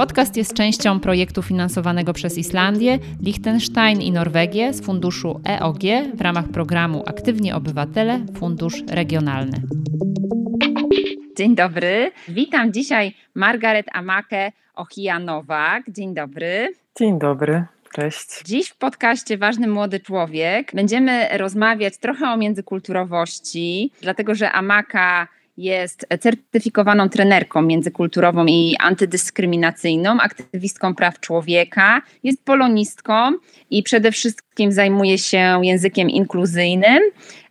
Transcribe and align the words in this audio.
Podcast 0.00 0.36
jest 0.36 0.54
częścią 0.54 1.00
projektu 1.00 1.42
finansowanego 1.42 2.12
przez 2.12 2.38
Islandię, 2.38 2.98
Liechtenstein 3.22 4.00
i 4.00 4.12
Norwegię 4.12 4.72
z 4.72 4.84
funduszu 4.86 5.40
EOG 5.48 5.80
w 6.14 6.20
ramach 6.20 6.48
programu 6.48 7.02
Aktywni 7.06 7.52
Obywatele 7.52 8.20
Fundusz 8.38 8.82
Regionalny. 8.88 9.62
Dzień 11.36 11.54
dobry. 11.54 12.12
Witam 12.28 12.72
dzisiaj 12.72 13.14
Margaret 13.34 13.86
Amakę 13.92 14.52
Ochija-Nowak. 14.76 15.82
Dzień 15.88 16.14
dobry. 16.14 16.74
Dzień 16.98 17.18
dobry. 17.18 17.64
Cześć. 17.94 18.42
Dziś 18.44 18.68
w 18.68 18.76
podcaście 18.76 19.38
Ważny 19.38 19.68
Młody 19.68 20.00
Człowiek 20.00 20.72
będziemy 20.74 21.28
rozmawiać 21.38 21.98
trochę 21.98 22.30
o 22.30 22.36
międzykulturowości, 22.36 23.92
dlatego 24.02 24.34
że 24.34 24.52
Amaka 24.52 25.28
jest 25.60 26.06
certyfikowaną 26.20 27.08
trenerką 27.08 27.62
międzykulturową 27.62 28.46
i 28.46 28.76
antydyskryminacyjną, 28.80 30.20
aktywistką 30.20 30.94
praw 30.94 31.20
człowieka, 31.20 32.02
jest 32.22 32.44
polonistką 32.44 33.14
i 33.70 33.82
przede 33.82 34.12
wszystkim 34.12 34.72
zajmuje 34.72 35.18
się 35.18 35.60
językiem 35.62 36.10
inkluzyjnym, 36.10 37.02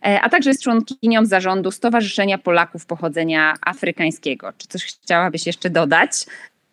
e, 0.06 0.20
a 0.20 0.28
także 0.28 0.50
jest 0.50 0.62
członkinią 0.62 1.24
zarządu 1.24 1.70
Stowarzyszenia 1.70 2.38
Polaków 2.38 2.86
Pochodzenia 2.86 3.54
Afrykańskiego. 3.66 4.52
Czy 4.58 4.68
coś 4.68 4.84
chciałabyś 4.84 5.46
jeszcze 5.46 5.70
dodać? 5.70 6.26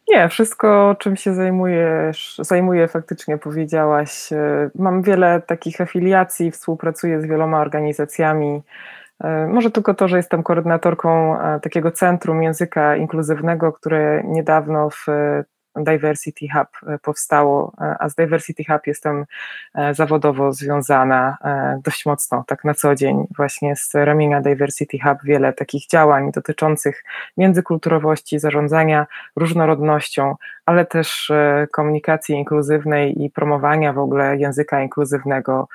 Nie, 0.09 0.29
wszystko, 0.29 0.95
czym 0.99 1.15
się 1.15 1.33
zajmujesz, 1.33 2.35
zajmuję 2.39 2.87
faktycznie 2.87 3.37
powiedziałaś. 3.37 4.31
E, 4.31 4.69
mam 4.75 5.01
wiele 5.01 5.41
takich 5.47 5.81
afiliacji, 5.81 6.51
współpracuję 6.51 7.21
z 7.21 7.25
wieloma 7.25 7.61
organizacjami 7.61 8.61
może 9.49 9.71
tylko 9.71 9.93
to, 9.93 10.07
że 10.07 10.17
jestem 10.17 10.43
koordynatorką 10.43 11.39
e, 11.41 11.59
takiego 11.59 11.91
centrum 11.91 12.43
języka 12.43 12.95
inkluzywnego, 12.95 13.73
które 13.73 14.23
niedawno 14.25 14.89
w 14.89 15.09
e, 15.09 15.43
Diversity 15.75 16.47
Hub 16.53 16.99
powstało, 17.01 17.73
a 17.99 18.09
z 18.09 18.15
Diversity 18.15 18.63
Hub 18.63 18.87
jestem 18.87 19.25
zawodowo 19.91 20.53
związana 20.53 21.37
dość 21.83 22.05
mocno, 22.05 22.43
tak 22.47 22.63
na 22.63 22.73
co 22.73 22.95
dzień, 22.95 23.27
właśnie 23.35 23.75
z 23.75 23.95
ramienia 23.95 24.41
Diversity 24.41 24.97
Hub. 25.03 25.17
Wiele 25.23 25.53
takich 25.53 25.87
działań 25.87 26.31
dotyczących 26.31 27.03
międzykulturowości, 27.37 28.39
zarządzania 28.39 29.07
różnorodnością, 29.35 30.35
ale 30.65 30.85
też 30.85 31.31
komunikacji 31.71 32.35
inkluzywnej 32.35 33.23
i 33.23 33.29
promowania 33.29 33.93
w 33.93 33.99
ogóle 33.99 34.37
języka 34.37 34.81
inkluzywnego 34.81 35.67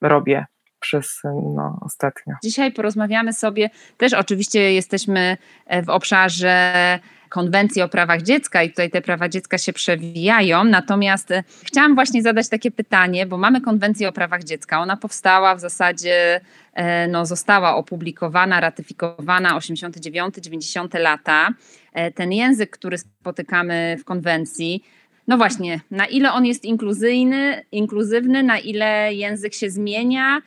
robię 0.00 0.46
przez 0.92 1.22
no, 1.54 1.78
ostatnio. 1.80 2.34
Dzisiaj 2.42 2.72
porozmawiamy 2.72 3.32
sobie, 3.32 3.70
też 3.96 4.12
oczywiście 4.12 4.74
jesteśmy 4.74 5.36
e, 5.66 5.82
w 5.82 5.88
obszarze 5.88 6.98
konwencji 7.28 7.82
o 7.82 7.88
prawach 7.88 8.22
dziecka 8.22 8.62
i 8.62 8.70
tutaj 8.70 8.90
te 8.90 9.02
prawa 9.02 9.28
dziecka 9.28 9.58
się 9.58 9.72
przewijają. 9.72 10.64
Natomiast 10.64 11.30
e, 11.30 11.44
chciałam 11.64 11.94
właśnie 11.94 12.22
zadać 12.22 12.48
takie 12.48 12.70
pytanie, 12.70 13.26
bo 13.26 13.38
mamy 13.38 13.60
konwencję 13.60 14.08
o 14.08 14.12
prawach 14.12 14.44
dziecka. 14.44 14.80
Ona 14.80 14.96
powstała 14.96 15.54
w 15.54 15.60
zasadzie, 15.60 16.40
e, 16.74 17.08
no, 17.08 17.26
została 17.26 17.76
opublikowana, 17.76 18.60
ratyfikowana 18.60 19.58
89-90 19.58 21.00
lata. 21.00 21.48
Ten 22.14 22.32
język, 22.32 22.70
który 22.70 22.98
spotykamy 22.98 23.96
w 24.00 24.04
konwencji, 24.04 24.82
no 25.28 25.36
właśnie, 25.36 25.80
na 25.90 26.06
ile 26.06 26.32
on 26.32 26.46
jest 26.46 26.64
inkluzyjny, 26.64 27.64
inkluzywny, 27.72 28.42
na 28.42 28.58
ile 28.58 29.14
język 29.14 29.54
się 29.54 29.70
zmienia, 29.70 30.42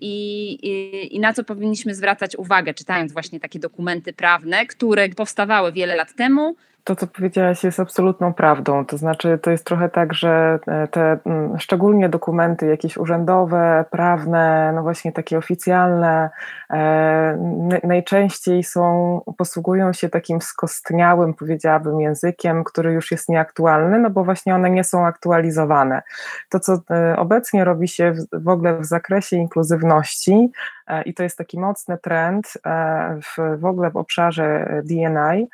i, 0.00 0.58
i, 0.62 1.16
i, 1.16 1.20
na 1.20 1.32
co 1.32 1.44
powinniśmy 1.44 1.94
zwracać 1.94 2.36
uwagę, 2.36 2.74
czytając 2.74 3.12
właśnie 3.12 3.40
takie 3.40 3.58
dokumenty 3.58 4.12
prawne, 4.12 4.66
które 4.66 5.08
powstawały 5.08 5.72
wiele 5.72 5.96
lat 5.96 6.14
temu, 6.14 6.56
to, 6.84 6.96
co 6.96 7.06
powiedziałaś, 7.06 7.64
jest 7.64 7.80
absolutną 7.80 8.34
prawdą. 8.34 8.86
To 8.86 8.98
znaczy, 8.98 9.38
to 9.42 9.50
jest 9.50 9.64
trochę 9.64 9.88
tak, 9.88 10.14
że 10.14 10.58
e, 10.66 10.88
te 10.88 11.18
mm, 11.26 11.58
szczególnie 11.58 12.08
dokumenty 12.08 12.66
jakieś 12.66 12.96
urzędowe, 12.96 13.84
prawne, 13.90 14.72
no 14.74 14.82
właśnie 14.82 15.12
takie 15.12 15.38
oficjalne, 15.38 16.30
e, 16.70 17.78
najczęściej 17.84 18.64
są, 18.64 19.20
posługują 19.38 19.92
się 19.92 20.08
takim 20.08 20.40
skostniałym, 20.40 21.34
powiedziałabym, 21.34 22.00
językiem, 22.00 22.64
który 22.64 22.92
już 22.92 23.10
jest 23.10 23.28
nieaktualny, 23.28 23.98
no 23.98 24.10
bo 24.10 24.24
właśnie 24.24 24.54
one 24.54 24.70
nie 24.70 24.84
są 24.84 25.06
aktualizowane. 25.06 26.02
To, 26.48 26.60
co 26.60 26.78
e, 26.90 27.16
obecnie 27.16 27.64
robi 27.64 27.88
się 27.88 28.14
w, 28.32 28.48
ogóle 28.48 28.78
w 28.78 28.84
zakresie 28.84 29.36
inkluzywności, 29.36 30.52
i 31.04 31.14
to 31.14 31.22
jest 31.22 31.38
taki 31.38 31.60
mocny 31.60 31.98
trend 31.98 32.52
w, 33.22 33.58
w 33.60 33.64
ogóle 33.64 33.90
w 33.90 33.96
obszarze 33.96 34.68
DNI, 34.84 35.48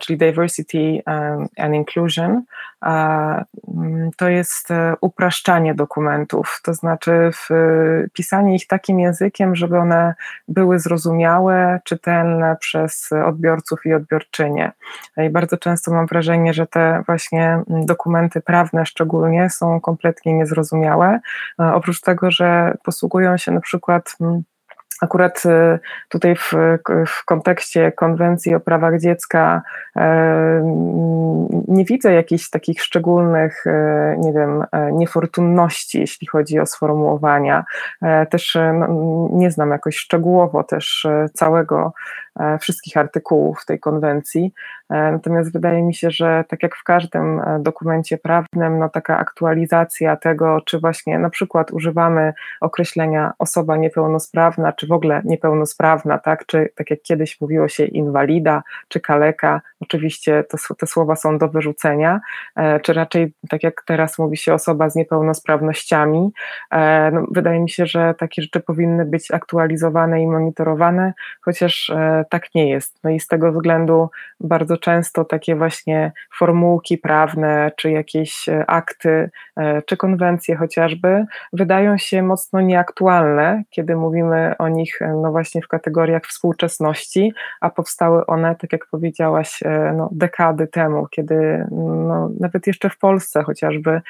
czyli 0.00 0.18
Diversity 0.18 1.02
and 1.56 1.74
Inclusion, 1.74 2.42
mm, 2.82 4.10
to 4.16 4.28
jest 4.28 4.70
e, 4.70 4.94
upraszczanie 5.00 5.74
dokumentów, 5.74 6.60
to 6.64 6.74
znaczy 6.74 7.30
pisanie 8.12 8.54
ich 8.54 8.66
takim 8.66 9.00
językiem, 9.00 9.56
żeby 9.56 9.78
one 9.78 10.14
były 10.48 10.78
zrozumiałe, 10.78 11.80
czytelne 11.84 12.56
przez 12.60 13.10
odbiorców 13.26 13.86
i 13.86 13.94
odbiorczynie. 13.94 14.72
I 15.16 15.30
bardzo 15.30 15.56
często 15.56 15.90
mam 15.90 16.06
wrażenie, 16.06 16.54
że 16.54 16.66
te 16.66 17.02
właśnie 17.06 17.62
mm, 17.70 17.86
dokumenty 17.86 18.40
prawne 18.40 18.86
szczególnie 18.86 19.50
są 19.50 19.80
kompletnie 19.80 20.34
niezrozumiałe, 20.34 21.20
oprócz 21.58 22.00
tego, 22.00 22.30
że 22.30 22.74
posługują 22.82 23.36
się 23.36 23.52
na 23.52 23.60
przykład 23.60 24.16
mm, 24.20 24.42
Akurat 25.00 25.42
y, 25.46 25.78
tutaj 26.08 26.36
w, 26.36 26.52
w, 27.06 27.24
kontekście 27.24 27.92
konwencji 27.92 28.54
o 28.54 28.60
prawach 28.60 29.00
dziecka 29.00 29.62
e, 29.96 30.62
nie 31.68 31.84
widzę 31.84 32.12
jakichś 32.12 32.50
takich 32.50 32.82
szczególnych, 32.82 33.66
e, 33.66 34.16
nie 34.18 34.32
wiem, 34.32 34.64
e, 34.72 34.92
niefortunności, 34.92 36.00
jeśli 36.00 36.26
chodzi 36.26 36.60
o 36.60 36.66
sformułowania. 36.66 37.64
Też 38.30 38.58
no, 38.74 38.88
nie 39.32 39.50
znam 39.50 39.70
jakoś 39.70 39.96
szczegółowo 39.96 40.64
też 40.64 41.06
całego 41.34 41.92
E, 42.27 42.27
wszystkich 42.60 42.96
artykułów 42.96 43.64
tej 43.66 43.80
konwencji. 43.80 44.52
E, 44.90 45.12
natomiast 45.12 45.52
wydaje 45.52 45.82
mi 45.82 45.94
się, 45.94 46.10
że 46.10 46.44
tak 46.48 46.62
jak 46.62 46.76
w 46.76 46.84
każdym 46.84 47.40
e, 47.40 47.58
dokumencie 47.60 48.18
prawnym, 48.18 48.78
no 48.78 48.88
taka 48.88 49.18
aktualizacja 49.18 50.16
tego, 50.16 50.60
czy 50.60 50.78
właśnie 50.78 51.18
na 51.18 51.30
przykład 51.30 51.70
używamy 51.70 52.32
określenia 52.60 53.32
osoba 53.38 53.76
niepełnosprawna, 53.76 54.72
czy 54.72 54.86
w 54.86 54.92
ogóle 54.92 55.22
niepełnosprawna, 55.24 56.18
tak, 56.18 56.46
czy 56.46 56.68
tak 56.74 56.90
jak 56.90 57.02
kiedyś 57.02 57.40
mówiło 57.40 57.68
się 57.68 57.84
inwalida, 57.84 58.62
czy 58.88 59.00
kaleka, 59.00 59.60
oczywiście 59.80 60.44
to, 60.44 60.74
te 60.74 60.86
słowa 60.86 61.16
są 61.16 61.38
do 61.38 61.48
wyrzucenia, 61.48 62.20
czy 62.82 62.92
raczej 62.92 63.32
tak 63.48 63.62
jak 63.62 63.82
teraz 63.86 64.18
mówi 64.18 64.36
się 64.36 64.54
osoba 64.54 64.90
z 64.90 64.96
niepełnosprawnościami. 64.96 66.30
No, 67.12 67.26
wydaje 67.30 67.60
mi 67.60 67.70
się, 67.70 67.86
że 67.86 68.14
takie 68.18 68.42
rzeczy 68.42 68.60
powinny 68.60 69.04
być 69.04 69.30
aktualizowane 69.30 70.22
i 70.22 70.26
monitorowane, 70.26 71.12
chociaż 71.40 71.92
tak 72.28 72.54
nie 72.54 72.70
jest. 72.70 72.98
No 73.04 73.10
i 73.10 73.20
z 73.20 73.26
tego 73.26 73.52
względu 73.52 74.10
bardzo 74.40 74.76
często 74.76 75.24
takie 75.24 75.56
właśnie 75.56 76.12
formułki 76.38 76.98
prawne, 76.98 77.72
czy 77.76 77.90
jakieś 77.90 78.48
e, 78.48 78.64
akty, 78.66 79.30
e, 79.56 79.82
czy 79.82 79.96
konwencje 79.96 80.56
chociażby, 80.56 81.24
wydają 81.52 81.98
się 81.98 82.22
mocno 82.22 82.60
nieaktualne, 82.60 83.62
kiedy 83.70 83.96
mówimy 83.96 84.54
o 84.58 84.68
nich 84.68 85.02
e, 85.02 85.08
no 85.22 85.30
właśnie 85.30 85.62
w 85.62 85.68
kategoriach 85.68 86.22
współczesności, 86.22 87.32
a 87.60 87.70
powstały 87.70 88.26
one, 88.26 88.56
tak 88.56 88.72
jak 88.72 88.86
powiedziałaś, 88.86 89.60
no 89.96 90.08
dekady 90.12 90.66
temu, 90.66 91.06
kiedy 91.10 91.66
no 91.70 92.30
nawet 92.40 92.66
jeszcze 92.66 92.90
w 92.90 92.98
Polsce 92.98 93.42
chociażby 93.42 94.00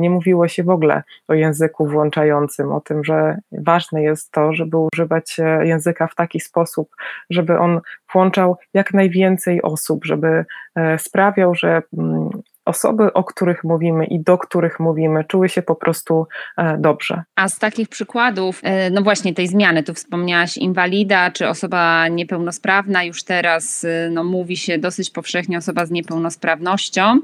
nie 0.00 0.10
mówiło 0.10 0.48
się 0.48 0.64
w 0.64 0.70
ogóle 0.70 1.02
o 1.28 1.34
języku 1.34 1.86
włączającym, 1.86 2.72
o 2.72 2.80
tym, 2.80 3.04
że 3.04 3.38
ważne 3.52 4.02
jest 4.02 4.32
to, 4.32 4.52
żeby 4.52 4.76
używać 4.76 5.36
języka 5.62 6.06
w 6.06 6.14
taki 6.14 6.40
sposób, 6.40 6.96
żeby 7.30 7.58
on 7.60 7.80
włączał 8.12 8.56
jak 8.74 8.94
najwięcej 8.94 9.62
osób, 9.62 10.04
żeby 10.04 10.44
e, 10.74 10.98
sprawiał, 10.98 11.54
że 11.54 11.82
mm, 11.98 12.30
osoby, 12.64 13.12
o 13.12 13.24
których 13.24 13.64
mówimy 13.64 14.04
i 14.06 14.20
do 14.20 14.38
których 14.38 14.80
mówimy, 14.80 15.24
czuły 15.24 15.48
się 15.48 15.62
po 15.62 15.74
prostu 15.74 16.26
e, 16.56 16.78
dobrze. 16.78 17.22
A 17.36 17.48
z 17.48 17.58
takich 17.58 17.88
przykładów, 17.88 18.60
e, 18.62 18.90
no 18.90 19.02
właśnie 19.02 19.34
tej 19.34 19.48
zmiany, 19.48 19.82
tu 19.82 19.94
wspomniałaś 19.94 20.56
inwalida 20.56 21.30
czy 21.30 21.48
osoba 21.48 22.08
niepełnosprawna, 22.08 23.04
już 23.04 23.24
teraz 23.24 23.86
no, 24.10 24.24
mówi 24.24 24.56
się 24.56 24.78
dosyć 24.78 25.10
powszechnie 25.10 25.58
osoba 25.58 25.86
z 25.86 25.90
niepełnosprawnością. 25.90 27.20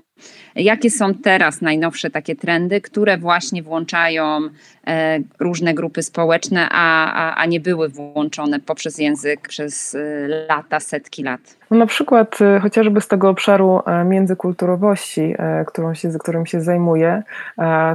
Jakie 0.56 0.90
są 0.90 1.14
teraz 1.14 1.60
najnowsze 1.60 2.10
takie 2.10 2.36
trendy, 2.36 2.80
które 2.80 3.18
właśnie 3.18 3.62
włączają 3.62 4.40
e, 4.86 5.18
różne 5.40 5.74
grupy 5.74 6.02
społeczne, 6.02 6.68
a, 6.70 7.12
a, 7.12 7.34
a 7.34 7.46
nie 7.46 7.60
były 7.60 7.88
włączone 7.88 8.60
poprzez 8.60 8.98
język 8.98 9.48
przez 9.48 9.94
e, 9.94 10.28
lata, 10.48 10.80
setki 10.80 11.22
lat? 11.22 11.40
No 11.70 11.76
na 11.78 11.86
przykład 11.86 12.38
e, 12.40 12.60
chociażby 12.60 13.00
z 13.00 13.08
tego 13.08 13.28
obszaru 13.28 13.80
międzykulturowości, 14.04 15.34
którą 15.66 15.94
się, 15.94 16.08
którym 16.08 16.46
się 16.46 16.60
zajmuję, 16.60 17.22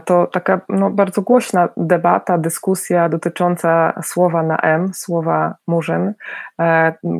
to 0.06 0.28
taka 0.28 0.62
no, 0.70 0.90
bardzo 0.90 1.22
głośna 1.22 1.70
debata, 1.78 2.38
dyskusja 2.38 3.10
dotycząca 3.10 3.94
słowa 4.04 4.44
na 4.44 4.58
M, 4.58 4.94
słowa 4.94 5.56
murzyn, 5.68 6.14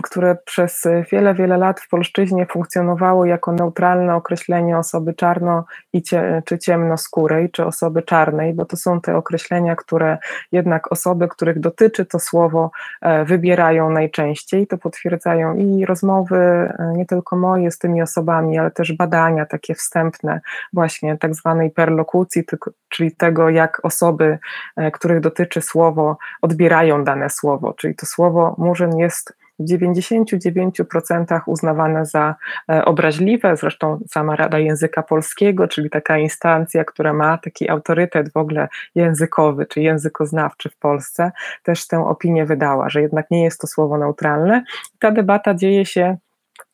które 0.04 0.38
przez 0.46 0.88
wiele, 1.12 1.34
wiele 1.34 1.58
lat 1.58 1.80
w 1.80 1.90
polszczyźnie 1.90 2.46
funkcjonowało 2.46 3.26
jako 3.26 3.52
neutralne 3.52 4.16
określenie 4.16 4.78
osoby 4.92 5.14
czarno 5.14 5.66
i 5.94 6.02
cie, 6.02 6.44
czy 6.46 6.60
ciemnoskórej, 6.60 7.52
czy 7.52 7.66
osoby 7.66 8.04
czarnej, 8.04 8.54
bo 8.54 8.66
to 8.66 8.78
są 8.78 9.02
te 9.02 9.18
określenia, 9.18 9.76
które 9.76 10.18
jednak 10.52 10.92
osoby, 10.92 11.28
których 11.28 11.60
dotyczy 11.60 12.06
to 12.06 12.20
słowo, 12.20 12.72
e, 13.02 13.26
wybierają 13.26 13.90
najczęściej. 13.90 14.68
To 14.68 14.78
potwierdzają 14.78 15.56
i 15.56 15.86
rozmowy, 15.86 16.38
e, 16.38 16.94
nie 16.96 17.06
tylko 17.06 17.36
moje 17.36 17.72
z 17.72 17.78
tymi 17.78 18.02
osobami, 18.02 18.58
ale 18.58 18.72
też 18.72 18.94
badania 18.94 19.46
takie 19.46 19.76
wstępne, 19.76 20.42
właśnie 20.74 21.18
tak 21.18 21.36
zwanej 21.36 21.72
perlokucji, 21.72 22.44
czyli 22.90 23.16
tego, 23.16 23.50
jak 23.50 23.80
osoby, 23.84 24.40
e, 24.76 24.92
których 24.92 25.20
dotyczy 25.20 25.62
słowo, 25.62 26.18
odbierają 26.42 27.04
dane 27.04 27.30
słowo. 27.30 27.74
Czyli 27.74 27.96
to 27.96 28.06
słowo 28.06 28.56
murzyn 28.58 28.98
jest 28.98 29.41
w 29.60 29.64
99% 29.64 31.42
uznawane 31.46 32.06
za 32.06 32.36
e, 32.70 32.86
obraźliwe. 32.86 33.58
Zresztą 33.58 34.00
sama 34.10 34.36
Rada 34.36 34.60
Języka 34.60 35.04
Polskiego, 35.04 35.68
czyli 35.68 35.90
taka 35.90 36.18
instancja, 36.18 36.86
która 36.86 37.14
ma 37.14 37.38
taki 37.38 37.70
autorytet 37.70 38.34
w 38.34 38.38
ogóle 38.38 38.68
językowy 38.96 39.66
czy 39.66 39.82
językoznawczy 39.82 40.70
w 40.70 40.78
Polsce, 40.78 41.32
też 41.64 41.88
tę 41.88 42.06
opinię 42.06 42.46
wydała, 42.46 42.90
że 42.90 43.02
jednak 43.02 43.32
nie 43.32 43.44
jest 43.44 43.62
to 43.62 43.68
słowo 43.68 43.98
neutralne. 43.98 44.64
Ta 45.00 45.12
debata 45.12 45.54
dzieje 45.54 45.86
się 45.86 46.18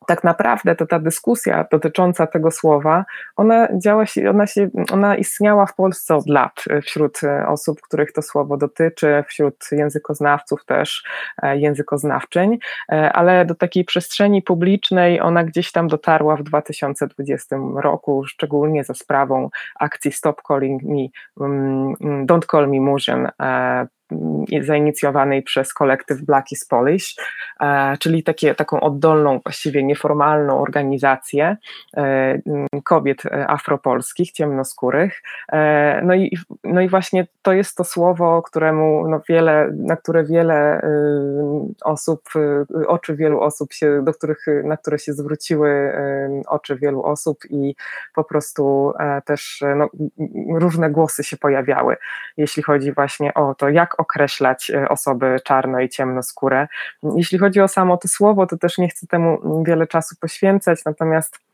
tak 0.07 0.24
naprawdę 0.24 0.75
to 0.75 0.86
ta 0.86 1.00
dyskusja 1.00 1.65
dotycząca 1.71 2.27
tego 2.27 2.51
słowa, 2.51 3.06
ona 3.36 3.68
działa 3.77 4.06
się, 4.06 4.30
ona 4.30 4.48
się, 4.48 4.69
ona 4.92 5.15
istniała 5.15 5.65
w 5.65 5.75
Polsce 5.75 6.15
od 6.15 6.27
lat 6.27 6.63
e, 6.69 6.81
wśród 6.81 7.24
e, 7.24 7.48
osób, 7.48 7.81
których 7.81 8.12
to 8.12 8.21
słowo 8.21 8.57
dotyczy, 8.57 9.24
wśród 9.27 9.56
językoznawców 9.71 10.65
też, 10.65 11.04
e, 11.44 11.57
językoznawczyń, 11.57 12.57
ale 13.13 13.45
do 13.45 13.56
takiej 13.56 13.86
przestrzeni 13.86 14.42
publicznej 14.42 15.21
ona 15.21 15.44
gdzieś 15.44 15.71
tam 15.71 15.88
dotarła 15.88 16.36
w 16.36 16.44
2020 16.44 17.56
roku, 17.75 18.25
szczególnie 18.25 18.83
za 18.83 18.94
sprawą 18.94 19.50
akcji 19.80 20.12
Stop 20.12 20.42
Calling 20.48 20.83
Me, 20.83 21.07
mm, 21.45 21.94
mm, 22.01 22.25
Don't 22.25 22.45
Call 22.51 22.69
Me 22.69 22.80
Murzyn 22.80 23.27
zainicjowanej 24.62 25.44
przez 25.44 25.74
kolektyw 25.74 26.21
Black 26.21 26.51
is 26.51 26.65
Polish, 26.65 27.15
e, 27.59 27.98
czyli 27.98 28.24
takie, 28.24 28.56
taką 28.56 28.80
oddolną, 28.80 29.39
właściwie 29.39 29.83
nieformalną 29.83 30.62
organizację 30.62 31.57
e, 31.98 32.39
kobiet 32.83 33.24
afropolskich, 33.48 34.31
ciemnoskórych. 34.31 35.21
E, 35.51 36.01
no 36.04 36.15
i, 36.15 36.38
no 36.63 36.81
i 36.81 36.89
właśnie 36.89 37.27
to 37.42 37.54
jest 37.54 37.77
to 37.77 37.83
słowo, 37.83 38.42
któremu 38.42 39.07
no 39.07 39.21
wiele, 39.30 39.69
na 39.77 39.95
które 39.95 40.24
wiele 40.24 40.81
osób, 41.83 42.21
oczy 42.88 43.15
wielu 43.15 43.42
osób 43.42 43.74
się, 43.74 44.04
do 44.04 44.13
których, 44.13 44.45
na 44.63 44.77
które 44.77 45.00
się 45.00 45.13
zwróciły 45.13 45.94
oczy 46.48 46.75
wielu 46.75 47.04
osób 47.04 47.38
i 47.50 47.75
po 48.15 48.24
prostu 48.24 48.94
też 49.25 49.63
no, 49.75 49.89
różne 50.59 50.89
głosy 50.89 51.24
się 51.24 51.38
pojawiały, 51.38 51.98
jeśli 52.38 52.63
chodzi 52.63 52.92
właśnie 52.92 53.33
o 53.33 53.56
to, 53.56 53.69
jak 53.69 53.96
określać 53.97 54.69
e, 54.69 54.89
osoby 54.89 55.35
czarno 55.44 55.79
i 55.79 55.89
ciemnoskóre. 55.89 56.67
Jeśli 57.15 57.38
chodzi 57.38 57.61
o 57.61 57.67
samo 57.67 57.97
to 57.97 58.07
słowo, 58.07 58.47
to 58.47 58.57
też 58.57 58.77
nie 58.77 58.89
chcę 58.89 59.07
temu 59.07 59.63
wiele 59.63 59.88
czasu 59.88 60.15
poświęcać, 60.19 60.85
natomiast 60.85 61.46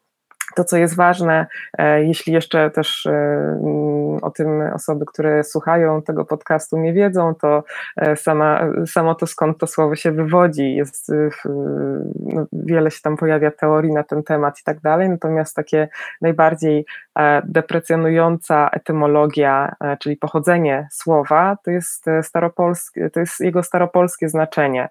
to, 0.55 0.63
co 0.63 0.77
jest 0.77 0.95
ważne, 0.95 1.47
e, 1.77 2.03
jeśli 2.03 2.33
jeszcze 2.33 2.71
też 2.71 3.05
e, 3.05 3.11
mm, 3.11 4.23
o 4.23 4.31
tym 4.31 4.61
osoby, 4.73 5.05
które 5.05 5.43
słuchają 5.43 6.01
tego 6.01 6.25
podcastu 6.25 6.77
nie 6.77 6.93
wiedzą, 6.93 7.35
to 7.35 7.63
sama, 8.15 8.61
samo 8.85 9.15
to 9.15 9.27
skąd 9.27 9.57
to 9.57 9.67
słowo 9.67 9.95
się 9.95 10.11
wywodzi, 10.11 10.75
jest 10.75 11.11
no, 12.15 12.45
wiele 12.53 12.91
się 12.91 13.01
tam 13.01 13.17
pojawia 13.17 13.51
teorii 13.51 13.93
na 13.93 14.03
ten 14.03 14.23
temat 14.23 14.59
i 14.59 14.63
tak 14.63 14.79
dalej, 14.79 15.09
natomiast 15.09 15.55
takie 15.55 15.87
najbardziej 16.21 16.85
deprecjonująca 17.43 18.69
etymologia, 18.69 19.75
czyli 19.99 20.17
pochodzenie 20.17 20.87
słowa, 20.91 21.57
to 21.63 21.71
jest 21.71 22.05
staropolskie, 22.21 23.09
to 23.09 23.19
jest 23.19 23.39
jego 23.39 23.63
staropolskie 23.63 24.29
znaczenie. 24.29 24.89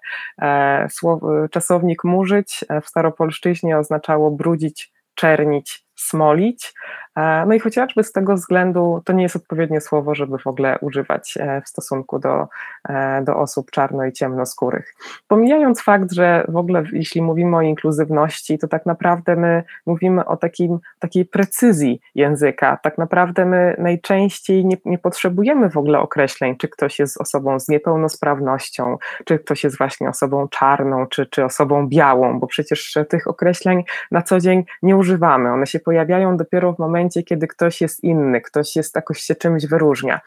Czasownik 1.51 2.03
murzyć 2.03 2.65
w 2.81 2.87
staropolszczyźnie 2.87 3.77
oznaczało 3.77 4.31
brudzić, 4.31 4.92
czernić, 5.15 5.85
smolić, 5.95 6.73
no 7.15 7.53
i 7.53 7.59
chociażby 7.59 8.03
z 8.03 8.11
tego 8.11 8.35
względu 8.35 9.01
to 9.05 9.13
nie 9.13 9.23
jest 9.23 9.35
odpowiednie 9.35 9.81
słowo, 9.81 10.15
żeby 10.15 10.37
w 10.37 10.47
ogóle 10.47 10.79
używać 10.81 11.37
e, 11.39 11.61
w 11.61 11.69
stosunku 11.69 12.19
do, 12.19 12.47
e, 12.89 13.21
do 13.21 13.37
osób 13.37 13.71
czarno 13.71 14.05
i 14.05 14.11
ciemnoskórych. 14.11 14.95
Pomijając 15.27 15.81
fakt, 15.81 16.11
że 16.11 16.45
w 16.47 16.57
ogóle 16.57 16.83
jeśli 16.93 17.21
mówimy 17.21 17.57
o 17.57 17.61
inkluzywności, 17.61 18.57
to 18.57 18.67
tak 18.67 18.85
naprawdę 18.85 19.35
my 19.35 19.63
mówimy 19.85 20.25
o 20.25 20.37
takim, 20.37 20.79
takiej 20.99 21.25
precyzji 21.25 22.01
języka. 22.15 22.77
Tak 22.83 22.97
naprawdę 22.97 23.45
my 23.45 23.75
najczęściej 23.77 24.65
nie, 24.65 24.77
nie 24.85 24.97
potrzebujemy 24.97 25.69
w 25.69 25.77
ogóle 25.77 25.99
określeń, 25.99 26.57
czy 26.57 26.67
ktoś 26.67 26.99
jest 26.99 27.21
osobą 27.21 27.59
z 27.59 27.67
niepełnosprawnością, 27.67 28.97
czy 29.25 29.39
ktoś 29.39 29.63
jest 29.63 29.77
właśnie 29.77 30.09
osobą 30.09 30.47
czarną, 30.47 31.07
czy, 31.07 31.25
czy 31.25 31.45
osobą 31.45 31.87
białą, 31.87 32.39
bo 32.39 32.47
przecież 32.47 32.97
tych 33.09 33.27
określeń 33.27 33.83
na 34.11 34.21
co 34.21 34.39
dzień 34.39 34.63
nie 34.81 34.97
używamy. 34.97 35.51
One 35.51 35.67
się 35.67 35.79
pojawiają 35.79 36.37
dopiero 36.37 36.73
w 36.73 36.79
momencie, 36.79 37.02
momencie, 37.03 37.23
kiedy 37.23 37.47
ktoś 37.47 37.81
jest 37.81 38.03
inny, 38.03 38.41
ktoś 38.41 38.75
jest 38.75 38.95
jakoś 38.95 39.19
się 39.19 39.35
czymś 39.35 39.65
wyróżnia. 39.65 40.21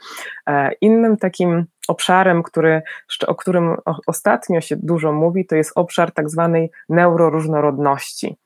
E, 0.49 0.73
innym 0.81 1.17
takim 1.17 1.65
obszarem, 1.89 2.43
który, 2.43 2.83
o 3.27 3.35
którym 3.35 3.77
ostatnio 4.07 4.61
się 4.61 4.77
dużo 4.77 5.13
mówi, 5.13 5.47
to 5.47 5.57
jest 5.57 5.73
obszar 5.75 6.13
tak 6.13 6.31
zwanej 6.31 6.71
neuroróżnorodności. 6.89 8.37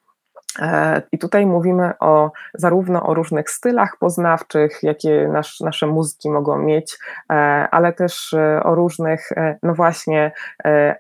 E, 0.58 1.02
I 1.12 1.18
tutaj 1.18 1.46
mówimy 1.46 1.92
o, 2.00 2.30
zarówno 2.54 3.06
o 3.06 3.14
różnych 3.14 3.50
stylach 3.50 3.96
poznawczych, 3.98 4.82
jakie 4.82 5.28
nasz, 5.28 5.60
nasze 5.60 5.86
mózgi 5.86 6.30
mogą 6.30 6.58
mieć, 6.58 6.98
e, 7.30 7.34
ale 7.70 7.92
też 7.92 8.34
o 8.62 8.74
różnych, 8.74 9.30
no 9.62 9.74
właśnie, 9.74 10.32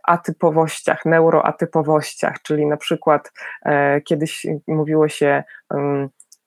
atypowościach, 0.02 1.04
neuroatypowościach, 1.04 2.42
czyli 2.42 2.66
na 2.66 2.76
przykład 2.76 3.32
kiedyś 4.04 4.46
mówiło 4.66 5.08
się 5.08 5.44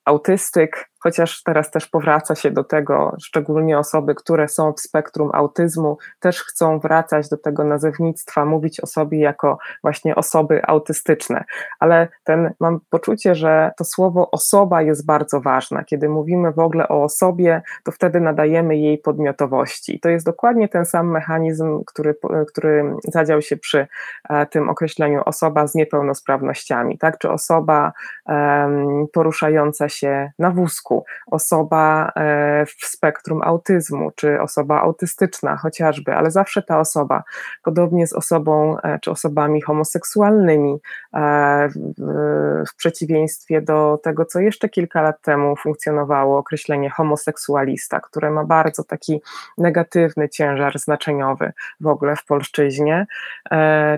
autistic 0.06 0.88
chociaż 1.04 1.44
teraz 1.44 1.72
też 1.72 1.88
powraca 1.88 2.36
się 2.36 2.52
do 2.52 2.64
tego, 2.64 3.16
szczególnie 3.22 3.80
osoby, 3.80 4.16
które 4.16 4.48
są 4.48 4.74
w 4.74 4.80
spektrum 4.80 5.30
autyzmu, 5.34 5.98
też 6.20 6.44
chcą 6.44 6.80
wracać 6.80 7.30
do 7.30 7.38
tego 7.38 7.64
nazewnictwa, 7.64 8.46
mówić 8.46 8.80
o 8.80 8.88
sobie 8.88 9.20
jako 9.20 9.58
właśnie 9.82 10.16
osoby 10.16 10.62
autystyczne. 10.68 11.44
Ale 11.80 12.08
ten, 12.24 12.54
mam 12.60 12.80
poczucie, 12.90 13.36
że 13.36 13.72
to 13.78 13.84
słowo 13.84 14.32
osoba 14.32 14.82
jest 14.82 15.06
bardzo 15.06 15.42
ważne. 15.42 15.84
Kiedy 15.86 16.10
mówimy 16.10 16.52
w 16.52 16.60
ogóle 16.60 16.88
o 16.88 17.04
osobie, 17.04 17.62
to 17.84 17.92
wtedy 17.92 18.20
nadajemy 18.20 18.78
jej 18.78 18.98
podmiotowości. 18.98 20.00
To 20.00 20.10
jest 20.10 20.26
dokładnie 20.26 20.70
ten 20.70 20.86
sam 20.86 21.12
mechanizm, 21.12 21.84
który, 21.86 22.16
który 22.48 22.96
zadział 23.04 23.42
się 23.42 23.58
przy 23.58 23.88
e, 24.30 24.46
tym 24.46 24.70
określeniu 24.70 25.22
osoba 25.26 25.68
z 25.68 25.76
niepełnosprawnościami, 25.76 26.98
tak? 26.98 27.18
Czy 27.18 27.30
osoba 27.30 27.92
um, 28.26 29.08
poruszająca 29.14 29.90
się 29.90 30.32
na 30.40 30.52
wózku, 30.52 30.93
osoba 31.32 32.12
e, 32.16 32.66
w 32.66 32.86
spektrum 32.86 33.42
autyzmu, 33.42 34.12
czy 34.16 34.42
osoba 34.42 34.82
autystyczna 34.82 35.58
chociażby, 35.58 36.16
ale 36.16 36.32
zawsze 36.32 36.62
ta 36.62 36.80
osoba, 36.80 37.24
podobnie 37.64 38.08
z 38.08 38.14
osobą 38.14 38.78
e, 38.84 39.00
czy 39.00 39.12
osobami 39.12 39.62
homoseksualnymi, 39.62 40.78
e, 41.14 41.70
w 42.68 42.76
przeciwieństwie 42.76 43.62
do 43.62 44.00
tego, 44.04 44.26
co 44.26 44.40
jeszcze 44.40 44.70
kilka 44.70 45.02
lat 45.02 45.22
temu 45.22 45.56
funkcjonowało, 45.56 46.38
określenie 46.38 46.90
homoseksualista, 46.90 48.00
które 48.00 48.32
ma 48.32 48.44
bardzo 48.44 48.84
taki 48.84 49.22
negatywny 49.58 50.30
ciężar 50.30 50.80
znaczeniowy 50.80 51.54
w 51.80 51.88
ogóle 51.88 52.16
w 52.16 52.26
polszczyźnie, 52.26 53.06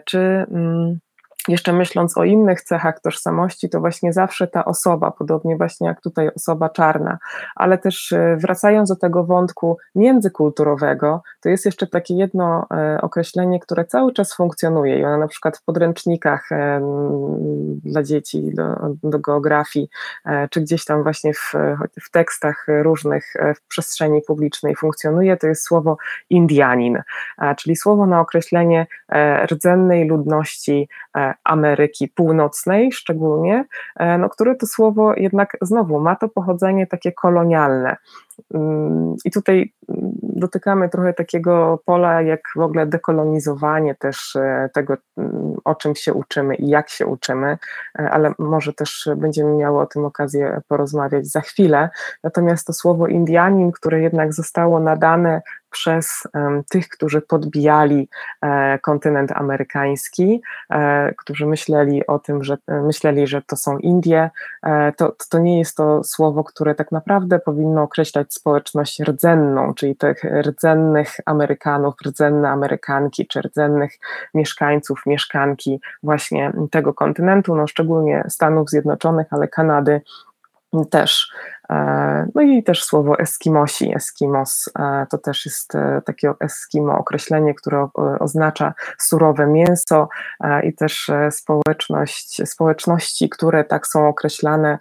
czy 0.06 0.20
mm, 0.52 1.00
jeszcze 1.48 1.74
myśląc 1.74 2.18
o 2.18 2.24
innych 2.24 2.62
cechach 2.62 3.00
tożsamości, 3.00 3.70
to 3.70 3.80
właśnie 3.80 4.14
zawsze 4.14 4.48
ta 4.48 4.66
osoba, 4.66 5.12
podobnie 5.12 5.58
właśnie 5.58 5.88
jak 5.88 6.02
tutaj 6.02 6.30
osoba 6.36 6.70
czarna, 6.70 7.18
ale 7.56 7.78
też 7.78 8.12
e, 8.12 8.38
wracając 8.38 8.90
do 8.90 8.96
tego 8.96 9.24
wątku 9.24 9.78
międzykulturowego, 9.96 11.24
to 11.42 11.50
jest 11.50 11.66
jeszcze 11.66 11.88
takie 11.88 12.16
jedno 12.16 12.68
e, 12.72 13.02
określenie, 13.02 13.60
które 13.60 13.86
cały 13.86 14.14
czas 14.14 14.36
funkcjonuje 14.36 15.00
i 15.00 15.06
ono 15.06 15.18
na 15.18 15.28
przykład 15.28 15.58
w 15.58 15.64
podręcznikach 15.64 16.52
e, 16.52 16.82
dla 17.84 18.04
dzieci 18.04 18.52
do, 18.54 18.75
do 19.04 19.20
geografii, 19.20 19.90
czy 20.50 20.62
gdzieś 20.62 20.86
tam 20.86 21.04
właśnie 21.04 21.34
w, 21.34 21.54
w 22.02 22.12
tekstach 22.12 22.66
różnych 22.82 23.34
w 23.56 23.68
przestrzeni 23.68 24.22
publicznej 24.28 24.75
funkcjonuje, 24.75 25.38
to 25.38 25.48
jest 25.48 25.64
słowo 25.64 25.98
Indianin, 26.30 27.02
czyli 27.58 27.75
słowo 27.75 28.06
na 28.06 28.20
określenie 28.20 28.88
rdzennej 29.46 30.08
ludności 30.08 30.90
Ameryki 31.44 32.08
Północnej 32.08 32.92
szczególnie, 32.92 33.65
e, 33.96 34.18
no, 34.18 34.30
które 34.30 34.56
to 34.56 34.68
słowo 34.68 35.13
jednak 35.18 35.58
znowu 35.62 36.00
ma 36.00 36.15
to 36.15 36.30
pochodzenie 36.30 36.88
takie 36.88 37.12
kolonialne. 37.12 37.96
Mm, 38.54 39.15
I 39.25 39.32
tutaj 39.32 39.74
mm, 39.89 40.12
dotykamy 40.24 40.89
trochę 40.89 41.13
takiego 41.13 41.84
pola, 41.86 42.22
jak 42.22 42.42
w 42.56 42.60
ogóle 42.60 42.86
dekolonizowanie 42.86 43.96
też 43.96 44.36
e, 44.36 44.70
tego, 44.74 44.98
mm, 45.18 45.56
o 45.65 45.75
czym 45.75 45.96
się 45.96 46.13
uczymy 46.13 46.56
i 46.56 46.68
jak 46.68 46.89
się 46.89 47.06
uczymy, 47.06 47.58
e, 48.00 48.10
ale 48.10 48.34
może 48.39 48.74
też 48.74 49.10
będziemy 49.18 49.56
miały 49.56 49.82
o 49.82 49.86
tym 49.86 50.06
okazję 50.06 50.62
porozmawiać 50.68 51.27
za 51.27 51.42
chwilę. 51.42 51.89
Natomiast 52.24 52.68
to 52.68 52.74
słowo 52.74 53.08
Indianin, 53.08 53.72
które 53.72 54.01
jednak 54.01 54.34
zostało 54.34 54.80
nadane 54.80 55.42
przez 55.75 56.24
tych, 56.70 56.89
którzy 56.89 57.22
podbijali 57.22 58.10
e, 58.41 58.79
kontynent 58.79 59.32
amerykański, 59.32 60.41
którzy 61.17 61.46
myśleli 61.46 62.08
o 62.08 62.20
tym, 62.20 62.44
że 62.44 62.58
myśleli, 62.67 63.27
że 63.27 63.41
to 63.41 63.55
są 63.55 63.77
Indie, 63.77 64.29
to, 64.98 65.15
to 65.29 65.39
nie 65.39 65.60
jest 65.60 65.77
to 65.77 66.03
słowo, 66.03 66.44
które 66.44 66.75
tak 66.75 66.91
naprawdę 66.91 67.39
powinno 67.39 67.84
określać 67.84 68.34
społeczność 68.34 69.00
rdzenną, 69.00 69.74
czyli 69.74 69.96
tych 69.96 70.24
rdzennych 70.41 71.15
Amerykanów, 71.25 71.96
rdzenne 72.05 72.50
Amerykanki, 72.50 73.27
czy 73.27 73.41
rdzennych 73.41 73.91
mieszkańców, 74.34 75.01
mieszkanki 75.05 75.79
właśnie 76.03 76.53
tego 76.72 76.94
kontynentu, 76.94 77.55
no 77.55 77.67
szczególnie 77.67 78.24
Stanów 78.29 78.70
Zjednoczonych, 78.70 79.27
ale 79.32 79.48
Kanady 79.48 80.01
też. 80.89 81.32
E, 81.69 82.27
no 82.36 82.41
i 82.41 82.63
też 82.63 82.84
słowo 82.84 83.19
Eskimosi, 83.19 83.95
Eskimos, 83.95 84.69
e, 84.79 85.05
to 85.10 85.17
też 85.17 85.45
jest 85.45 85.75
e, 85.75 86.01
takie 86.05 86.34
Eskimo 86.39 86.98
określenie, 86.98 87.53
które 87.53 87.88
oznacza 88.19 88.74
surowe 88.98 89.48
mięso 89.48 90.10
i 90.63 90.74
też 90.74 91.12
społeczność, 91.31 92.41
społeczności, 92.45 93.29
które 93.29 93.63
tak 93.63 93.88
są 93.88 94.07
określane, 94.07 94.77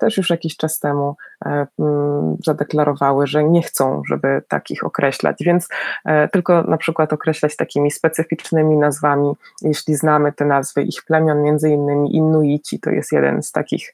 też 0.00 0.16
już 0.16 0.30
jakiś 0.30 0.56
czas 0.56 0.78
temu 0.78 1.16
zadeklarowały, 2.44 3.26
że 3.26 3.44
nie 3.44 3.62
chcą, 3.62 4.02
żeby 4.08 4.42
takich 4.48 4.84
określać, 4.84 5.36
więc 5.40 5.68
tylko 6.32 6.62
na 6.62 6.76
przykład 6.76 7.12
określać 7.12 7.56
takimi 7.56 7.90
specyficznymi 7.90 8.76
nazwami, 8.76 9.32
jeśli 9.62 9.94
znamy 9.94 10.32
te 10.32 10.44
nazwy 10.44 10.82
ich 10.82 11.02
plemion, 11.06 11.42
między 11.42 11.70
innymi 11.70 12.16
Inuici, 12.16 12.80
to 12.80 12.90
jest 12.90 13.12
jeden 13.12 13.42
z 13.42 13.52
takich 13.52 13.92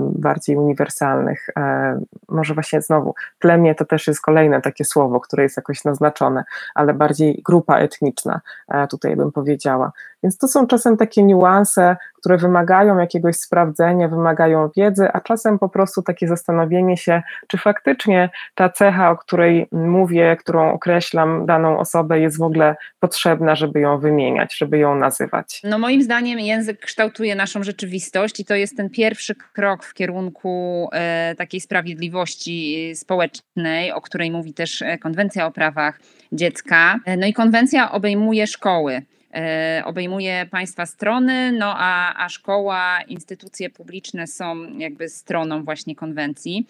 bardziej 0.00 0.56
uniwersalnych 0.56 1.42
E, 1.58 2.00
może 2.28 2.54
właśnie 2.54 2.82
znowu, 2.82 3.14
plemię 3.38 3.74
to 3.74 3.84
też 3.84 4.06
jest 4.06 4.20
kolejne 4.20 4.60
takie 4.60 4.84
słowo, 4.84 5.20
które 5.20 5.42
jest 5.42 5.56
jakoś 5.56 5.84
naznaczone, 5.84 6.44
ale 6.74 6.94
bardziej 6.94 7.42
grupa 7.44 7.78
etniczna, 7.78 8.40
e, 8.68 8.86
tutaj 8.86 9.16
bym 9.16 9.32
powiedziała. 9.32 9.92
Więc 10.22 10.38
to 10.38 10.48
są 10.48 10.66
czasem 10.66 10.96
takie 10.96 11.22
niuanse, 11.22 11.96
które 12.22 12.38
wymagają 12.38 12.98
jakiegoś 12.98 13.36
sprawdzenia, 13.36 14.08
wymagają 14.08 14.70
wiedzy, 14.76 15.08
a 15.12 15.20
czasem 15.20 15.58
po 15.58 15.68
prostu 15.68 16.02
takie 16.02 16.28
zastanowienie 16.28 16.96
się, 16.96 17.22
czy 17.48 17.58
faktycznie 17.58 18.30
ta 18.54 18.68
cecha, 18.68 19.10
o 19.10 19.16
której 19.16 19.66
mówię, 19.72 20.36
którą 20.40 20.72
określam 20.72 21.46
daną 21.46 21.78
osobę, 21.78 22.20
jest 22.20 22.38
w 22.38 22.42
ogóle 22.42 22.76
potrzebna, 23.00 23.54
żeby 23.54 23.80
ją 23.80 23.98
wymieniać, 23.98 24.56
żeby 24.56 24.78
ją 24.78 24.94
nazywać. 24.94 25.60
No 25.64 25.78
moim 25.78 26.02
zdaniem 26.02 26.40
język 26.40 26.80
kształtuje 26.80 27.34
naszą 27.34 27.62
rzeczywistość 27.62 28.40
i 28.40 28.44
to 28.44 28.54
jest 28.54 28.76
ten 28.76 28.90
pierwszy 28.90 29.34
krok 29.34 29.84
w 29.84 29.94
kierunku 29.94 30.88
e, 30.92 31.34
takiej 31.38 31.60
sprawiedliwości 31.60 32.92
społecznej, 32.94 33.92
o 33.92 34.00
której 34.00 34.30
mówi 34.30 34.54
też 34.54 34.82
e, 34.82 34.98
konwencja 34.98 35.46
o 35.46 35.50
prawach 35.50 36.00
dziecka. 36.32 37.00
E, 37.04 37.16
no 37.16 37.26
i 37.26 37.32
konwencja 37.32 37.92
obejmuje 37.92 38.46
szkoły. 38.46 39.02
E, 39.34 39.82
obejmuje 39.84 40.46
państwa 40.50 40.86
strony, 40.86 41.52
no 41.52 41.74
a, 41.76 42.24
a 42.24 42.28
szkoła, 42.28 43.00
instytucje 43.08 43.70
publiczne 43.70 44.26
są 44.26 44.78
jakby 44.78 45.08
stroną 45.08 45.64
właśnie 45.64 45.94
konwencji. 45.94 46.66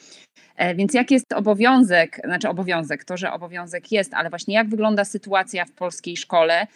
E, 0.56 0.74
więc 0.74 0.94
jaki 0.94 1.14
jest 1.14 1.32
obowiązek, 1.32 2.20
znaczy 2.24 2.48
obowiązek, 2.48 3.04
to, 3.04 3.16
że 3.16 3.32
obowiązek 3.32 3.92
jest, 3.92 4.14
ale 4.14 4.30
właśnie 4.30 4.54
jak 4.54 4.68
wygląda 4.68 5.04
sytuacja 5.04 5.64
w 5.64 5.72
polskiej 5.72 6.16
szkole 6.16 6.66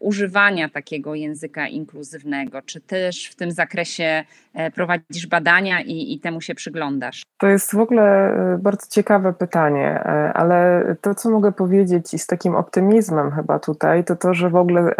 używania 0.00 0.68
takiego 0.68 1.14
języka 1.14 1.68
inkluzywnego? 1.68 2.62
Czy 2.62 2.80
też 2.80 3.26
w 3.26 3.36
tym 3.36 3.50
zakresie 3.50 4.24
e, 4.54 4.70
prowadzisz 4.70 5.26
badania 5.26 5.80
i, 5.80 6.14
i 6.14 6.20
temu 6.20 6.40
się 6.40 6.54
przyglądasz? 6.54 7.22
To 7.38 7.46
jest 7.46 7.74
w 7.74 7.78
ogóle 7.78 8.32
bardzo 8.58 8.86
ciekawe 8.90 9.32
pytanie, 9.32 10.00
ale 10.34 10.84
to, 11.00 11.14
co 11.14 11.30
mogę 11.30 11.52
powiedzieć 11.52 12.14
i 12.14 12.18
z 12.18 12.26
takim 12.26 12.54
optymizmem 12.54 13.30
chyba 13.30 13.58
tutaj, 13.58 14.04
to 14.04 14.16
to, 14.16 14.34
że 14.34 14.50
w 14.50 14.56
ogóle 14.56 14.94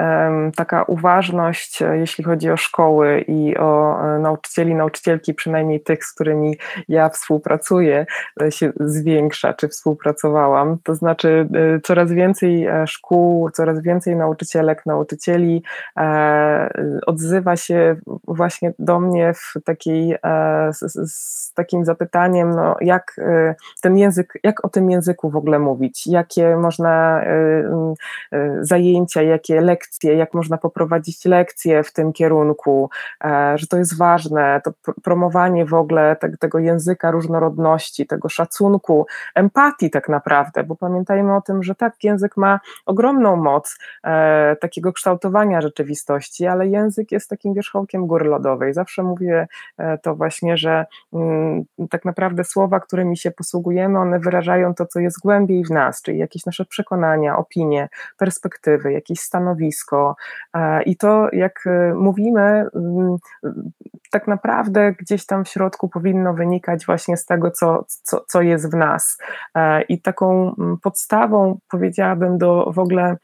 taka 0.57 0.83
uważność, 0.83 1.83
jeśli 1.93 2.25
chodzi 2.25 2.51
o 2.51 2.57
szkoły 2.57 3.25
i 3.29 3.57
o 3.57 3.99
nauczycieli, 4.19 4.75
nauczycielki, 4.75 5.35
przynajmniej 5.35 5.81
tych, 5.81 6.05
z 6.05 6.13
którymi 6.15 6.57
ja 6.89 7.09
współpracuję, 7.09 8.07
się 8.51 8.73
zwiększa, 8.81 9.55
czy 9.55 9.69
współpracowałam. 9.69 10.79
To 10.83 10.95
znaczy, 10.95 11.49
coraz 11.83 12.13
więcej 12.13 12.67
e, 12.67 12.87
szkół, 12.87 13.51
coraz 13.51 13.83
więcej 13.83 14.17
nauczycielek, 14.67 14.87
nauczycieli 14.87 15.63
e, 15.99 16.71
odzywa 17.07 17.57
się 17.57 17.97
właśnie 18.29 18.73
do 18.79 19.01
mnie 19.01 19.35
w 19.35 19.55
takiej, 19.65 20.17
e, 20.25 20.73
z, 20.73 21.13
z 21.13 21.53
takim 21.53 21.85
zapytaniem, 21.85 22.51
no 22.51 22.77
jak 22.81 23.17
ten 23.83 23.99
język, 23.99 24.39
jak 24.43 24.65
o 24.65 24.69
tym 24.69 24.91
języku 24.91 25.31
w 25.31 25.37
ogóle 25.37 25.59
mówić, 25.59 26.07
jakie 26.07 26.57
można 26.57 27.23
zajęcia, 28.61 29.23
jakie 29.23 29.61
lekcje, 29.61 30.15
jak 30.15 30.35
można 30.35 30.59
poprowadzić 30.59 31.25
lekcje 31.25 31.83
w 31.83 31.93
tym 31.93 32.13
kierunku, 32.13 32.91
że 33.55 33.67
to 33.67 33.77
jest 33.77 33.99
ważne, 33.99 34.61
to 34.65 34.73
promowanie 35.03 35.67
w 35.67 35.75
ogóle 35.75 36.17
tego 36.41 36.59
języka 36.59 37.11
różnorodności, 37.11 38.07
tego 38.07 38.29
szacunku, 38.29 39.07
empatii 39.35 39.91
tak 39.91 40.09
naprawdę, 40.09 40.65
bo 40.65 40.77
pamiętajmy 40.77 41.37
o 41.37 41.41
tym, 41.41 41.63
że 41.63 41.75
tak, 41.75 42.05
język 42.05 42.37
ma 42.37 42.61
ogromną 42.87 43.37
moc 43.37 43.79
e, 44.05 44.56
takiego 44.57 44.93
kształtowania 44.93 45.61
rzeczywistości, 45.61 46.47
ale 46.47 46.67
język 46.67 47.13
jest 47.13 47.31
takim 47.31 47.55
wierzchołkiem 47.55 48.07
góry 48.07 48.29
lodowej. 48.29 48.75
Zawsze 48.75 49.03
mówię 49.03 49.49
e, 49.79 49.99
to 49.99 50.15
właśnie, 50.15 50.57
że 50.57 50.87
mm, 51.13 51.65
tak 51.91 52.05
naprawdę 52.05 52.45
słowa, 52.45 52.81
którymi 52.81 53.17
się 53.17 53.31
posługujemy, 53.31 53.99
one 53.99 54.19
wyrażają 54.19 54.75
to, 54.75 54.87
co 54.87 55.01
jest 55.01 55.21
głębiej 55.21 55.65
w 55.65 55.71
nas, 55.71 56.03
czyli 56.03 56.19
jakieś 56.19 56.47
nasze 56.47 56.65
przekonania, 56.65 57.37
opinie, 57.37 57.89
perspektywy, 58.19 58.93
jakieś 58.93 59.21
stanowisko 59.21 60.17
e, 60.55 60.83
i 60.83 60.97
to, 60.97 61.29
jak 61.33 61.67
e, 61.67 61.95
mówimy, 61.95 62.67
mm, 62.75 63.17
tak 64.11 64.29
naprawdę 64.29 64.93
gdzieś 64.93 65.27
tam 65.27 65.45
w 65.45 65.49
środku 65.49 65.89
powinno 65.89 66.35
wynikać 66.35 66.87
właśnie 66.87 67.17
z 67.17 67.25
tego, 67.25 67.51
co, 67.51 67.85
co, 67.89 68.25
co 68.29 68.43
jest 68.43 68.71
w 68.71 68.75
nas. 68.75 69.19
I 69.89 70.01
taką 70.03 70.55
mm, 70.59 70.77
podstawą, 70.83 71.59
powiedziałabym, 71.71 72.39
do 72.39 72.73
w 72.73 72.79
ogóle 72.79 73.17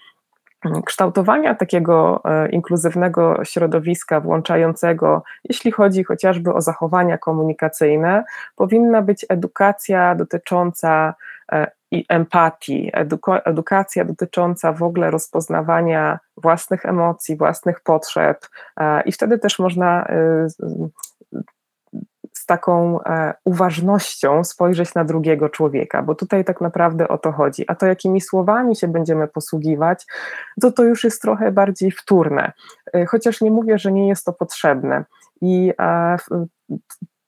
kształtowania 0.85 1.54
takiego 1.54 2.21
e, 2.25 2.49
inkluzywnego 2.49 3.45
środowiska 3.45 4.21
włączającego, 4.21 5.23
jeśli 5.45 5.73
chodzi 5.73 6.04
chociażby 6.04 6.54
o 6.54 6.61
zachowania 6.61 7.19
komunikacyjne, 7.19 8.25
powinna 8.57 9.02
być 9.02 9.26
edukacja 9.28 10.14
dotycząca 10.14 11.14
e, 11.52 11.71
i 11.90 12.04
empatii, 12.09 12.90
edukacja 13.45 14.04
dotycząca 14.04 14.73
w 14.73 14.83
ogóle 14.83 15.11
rozpoznawania 15.11 16.19
własnych 16.37 16.87
emocji, 16.87 17.37
własnych 17.37 17.81
potrzeb, 17.81 18.47
i 19.04 19.12
wtedy 19.12 19.38
też 19.38 19.59
można 19.59 20.07
z 22.43 22.47
taką 22.47 23.03
e, 23.03 23.35
uważnością 23.45 24.45
spojrzeć 24.45 24.95
na 24.95 25.05
drugiego 25.05 25.49
człowieka, 25.49 26.03
bo 26.03 26.15
tutaj 26.15 26.45
tak 26.45 26.61
naprawdę 26.61 27.09
o 27.09 27.19
to 27.19 27.33
chodzi. 27.33 27.65
A 27.69 27.75
to, 27.75 27.87
jakimi 27.87 28.21
słowami 28.21 28.77
się 28.77 28.89
będziemy 28.89 29.29
posługiwać, 29.29 30.07
to 30.61 30.73
to 30.73 30.85
już 30.85 31.05
jest 31.05 31.23
trochę 31.23 31.53
bardziej 31.53 31.91
wtórne. 31.91 32.53
E, 32.95 33.07
chociaż 33.07 33.41
nie 33.41 33.51
mówię, 33.51 33.79
że 33.79 33.93
nie 33.93 34.09
jest 34.09 34.25
to 34.25 34.33
potrzebne. 34.33 35.05
I 35.41 35.73
e, 35.81 36.17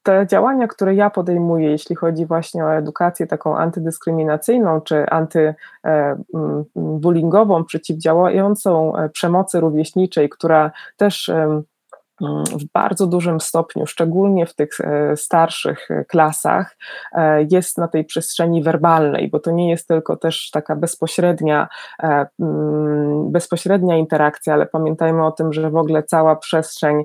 te 0.03 0.27
działania, 0.27 0.67
które 0.67 0.95
ja 0.95 1.09
podejmuję, 1.09 1.71
jeśli 1.71 1.95
chodzi 1.95 2.25
właśnie 2.25 2.65
o 2.65 2.75
edukację 2.75 3.27
taką 3.27 3.57
antydyskryminacyjną 3.57 4.81
czy 4.81 5.05
antybullyingową, 5.09 7.63
przeciwdziałającą 7.63 8.93
przemocy 9.13 9.59
rówieśniczej, 9.59 10.29
która 10.29 10.71
też 10.97 11.31
w 12.59 12.71
bardzo 12.73 13.07
dużym 13.07 13.39
stopniu, 13.39 13.85
szczególnie 13.85 14.45
w 14.45 14.55
tych 14.55 14.81
e, 14.81 15.17
starszych 15.17 15.91
e, 15.91 16.05
klasach, 16.05 16.77
e, 17.13 17.43
jest 17.51 17.77
na 17.77 17.87
tej 17.87 18.05
przestrzeni 18.05 18.63
werbalnej, 18.63 19.29
bo 19.29 19.39
to 19.39 19.51
nie 19.51 19.69
jest 19.69 19.87
tylko 19.87 20.17
też 20.17 20.49
taka 20.51 20.75
bezpośrednia, 20.75 21.67
mm, 22.39 23.31
bezpośrednia 23.31 23.97
interakcja, 23.97 24.53
ale 24.53 24.65
pamiętajmy 24.65 25.25
o 25.25 25.31
tym, 25.31 25.53
że 25.53 25.69
w 25.69 25.75
ogóle 25.75 26.03
cała 26.03 26.35
przestrzeń 26.35 27.03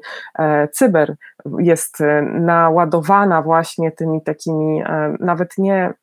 cyber 0.73 1.15
jest 1.59 1.99
naładowana 2.33 3.43
właśnie 3.43 3.93
tymi 3.93 4.23
takimi, 4.23 4.83
nawet 5.21 5.59
nie 5.59 5.95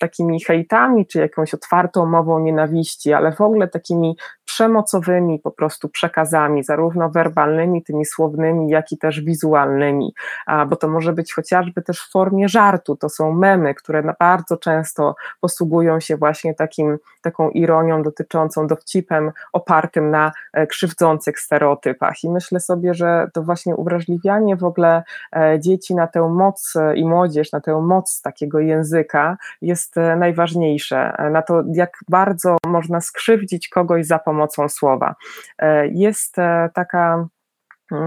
takimi 0.00 0.40
hejtami, 0.40 1.06
czy 1.06 1.18
jakąś 1.18 1.54
otwartą 1.54 2.06
mową 2.06 2.38
nienawiści, 2.38 3.12
ale 3.12 3.32
w 3.32 3.40
ogóle 3.40 3.68
takimi 3.68 4.16
przemocowymi 4.44 5.38
po 5.38 5.50
prostu 5.50 5.88
przekazami, 5.88 6.64
zarówno 6.64 7.10
werbalnymi, 7.10 7.82
tymi 7.82 8.04
słownymi, 8.04 8.70
jak 8.70 8.92
i 8.92 8.98
też 8.98 9.20
wizualnymi, 9.20 10.14
bo 10.68 10.76
to 10.76 10.88
może 10.88 11.12
być 11.12 11.34
chociażby 11.34 11.82
też 11.82 12.00
w 12.00 12.12
formie 12.12 12.48
żartu, 12.48 12.96
to 12.96 13.08
są 13.08 13.32
memy, 13.32 13.74
które 13.74 14.14
bardzo 14.20 14.56
często 14.56 15.14
posługują 15.40 16.00
się 16.00 16.16
właśnie 16.16 16.54
takim, 16.54 16.98
taką 17.22 17.50
ironią 17.50 18.02
dotyczącą 18.02 18.66
dowcipem 18.66 19.32
opartym 19.52 20.10
na 20.10 20.32
e, 20.52 20.66
krzywdzących 20.66 21.40
stereotypach. 21.40 22.24
I 22.24 22.30
myślę 22.30 22.60
sobie, 22.60 22.94
że 22.94 23.26
to 23.34 23.42
właśnie 23.42 23.76
uwrażliwianie 23.76 24.56
w 24.56 24.64
ogóle 24.64 25.02
e, 25.36 25.60
dzieci 25.60 25.94
na 25.94 26.06
tę 26.06 26.28
moc 26.28 26.76
e, 26.76 26.96
i 26.96 27.04
młodzież, 27.04 27.52
na 27.52 27.60
tę 27.60 27.80
moc 27.80 28.22
takiego 28.22 28.60
języka 28.60 29.17
jest 29.62 29.96
najważniejsze, 30.18 31.28
na 31.32 31.42
to 31.42 31.62
jak 31.72 31.98
bardzo 32.08 32.56
można 32.66 33.00
skrzywdzić 33.00 33.68
kogoś 33.68 34.06
za 34.06 34.18
pomocą 34.18 34.68
słowa. 34.68 35.14
E, 35.58 35.88
jest 35.88 36.38
e, 36.38 36.70
taka 36.74 37.28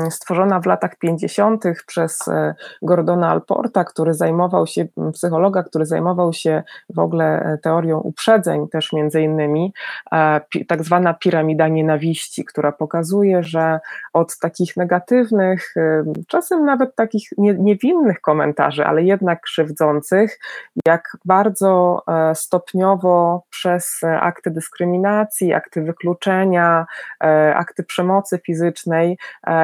stworzona 0.10 0.60
w 0.60 0.66
latach 0.66 0.96
50. 0.96 1.64
przez 1.88 2.28
e, 2.28 2.56
Gordona 2.82 3.30
Alporta, 3.30 3.84
który 3.84 4.14
zajmował 4.14 4.68
się, 4.68 4.86
psychologa, 5.14 5.64
który 5.64 5.86
zajmował 5.86 6.34
się 6.34 6.64
w 6.90 7.00
ogóle 7.00 7.26
e, 7.26 7.58
teorią 7.58 8.00
uprzedzeń, 8.00 8.68
też 8.68 8.94
między 8.94 9.22
innymi, 9.22 9.74
e, 10.12 10.42
tak 10.68 10.84
zwana 10.84 11.14
piramida 11.14 11.68
nienawiści, 11.68 12.46
która 12.46 12.72
pokazuje, 12.72 13.44
że 13.44 13.80
od 14.14 14.38
takich 14.38 14.78
negatywnych, 14.78 15.74
czasem 16.28 16.66
nawet 16.66 16.96
takich 16.96 17.30
niewinnych 17.38 18.22
komentarzy, 18.22 18.86
ale 18.86 19.04
jednak 19.04 19.42
krzywdzących, 19.42 20.40
jak 20.86 21.18
bardzo 21.26 22.04
stopniowo 22.34 23.44
przez 23.50 24.02
akty 24.04 24.52
dyskryminacji, 24.52 25.54
akty 25.54 25.82
wykluczenia, 25.82 26.86
akty 27.56 27.84
przemocy 27.84 28.40
fizycznej, 28.46 29.18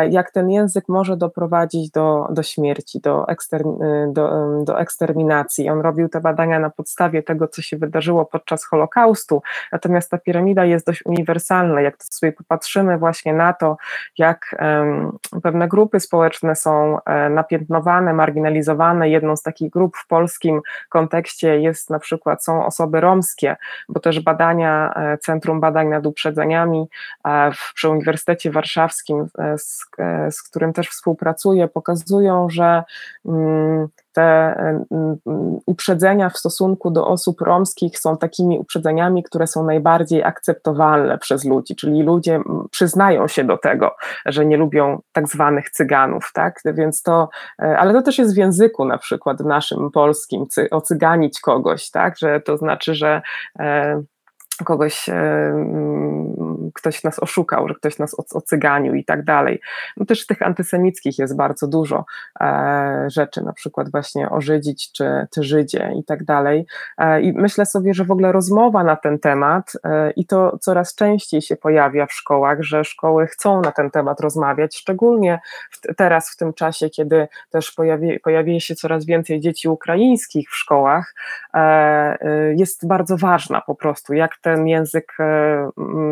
jak 0.09 0.31
ten 0.31 0.49
język 0.49 0.85
może 0.87 1.17
doprowadzić 1.17 1.91
do, 1.91 2.27
do 2.29 2.43
śmierci, 2.43 2.99
do, 2.99 3.27
ekster, 3.27 3.63
do, 4.07 4.29
do 4.63 4.79
eksterminacji. 4.79 5.69
On 5.69 5.81
robił 5.81 6.09
te 6.09 6.21
badania 6.21 6.59
na 6.59 6.69
podstawie 6.69 7.23
tego, 7.23 7.47
co 7.47 7.61
się 7.61 7.77
wydarzyło 7.77 8.25
podczas 8.25 8.65
Holokaustu, 8.65 9.41
natomiast 9.71 10.11
ta 10.11 10.17
piramida 10.17 10.65
jest 10.65 10.85
dość 10.85 11.05
uniwersalna. 11.05 11.81
Jak 11.81 11.97
to 11.97 12.03
sobie 12.09 12.31
popatrzymy 12.31 12.97
właśnie 12.97 13.33
na 13.33 13.53
to, 13.53 13.77
jak 14.17 14.55
pewne 15.43 15.67
grupy 15.67 15.99
społeczne 15.99 16.55
są 16.55 16.97
e, 17.05 17.29
napiętnowane, 17.29 18.13
marginalizowane, 18.13 19.09
jedną 19.09 19.35
z 19.35 19.41
takich 19.41 19.69
grup 19.69 19.97
w 19.97 20.07
polskim 20.07 20.61
kontekście 20.89 21.59
jest 21.59 21.89
na 21.89 21.99
przykład 21.99 22.43
są 22.43 22.65
osoby 22.65 23.01
romskie, 23.01 23.55
bo 23.89 23.99
też 23.99 24.19
badania 24.19 24.93
e, 24.95 25.17
Centrum 25.17 25.59
Badań 25.59 25.87
nad 25.87 26.05
Uprzedzeniami 26.05 26.87
e, 27.25 27.51
przy 27.75 27.89
Uniwersytecie 27.89 28.51
Warszawskim 28.51 29.27
z 29.57 29.85
z 30.31 30.43
którym 30.43 30.73
też 30.73 30.89
współpracuję, 30.89 31.67
pokazują, 31.67 32.49
że 32.49 32.83
mm, 33.25 33.87
te 34.13 34.55
mm, 34.91 35.17
uprzedzenia 35.65 36.29
w 36.29 36.37
stosunku 36.37 36.91
do 36.91 37.07
osób 37.07 37.41
romskich 37.41 37.99
są 37.99 38.17
takimi 38.17 38.59
uprzedzeniami, 38.59 39.23
które 39.23 39.47
są 39.47 39.63
najbardziej 39.63 40.23
akceptowalne 40.23 41.17
przez 41.17 41.45
ludzi, 41.45 41.75
czyli 41.75 42.03
ludzie 42.03 42.39
przyznają 42.71 43.27
się 43.27 43.43
do 43.43 43.57
tego, 43.57 43.95
że 44.25 44.45
nie 44.45 44.57
lubią 44.57 45.01
tak 45.11 45.27
zwanych 45.27 45.69
cyganów, 45.69 46.31
tak? 46.33 46.59
Więc 46.65 47.01
to, 47.01 47.29
e, 47.61 47.77
ale 47.77 47.93
to 47.93 48.01
też 48.01 48.17
jest 48.17 48.33
w 48.33 48.37
języku 48.37 48.85
na 48.85 48.97
przykład 48.97 49.41
w 49.41 49.45
naszym 49.45 49.91
polskim, 49.91 50.45
ocyganić 50.71 51.39
kogoś, 51.39 51.91
tak? 51.91 52.17
Że 52.17 52.39
to 52.39 52.57
znaczy, 52.57 52.95
że 52.95 53.21
e, 53.59 54.03
kogoś, 54.63 55.09
e, 55.09 55.13
mm, 55.13 56.71
ktoś 56.73 57.03
nas 57.03 57.23
oszukał, 57.23 57.67
że 57.67 57.75
ktoś 57.75 57.99
nas 57.99 58.15
ocyganił 58.33 58.95
i 58.95 59.05
tak 59.05 59.23
dalej. 59.23 59.61
No 59.97 60.05
też 60.05 60.25
tych 60.25 60.41
antysemickich 60.41 61.19
jest 61.19 61.35
bardzo 61.35 61.67
dużo 61.67 62.05
e, 62.41 63.05
rzeczy, 63.07 63.41
na 63.41 63.53
przykład 63.53 63.91
właśnie 63.91 64.29
o 64.29 64.41
Żydzić 64.41 64.91
czy, 64.91 65.27
czy 65.33 65.43
Żydzie 65.43 65.91
i 65.99 66.03
tak 66.03 66.23
dalej. 66.23 66.65
E, 66.97 67.21
I 67.21 67.33
myślę 67.33 67.65
sobie, 67.65 67.93
że 67.93 68.05
w 68.05 68.11
ogóle 68.11 68.31
rozmowa 68.31 68.83
na 68.83 68.95
ten 68.95 69.19
temat 69.19 69.73
i 70.15 70.25
to 70.25 70.57
coraz 70.61 70.95
częściej 70.95 71.41
się 71.41 71.55
pojawia 71.55 72.05
w 72.05 72.13
szkołach, 72.13 72.61
że 72.61 72.83
szkoły 72.83 73.27
chcą 73.27 73.61
na 73.61 73.71
ten 73.71 73.91
temat 73.91 74.19
rozmawiać, 74.19 74.77
szczególnie 74.77 75.39
teraz 75.97 76.29
w 76.29 76.37
tym 76.37 76.53
czasie, 76.53 76.89
kiedy 76.89 77.27
też 77.49 77.71
pojawi, 77.71 78.19
pojawi 78.19 78.61
się 78.61 78.75
coraz 78.75 79.05
więcej 79.05 79.39
dzieci 79.39 79.69
ukraińskich 79.69 80.49
w 80.49 80.55
szkołach, 80.55 81.13
jest 82.55 82.87
bardzo 82.87 83.17
ważna 83.17 83.61
po 83.61 83.75
prostu, 83.75 84.13
jak 84.13 84.37
ten 84.47 84.67
język, 84.67 85.13
e, 85.19 85.69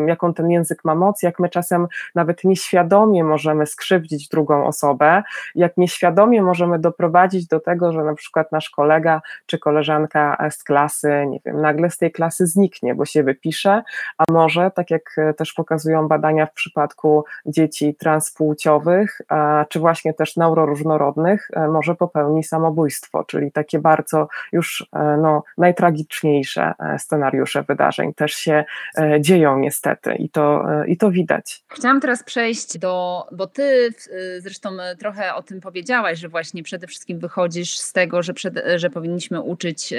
jaką 0.08 0.34
ten 0.34 0.52
język 0.52 0.86
ma 0.86 0.96
moc, 0.96 1.24
jak 1.24 1.40
my 1.40 1.50
czasem 1.50 1.88
nawet 2.16 2.44
nieświadomie 2.44 3.24
możemy 3.24 3.66
skrzywdzić 3.66 4.28
drugą 4.30 4.66
osobę, 4.66 5.24
jak 5.56 5.78
nieświadomie 5.78 6.42
możemy 6.42 6.80
doprowadzić 6.80 7.48
do 7.48 7.60
tego, 7.60 7.92
że 7.92 8.04
na 8.04 8.14
przykład 8.14 8.52
nasz 8.52 8.70
kolega 8.70 9.22
czy 9.46 9.60
koleżanka 9.60 10.38
z 10.50 10.64
klasy, 10.64 11.26
nie 11.28 11.40
wiem, 11.46 11.62
nagle 11.62 11.90
z 11.90 11.98
tej 11.98 12.12
klasy 12.12 12.48
zniknie, 12.48 12.96
bo 12.96 13.06
się 13.06 13.24
wypisze, 13.24 13.84
a 14.18 14.24
może, 14.32 14.72
tak 14.72 14.92
jak 14.92 15.16
też 15.38 15.54
pokazują 15.54 16.08
badania 16.08 16.46
w 16.46 16.54
przypadku 16.54 17.26
dzieci 17.46 17.96
transpłciowych, 17.96 19.22
czy 19.70 19.80
właśnie 19.80 20.14
też 20.14 20.38
neuroróżnorodnych, 20.38 21.48
e, 21.54 21.68
może 21.68 21.96
popełni 21.96 22.44
samobójstwo, 22.44 23.24
czyli 23.24 23.52
takie 23.52 23.80
bardzo 23.80 24.28
już 24.52 24.88
e, 24.94 25.18
no, 25.18 25.44
najtragiczniejsze 25.58 26.74
scenariusze 26.98 27.64
wydarzeń 27.64 28.14
też 28.26 28.34
się 28.36 28.66
e, 28.98 29.22
dzieją 29.22 29.60
niestety 29.60 30.16
i 30.16 30.30
to, 30.30 30.66
e, 30.72 30.88
i 30.88 30.98
to 30.98 31.12
widać. 31.12 31.64
Chciałam 31.68 32.02
teraz 32.02 32.24
przejść 32.24 32.78
do, 32.78 33.24
bo 33.32 33.48
ty 33.48 33.64
e, 33.64 34.42
zresztą 34.42 34.70
trochę 35.00 35.36
o 35.36 35.44
tym 35.44 35.62
powiedziałaś, 35.62 36.20
że 36.20 36.30
właśnie 36.30 36.64
przede 36.64 36.88
wszystkim 36.88 37.20
wychodzisz 37.20 37.78
z 37.78 37.94
tego, 37.94 38.24
że, 38.24 38.34
przed, 38.34 38.64
że 38.76 38.90
powinniśmy 38.90 39.42
uczyć 39.42 39.94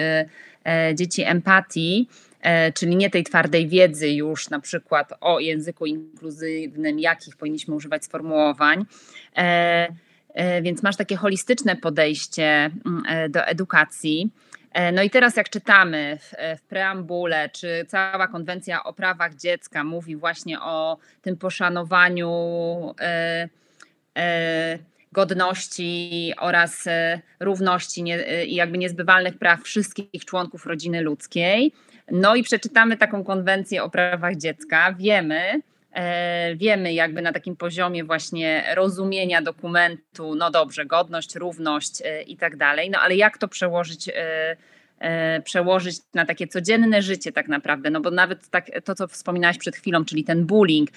dzieci 0.94 1.22
empatii, 1.22 2.08
czyli 2.74 2.96
nie 2.96 3.10
tej 3.10 3.24
twardej 3.24 3.68
wiedzy 3.68 4.08
już 4.08 4.50
na 4.50 4.60
przykład 4.60 5.12
o 5.20 5.40
języku 5.40 5.86
inkluzywnym, 5.86 6.98
jakich 6.98 7.36
powinniśmy 7.36 7.74
używać 7.74 8.04
sformułowań. 8.04 8.84
Więc 10.62 10.82
masz 10.82 10.96
takie 10.96 11.16
holistyczne 11.16 11.76
podejście 11.76 12.70
mm, 12.86 13.30
do 13.30 13.44
edukacji. 13.44 14.30
E, 14.76 14.92
no 14.92 15.02
i 15.02 15.10
teraz 15.10 15.36
jak 15.36 15.50
czytamy 15.50 16.18
w, 16.20 16.34
e, 16.36 16.56
w, 16.56 16.62
preambule, 16.62 17.48
czy 17.48 17.84
cała 17.88 18.28
konwencja 18.28 18.84
o 18.84 18.92
prawach 18.92 19.34
dziecka 19.34 19.84
mówi 19.84 20.16
właśnie 20.16 20.60
o 20.60 20.98
tym 21.22 21.36
poszanowaniu 21.36 22.30
e, 23.00 23.48
e, 24.16 24.78
godności 25.12 26.32
oraz 26.38 26.86
e, 26.86 27.20
równości 27.40 28.04
i 28.46 28.54
jakby 28.54 28.78
niezbywalnych 28.78 29.38
praw 29.38 29.62
wszystkich 29.62 30.24
członków 30.24 30.66
rodziny 30.66 31.00
ludzkiej. 31.00 31.72
No 32.10 32.34
i 32.34 32.42
przeczytamy 32.42 32.96
taką 32.96 33.24
konwencję 33.24 33.82
o 33.82 33.90
prawach 33.90 34.36
dziecka, 34.36 34.92
wiemy, 34.92 35.60
wiemy 36.56 36.92
jakby 36.92 37.22
na 37.22 37.32
takim 37.32 37.56
poziomie 37.56 38.04
właśnie 38.04 38.64
rozumienia 38.74 39.42
dokumentu, 39.42 40.34
no 40.34 40.50
dobrze, 40.50 40.86
godność, 40.86 41.34
równość 41.34 42.02
i 42.26 42.36
tak 42.36 42.56
dalej, 42.56 42.90
no 42.90 42.98
ale 42.98 43.16
jak 43.16 43.38
to 43.38 43.48
przełożyć 43.48 44.10
przełożyć 45.44 45.96
na 46.14 46.26
takie 46.26 46.46
codzienne 46.46 47.02
życie 47.02 47.32
tak 47.32 47.48
naprawdę, 47.48 47.90
no 47.90 48.00
bo 48.00 48.10
nawet 48.10 48.48
tak, 48.48 48.70
to, 48.84 48.94
co 48.94 49.08
wspominałaś 49.08 49.58
przed 49.58 49.76
chwilą, 49.76 50.04
czyli 50.04 50.24
ten 50.24 50.46
bullying, 50.46 50.90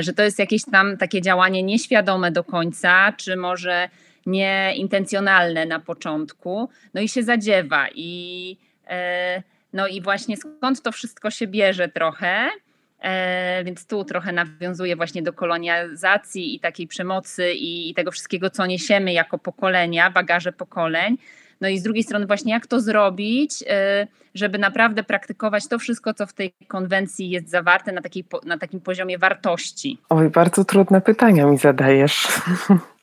że 0.00 0.12
to 0.12 0.22
jest 0.22 0.38
jakieś 0.38 0.62
tam 0.72 0.96
takie 0.96 1.22
działanie 1.22 1.62
nieświadome 1.62 2.30
do 2.30 2.44
końca, 2.44 3.12
czy 3.12 3.36
może 3.36 3.88
nieintencjonalne 4.26 5.66
na 5.66 5.80
początku, 5.80 6.68
no 6.94 7.00
i 7.00 7.08
się 7.08 7.22
zadziewa 7.22 7.86
i 7.94 8.56
no 9.72 9.88
i 9.88 10.02
właśnie 10.02 10.36
skąd 10.36 10.82
to 10.82 10.92
wszystko 10.92 11.30
się 11.30 11.46
bierze 11.46 11.88
trochę, 11.88 12.50
E, 12.50 12.63
więc 13.64 13.86
tu 13.86 14.04
trochę 14.04 14.32
nawiązuje 14.32 14.96
właśnie 14.96 15.22
do 15.22 15.32
kolonizacji 15.32 16.54
i 16.54 16.60
takiej 16.60 16.86
przemocy 16.86 17.52
i, 17.52 17.94
tego 17.94 18.10
wszystkiego, 18.10 18.50
co 18.50 18.66
niesiemy 18.66 19.12
jako 19.12 19.38
pokolenia, 19.38 20.10
bagaże 20.10 20.52
pokoleń. 20.52 21.18
No 21.60 21.68
i 21.68 21.78
z 21.78 21.82
drugiej 21.82 22.02
strony 22.02 22.26
właśnie 22.26 22.52
jak 22.52 22.66
to 22.66 22.80
zrobić, 22.80 23.62
y, 23.62 23.66
żeby 24.34 24.58
naprawdę 24.58 25.02
praktykować 25.02 25.68
to 25.68 25.78
wszystko, 25.78 26.14
co 26.14 26.26
w 26.26 26.32
tej 26.32 26.54
konwencji 26.68 27.30
jest 27.30 27.50
zawarte 27.50 27.92
na, 27.92 28.02
takiej, 28.02 28.24
na 28.44 28.58
takim 28.58 28.80
poziomie 28.80 29.18
wartości? 29.18 29.98
Oj, 30.08 30.30
bardzo 30.30 30.64
trudne 30.64 31.00
pytania 31.00 31.46
mi 31.46 31.58
zadajesz. 31.58 32.28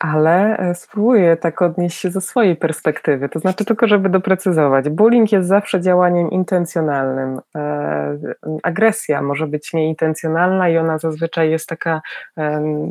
ale 0.00 0.56
e, 0.58 0.74
spróbuję 0.74 1.36
tak 1.36 1.62
odnieść 1.62 2.00
się 2.00 2.10
ze 2.10 2.20
swojej 2.20 2.56
perspektywy. 2.56 3.28
To 3.28 3.38
znaczy, 3.38 3.64
tylko 3.64 3.86
żeby 3.86 4.08
doprecyzować, 4.08 4.88
bullying 4.88 5.32
jest 5.32 5.48
zawsze 5.48 5.80
działaniem 5.80 6.30
intencjonalnym. 6.30 7.40
E, 7.56 8.18
agresja 8.62 9.22
może 9.22 9.46
być 9.46 9.72
nieintencjonalna 9.72 10.68
i 10.68 10.78
ona 10.78 10.98
zazwyczaj 10.98 11.50
jest 11.50 11.68
taka 11.68 12.00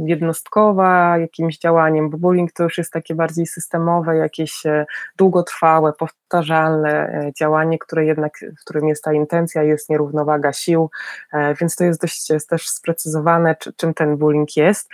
jednostkowa 0.06 1.18
jakimś 1.18 1.58
działaniem, 1.58 2.10
bo 2.10 2.18
bullying 2.18 2.52
to 2.52 2.64
już 2.64 2.78
jest 2.78 2.94
takie 2.94 3.16
bardziej 3.16 3.46
systemowe, 3.46 4.18
jakieś 4.18 4.66
e, 4.66 4.86
długotrwałe, 5.18 5.94
powtarzalne 5.94 7.22
działanie, 7.40 7.80
które 7.80 8.06
jednak, 8.06 8.34
w 8.60 8.62
którym 8.62 8.88
jest 8.88 9.04
ta 9.04 9.14
intencja, 9.14 9.64
jest 9.64 9.90
nierównowaga 9.90 10.54
sił, 10.54 10.90
więc 11.62 11.76
to 11.76 11.84
jest 11.84 12.02
dość 12.02 12.30
jest 12.30 12.50
też 12.50 12.70
sprecyzowane, 12.70 13.56
czym 13.78 13.94
ten 13.94 14.18
bullying 14.18 14.58
jest, 14.58 14.90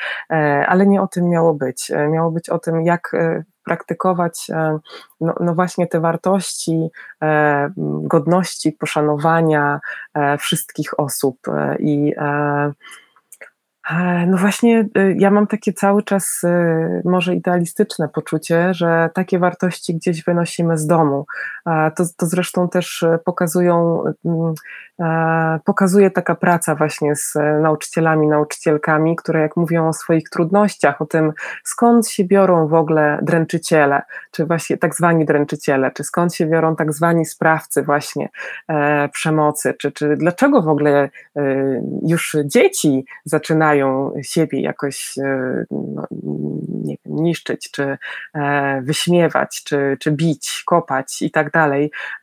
ale 0.67 0.87
nie 0.87 1.01
o 1.01 1.07
tym 1.07 1.29
miało 1.29 1.53
być. 1.55 1.91
E, 1.91 2.07
miało 2.07 2.31
być 2.31 2.49
o 2.49 2.59
tym, 2.59 2.81
jak 2.81 3.13
e, 3.13 3.43
praktykować 3.65 4.49
e, 4.49 4.79
no, 5.21 5.35
no, 5.39 5.55
właśnie 5.55 5.87
te 5.87 5.99
wartości 5.99 6.89
godności, 8.03 8.71
poszanowania 8.71 9.79
wszystkich 10.39 10.99
osób 10.99 11.37
i 11.79 12.13
no 14.27 14.37
właśnie, 14.37 14.87
ja 15.15 15.31
mam 15.31 15.47
takie 15.47 15.73
cały 15.73 16.03
czas 16.03 16.41
może 17.05 17.35
idealistyczne 17.35 18.09
poczucie, 18.09 18.73
że 18.73 19.09
takie 19.13 19.39
wartości 19.39 19.95
gdzieś 19.95 20.23
wynosimy 20.23 20.77
z 20.77 20.87
domu. 20.87 21.25
To, 21.95 22.03
to 22.17 22.25
zresztą 22.25 22.69
też 22.69 23.05
pokazują 23.25 24.03
mm, 24.25 24.53
E, 24.99 25.59
pokazuje 25.65 26.11
taka 26.11 26.35
praca 26.35 26.75
właśnie 26.75 27.15
z 27.15 27.33
nauczycielami, 27.61 28.27
nauczycielkami, 28.27 29.15
które 29.15 29.41
jak 29.41 29.57
mówią 29.57 29.87
o 29.87 29.93
swoich 29.93 30.29
trudnościach, 30.29 31.01
o 31.01 31.05
tym 31.05 31.33
skąd 31.63 32.07
się 32.07 32.23
biorą 32.23 32.67
w 32.67 32.73
ogóle 32.73 33.19
dręczyciele, 33.21 34.01
czy 34.31 34.45
właśnie 34.45 34.77
tak 34.77 34.95
zwani 34.95 35.25
dręczyciele, 35.25 35.91
czy 35.91 36.03
skąd 36.03 36.35
się 36.35 36.45
biorą 36.45 36.75
tak 36.75 36.93
zwani 36.93 37.25
sprawcy 37.25 37.83
właśnie 37.83 38.29
e, 38.67 39.09
przemocy, 39.09 39.73
czy, 39.73 39.91
czy 39.91 40.17
dlaczego 40.17 40.61
w 40.61 40.67
ogóle 40.67 41.09
e, 41.35 41.41
już 42.07 42.37
dzieci 42.45 43.05
zaczynają 43.25 44.13
siebie 44.21 44.61
jakoś 44.61 45.17
e, 45.17 45.65
no, 45.71 46.07
nie 46.83 46.97
wiem, 47.05 47.15
niszczyć, 47.15 47.71
czy 47.71 47.97
e, 48.33 48.81
wyśmiewać, 48.81 49.63
czy, 49.63 49.97
czy 49.99 50.11
bić, 50.11 50.63
kopać 50.65 51.21
i 51.21 51.31
tak 51.31 51.51
dalej. 51.51 51.54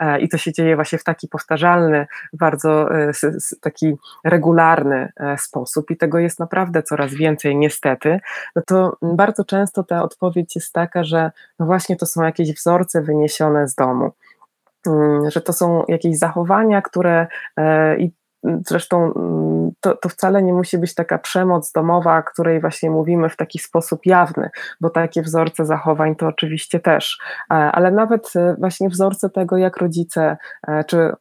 E, 0.01 0.21
I 0.21 0.29
to 0.29 0.39
się 0.39 0.53
dzieje 0.53 0.75
właśnie 0.75 0.99
w 0.99 1.05
taki 1.05 1.29
powtarzalny, 1.29 2.07
bardzo 2.33 2.95
e, 2.95 3.13
taki 3.61 3.95
regularny 4.25 5.13
e, 5.17 5.39
sposób 5.39 5.91
i 5.91 5.97
tego 5.97 6.19
jest 6.19 6.39
naprawdę 6.39 6.83
coraz 6.83 7.15
więcej 7.15 7.57
niestety, 7.57 8.21
no 8.57 8.63
to 8.67 8.97
bardzo 9.03 9.45
często 9.45 9.83
ta 9.85 10.03
odpowiedź 10.03 10.57
jest 10.57 10.73
taka, 10.73 11.05
że 11.05 11.31
no 11.59 11.67
właśnie 11.67 11.97
to 11.97 12.07
są 12.07 12.23
jakieś 12.23 12.55
wzorce 12.55 13.03
wyniesione 13.03 13.69
z 13.69 13.75
domu. 13.75 14.11
Mm, 14.87 15.31
że 15.31 15.41
to 15.41 15.53
są 15.53 15.85
jakieś 15.89 16.19
zachowania, 16.19 16.83
które 16.83 17.27
i 17.99 18.11
Zresztą 18.67 19.13
mm, 19.17 19.71
to, 19.81 19.97
to, 19.97 20.09
wcale 20.09 20.43
nie 20.43 20.53
musi 20.53 20.79
być 20.79 20.95
taka 20.95 21.19
przemoc 21.19 21.73
domowa, 21.73 22.23
której 22.23 22.61
właśnie 22.61 22.91
mówimy 22.91 23.29
w 23.29 23.37
taki 23.37 23.59
sposób 23.59 24.07
jawny, 24.07 24.51
bo 24.81 24.91
takie 24.91 25.23
wzorce 25.23 25.65
zachowań 25.65 26.17
to 26.17 26.27
oczywiście 26.27 26.81
też, 26.81 27.19
ale 27.49 27.91
nawet 27.91 28.33
właśnie 28.59 28.89
wzorce 28.89 29.31
tego, 29.31 29.57
jak 29.57 29.77
rodzice 29.77 30.37
czy 30.87 31.13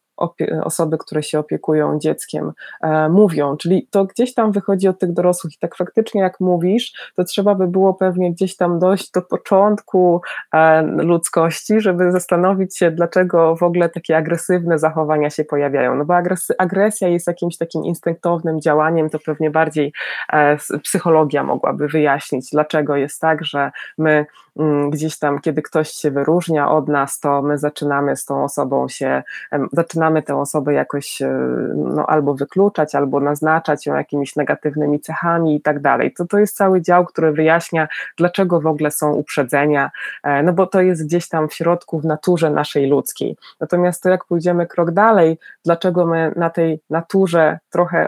osoby, 0.63 0.97
które 0.97 1.23
się 1.23 1.39
opiekują 1.39 1.99
dzieckiem, 1.99 2.51
e, 2.81 3.09
mówią. 3.09 3.57
Czyli 3.57 3.87
to 3.91 4.05
gdzieś 4.05 4.33
tam 4.33 4.51
wychodzi 4.51 4.87
od 4.87 4.99
tych 4.99 5.13
dorosłych 5.13 5.53
i 5.53 5.57
tak 5.57 5.75
faktycznie 5.75 6.21
jak 6.21 6.39
mówisz, 6.39 6.93
to 7.15 7.23
trzeba 7.23 7.55
by 7.55 7.67
było 7.67 7.93
pewnie 7.93 8.31
gdzieś 8.31 8.55
tam 8.55 8.79
dojść 8.79 9.11
do 9.11 9.21
początku 9.21 10.21
e, 10.53 10.81
ludzkości, 10.81 11.81
żeby 11.81 12.11
zastanowić 12.11 12.77
się, 12.77 12.91
dlaczego 12.91 13.55
w 13.55 13.63
ogóle 13.63 13.89
takie 13.89 14.17
agresywne 14.17 14.79
zachowania 14.79 15.29
się 15.29 15.43
pojawiają. 15.43 15.95
No 15.95 16.05
bo 16.05 16.15
agresja 16.57 17.07
jest 17.07 17.27
jakimś 17.27 17.57
takim 17.57 17.83
instynktownym 17.83 18.61
działaniem, 18.61 19.09
to 19.09 19.19
pewnie 19.19 19.51
bardziej 19.51 19.93
e, 20.33 20.57
psychologia 20.83 21.43
mogłaby 21.43 21.87
wyjaśnić, 21.87 22.49
dlaczego 22.51 22.95
jest 22.95 23.21
tak, 23.21 23.45
że 23.45 23.71
my 23.97 24.25
mm, 24.59 24.89
gdzieś 24.89 25.19
tam, 25.19 25.39
kiedy 25.39 25.61
ktoś 25.61 25.89
się 25.89 26.11
wyróżnia 26.11 26.71
od 26.71 26.87
nas, 26.87 27.19
to 27.19 27.41
my 27.41 27.57
zaczynamy 27.57 28.15
z 28.15 28.25
tą 28.25 28.43
osobą 28.43 28.87
się, 28.87 29.23
zaczynamy 29.71 30.10
zaczynamy 30.11 30.23
tę 30.23 30.37
osobę 30.37 30.73
jakoś 30.73 31.21
e, 31.21 31.29
no, 31.75 32.05
albo 32.05 32.33
wykluczać, 32.33 32.95
albo 32.95 33.19
naznaczać 33.19 33.85
ją 33.85 33.95
jakimiś 33.95 34.35
negatywnymi 34.35 34.99
cechami 34.99 35.55
i 35.55 35.61
tak 35.61 35.81
dalej. 35.81 36.13
To, 36.13 36.25
to 36.25 36.39
jest 36.39 36.57
cały 36.57 36.81
dział, 36.81 37.05
który 37.05 37.31
wyjaśnia, 37.31 37.87
dlaczego 38.17 38.61
w 38.61 38.67
ogóle 38.67 38.91
są 38.91 39.13
uprzedzenia, 39.13 39.91
e, 40.23 40.43
no 40.43 40.53
bo 40.53 40.67
to 40.67 40.81
jest 40.81 41.05
gdzieś 41.05 41.29
tam 41.29 41.49
w 41.49 41.53
środku, 41.53 41.99
w 41.99 42.05
naturze 42.05 42.49
naszej 42.49 42.87
ludzkiej. 42.87 43.37
Natomiast 43.59 44.03
to 44.03 44.09
jak 44.09 44.25
pójdziemy 44.25 44.67
krok 44.67 44.91
dalej, 44.91 45.37
dlaczego 45.65 46.05
my 46.05 46.31
na 46.35 46.49
tej 46.49 46.81
naturze 46.89 47.59
trochę 47.69 48.07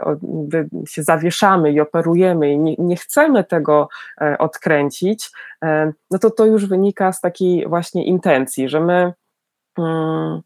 się 0.87 1.03
zawieszamy 1.03 1.71
i 1.71 1.81
operujemy 1.81 2.51
i 2.51 2.59
nie, 2.59 2.75
nie 2.79 2.95
chcemy 2.95 3.43
tego 3.43 3.89
e, 4.21 4.37
odkręcić, 4.37 5.31
no 6.11 6.19
to 6.19 6.29
to 6.29 6.45
już 6.45 6.65
wynika 6.65 7.11
z 7.11 7.21
takiej 7.21 7.67
właśnie 7.67 8.05
intencji, 8.05 8.69
że 8.69 8.79
my. 8.79 9.13
Hmm, 9.77 10.41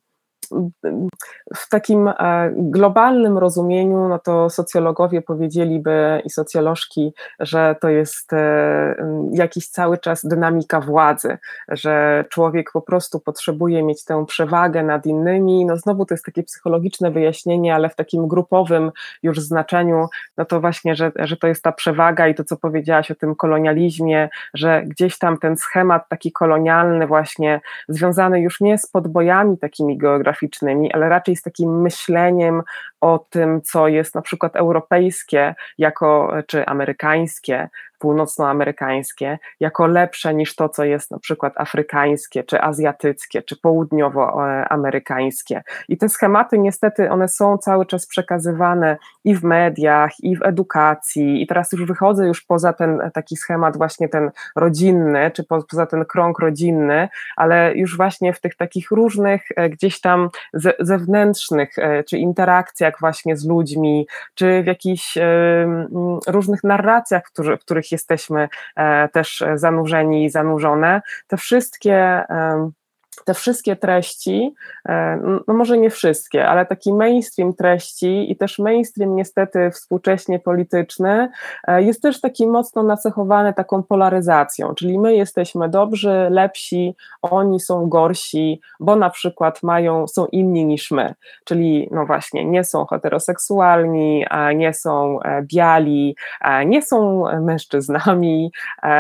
w 1.56 1.70
takim 1.70 2.08
e, 2.08 2.14
globalnym 2.56 3.38
rozumieniu, 3.38 4.08
no 4.08 4.20
to 4.20 4.50
socjologowie 4.50 5.22
powiedzieliby 5.22 6.22
i 6.26 6.30
socjolożki, 6.30 7.14
że 7.40 7.76
to 7.82 7.90
jest 7.90 8.34
e, 8.34 8.96
jakiś 9.32 9.68
cały 9.68 9.98
czas 9.98 10.26
dynamika 10.26 10.82
władzy, 10.82 11.38
że 11.68 12.26
człowiek 12.30 12.72
po 12.72 12.82
prostu 12.82 13.20
potrzebuje 13.20 13.84
mieć 13.84 14.06
tę 14.06 14.26
przewagę 14.26 14.84
nad 14.84 15.06
innymi. 15.06 15.66
No 15.66 15.78
znowu 15.78 16.06
to 16.06 16.14
jest 16.14 16.26
takie 16.26 16.44
psychologiczne 16.44 17.12
wyjaśnienie, 17.12 17.76
ale 17.76 17.90
w 17.90 17.96
takim 17.96 18.28
grupowym 18.28 18.92
już 19.24 19.40
znaczeniu, 19.40 20.08
no 20.38 20.46
to 20.46 20.62
właśnie, 20.62 20.96
że, 20.96 21.12
że 21.16 21.38
to 21.38 21.48
jest 21.48 21.64
ta 21.64 21.72
przewaga 21.72 22.28
i 22.28 22.36
to, 22.36 22.44
co 22.44 22.58
powiedziałaś 22.58 23.12
o 23.12 23.16
tym 23.16 23.36
kolonializmie, 23.36 24.30
że 24.54 24.84
gdzieś 24.86 25.18
tam 25.18 25.38
ten 25.38 25.58
schemat 25.58 26.10
taki 26.10 26.32
kolonialny 26.32 27.08
właśnie 27.08 27.62
związany 27.90 28.42
już 28.42 28.62
nie 28.62 28.78
z 28.78 28.88
podbojami 28.88 29.58
takimi 29.58 29.98
geograficznymi, 29.98 30.37
geograficznymi, 30.38 30.94
ale 30.94 31.10
raczej 31.10 31.36
z 31.36 31.42
takim 31.42 31.82
myśleniem 31.82 32.62
o 33.02 33.26
tym, 33.30 33.62
co 33.62 33.88
jest 33.88 34.16
na 34.16 34.22
przykład 34.22 34.56
europejskie 34.56 35.56
jako, 35.78 36.34
czy 36.48 36.66
amerykańskie, 36.66 37.70
północnoamerykańskie 38.00 39.40
jako 39.60 39.88
lepsze 39.88 40.34
niż 40.34 40.56
to, 40.56 40.70
co 40.70 40.84
jest 40.84 41.12
na 41.12 41.20
przykład 41.20 41.54
afrykańskie, 41.56 42.44
czy 42.44 42.62
azjatyckie, 42.62 43.42
czy 43.42 43.62
południowoamerykańskie. 43.62 45.64
I 45.90 45.98
te 45.98 46.10
schematy 46.10 46.60
niestety 46.60 47.12
one 47.12 47.28
są 47.28 47.58
cały 47.58 47.86
czas 47.86 48.08
przekazywane 48.08 48.98
i 49.24 49.36
w 49.36 49.44
mediach, 49.44 50.12
i 50.20 50.36
w 50.36 50.44
edukacji, 50.44 51.44
i 51.44 51.48
teraz 51.48 51.72
już 51.72 51.86
wychodzę 51.86 52.28
już 52.28 52.42
poza 52.42 52.74
ten 52.74 53.00
taki 53.14 53.38
schemat 53.38 53.78
właśnie 53.78 54.10
ten 54.10 54.32
rodzinny, 54.56 55.32
czy 55.32 55.44
poza 55.44 55.86
ten 55.86 56.06
krąg 56.06 56.40
rodzinny, 56.40 57.10
ale 57.36 57.76
już 57.76 57.98
właśnie 57.98 58.34
w 58.34 58.42
tych 58.42 58.56
takich 58.56 58.92
różnych 58.92 59.42
e, 59.56 59.70
gdzieś 59.70 60.02
tam 60.02 60.30
zewnętrznych, 60.80 61.80
e, 61.80 62.04
czy 62.04 62.18
interakcjach 62.18 62.87
właśnie 63.00 63.38
z 63.38 63.46
ludźmi, 63.46 64.08
czy 64.34 64.64
w 64.64 64.66
jakichś 64.66 65.18
różnych 66.28 66.64
narracjach, 66.64 67.24
w 67.38 67.60
których 67.60 67.92
jesteśmy 67.92 68.50
e, 68.76 69.10
też 69.10 69.44
zanurzeni 69.56 70.26
i 70.26 70.30
zanurzone, 70.30 71.02
te 71.28 71.38
wszystkie 71.38 72.24
te 73.26 73.34
wszystkie 73.34 73.76
treści, 73.76 74.54
e, 74.90 75.20
no 75.48 75.54
może 75.54 75.78
nie 75.78 75.90
wszystkie, 75.90 76.48
ale 76.48 76.66
taki 76.66 76.94
mainstream 76.94 77.54
treści 77.54 78.32
i 78.32 78.36
też 78.36 78.60
mainstream 78.60 79.16
niestety 79.16 79.72
współcześnie 79.72 80.40
polityczny 80.40 81.30
e, 81.68 81.84
jest 81.84 82.02
też 82.02 82.22
taki 82.22 82.48
mocno 82.48 82.84
nacechowany 82.84 83.54
taką 83.54 83.84
polaryzacją, 83.84 84.76
czyli 84.76 85.00
my 85.00 85.16
jesteśmy 85.16 85.70
dobrzy, 85.70 86.28
lepsi, 86.30 86.96
oni 87.22 87.60
są 87.60 87.90
gorsi, 87.90 88.62
bo 88.80 88.96
na 88.96 89.10
przykład 89.10 89.64
mają, 89.64 90.08
są 90.08 90.26
inni 90.26 90.66
niż 90.66 90.92
my, 90.92 91.14
czyli 91.46 91.90
no 91.92 92.06
właśnie 92.06 92.46
nie 92.46 92.64
są 92.64 92.86
heteroseksualni, 92.86 94.26
nie 94.56 94.74
są 94.74 95.22
e, 95.22 95.42
biali, 95.42 96.16
nie 96.66 96.82
są 96.82 97.24
mężczyznami, 97.42 98.52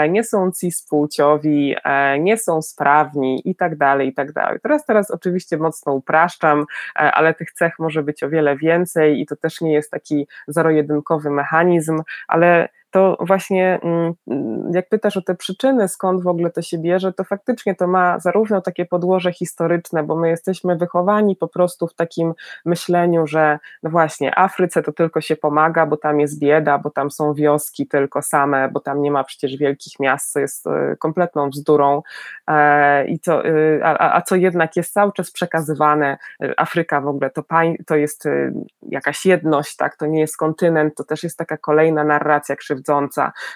nie 0.10 0.23
są 0.23 0.51
cispłciowi, 0.51 1.75
nie 2.19 2.38
są 2.38 2.62
sprawni 2.62 3.41
i 3.45 3.56
tak 3.56 3.77
dalej, 3.77 4.07
tak 4.13 4.32
dalej. 4.32 4.60
Teraz, 4.63 4.86
teraz 4.86 5.12
oczywiście 5.12 5.58
mocno 5.58 5.93
upraszczam, 5.93 6.65
e, 6.96 7.00
ale 7.00 7.34
tych 7.34 7.52
cech 7.52 7.80
może 7.80 8.04
być 8.04 8.24
o 8.24 8.30
wiele 8.30 8.58
więcej 8.58 9.22
i 9.22 9.26
to 9.26 9.36
też 9.36 9.62
nie 9.62 9.74
jest 9.74 9.91
taki 9.91 10.28
zero-jedynkowy 10.48 11.30
mechanizm, 11.30 12.02
ale 12.28 12.70
to 12.91 13.17
właśnie 13.19 13.80
mm, 13.84 14.13
jak 14.73 14.89
pytasz 14.89 15.17
o 15.17 15.21
te 15.21 15.36
przyczyny, 15.36 15.88
skąd 15.88 16.23
w 16.23 16.28
ogóle 16.28 16.50
to 16.50 16.62
się 16.62 16.78
bierze, 16.78 17.13
to 17.13 17.23
faktycznie 17.23 17.76
to 17.76 17.88
ma 17.88 18.19
zarówno 18.19 18.62
takie 18.62 18.86
podłoże 18.86 19.34
historyczne, 19.34 20.04
bo 20.04 20.15
my 20.15 20.30
jesteśmy 20.30 20.76
wychowani 20.76 21.36
po 21.36 21.47
prostu 21.47 21.88
w 21.88 21.93
takim 21.93 22.34
myśleniu, 22.65 23.28
że 23.28 23.60
no 23.84 23.89
właśnie, 23.89 24.39
Afryce 24.39 24.84
to 24.84 24.91
tylko 24.91 25.21
się 25.21 25.36
pomaga, 25.36 25.86
bo 25.86 25.97
tam 25.97 26.19
jest 26.19 26.39
bieda, 26.39 26.78
bo 26.78 26.89
tam 26.89 27.12
są 27.12 27.34
wioski 27.34 27.88
tylko 27.88 28.21
same, 28.21 28.69
bo 28.69 28.80
tam 28.80 29.02
nie 29.02 29.12
ma 29.12 29.23
przecież 29.23 29.58
wielkich 29.58 30.00
miast, 30.00 30.32
co 30.32 30.39
jest 30.39 30.67
e, 30.67 30.95
kompletną 31.00 31.50
bzdurą. 31.50 32.02
E, 32.47 33.06
I 33.06 33.19
to, 33.19 33.45
e, 33.45 33.52
a, 33.84 34.21
co 34.21 34.36
jednak 34.36 34.76
jest 34.76 34.93
cały 34.93 35.12
czas 35.12 35.32
przekazywane, 35.32 36.17
Afryka 36.58 37.02
w 37.02 37.08
ogóle 37.08 37.30
to, 37.30 37.43
to 37.88 37.95
jest 37.95 38.28
jakaś 38.82 39.26
jedność, 39.26 39.76
tak, 39.76 39.95
to 39.95 40.06
nie 40.06 40.19
jest 40.19 40.38
kontynent, 40.38 40.95
to 40.95 41.04
też 41.04 41.23
jest 41.23 41.38
taka 41.38 41.58
kolejna 41.58 42.04
narracja 42.04 42.56
krzywdząca. 42.56 42.87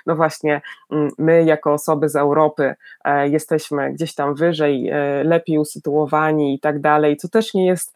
No 0.06 0.16
właśnie, 0.16 0.62
mm, 0.92 1.10
my 1.18 1.44
jako 1.44 1.74
osoby 1.74 2.10
z 2.10 2.16
Europy 2.16 2.76
jesteśmy 3.24 3.94
gdzieś 3.94 4.16
tam 4.16 4.36
wyżej, 4.36 4.92
lepiej 5.24 5.58
usytuowani 5.58 6.56
i 6.56 6.60
tak 6.60 6.80
dalej, 6.80 7.18
co 7.18 7.30
też 7.30 7.54
nie 7.54 7.68
jest 7.68 7.96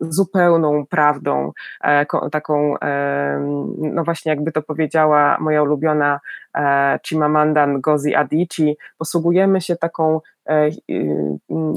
zupełną 0.00 0.86
prawdą, 0.86 1.52
taką, 2.32 2.74
no 3.78 4.04
właśnie 4.04 4.30
jakby 4.30 4.52
to 4.52 4.62
powiedziała 4.62 5.36
moja 5.40 5.62
ulubiona 5.62 6.20
e, 6.54 6.98
Chimamanda 7.06 7.66
Ngozi 7.66 8.14
Adichie, 8.14 8.74
posługujemy 8.98 9.60
się 9.60 9.76
taką 9.76 10.16
e, 10.16 10.20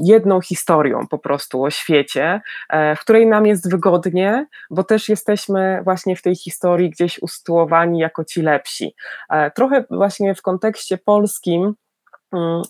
jedną 0.02 0.40
historią 0.40 1.06
po 1.10 1.18
prostu 1.18 1.62
o 1.62 1.70
świecie, 1.70 2.40
e, 2.68 2.96
w 2.96 3.00
której 3.00 3.26
nam 3.26 3.46
jest 3.46 3.70
wygodnie, 3.70 4.46
bo 4.70 4.84
też 4.84 5.08
jesteśmy 5.08 5.80
właśnie 5.84 6.16
w 6.16 6.22
tej 6.22 6.36
historii 6.36 6.90
gdzieś 6.90 7.22
usytuowani 7.22 7.98
jako 7.98 8.24
ci 8.24 8.42
lepsi. 8.42 8.94
Trochę 9.54 9.84
właśnie 9.90 10.34
w 10.34 10.42
kontekście 10.42 10.98
polskim 10.98 11.74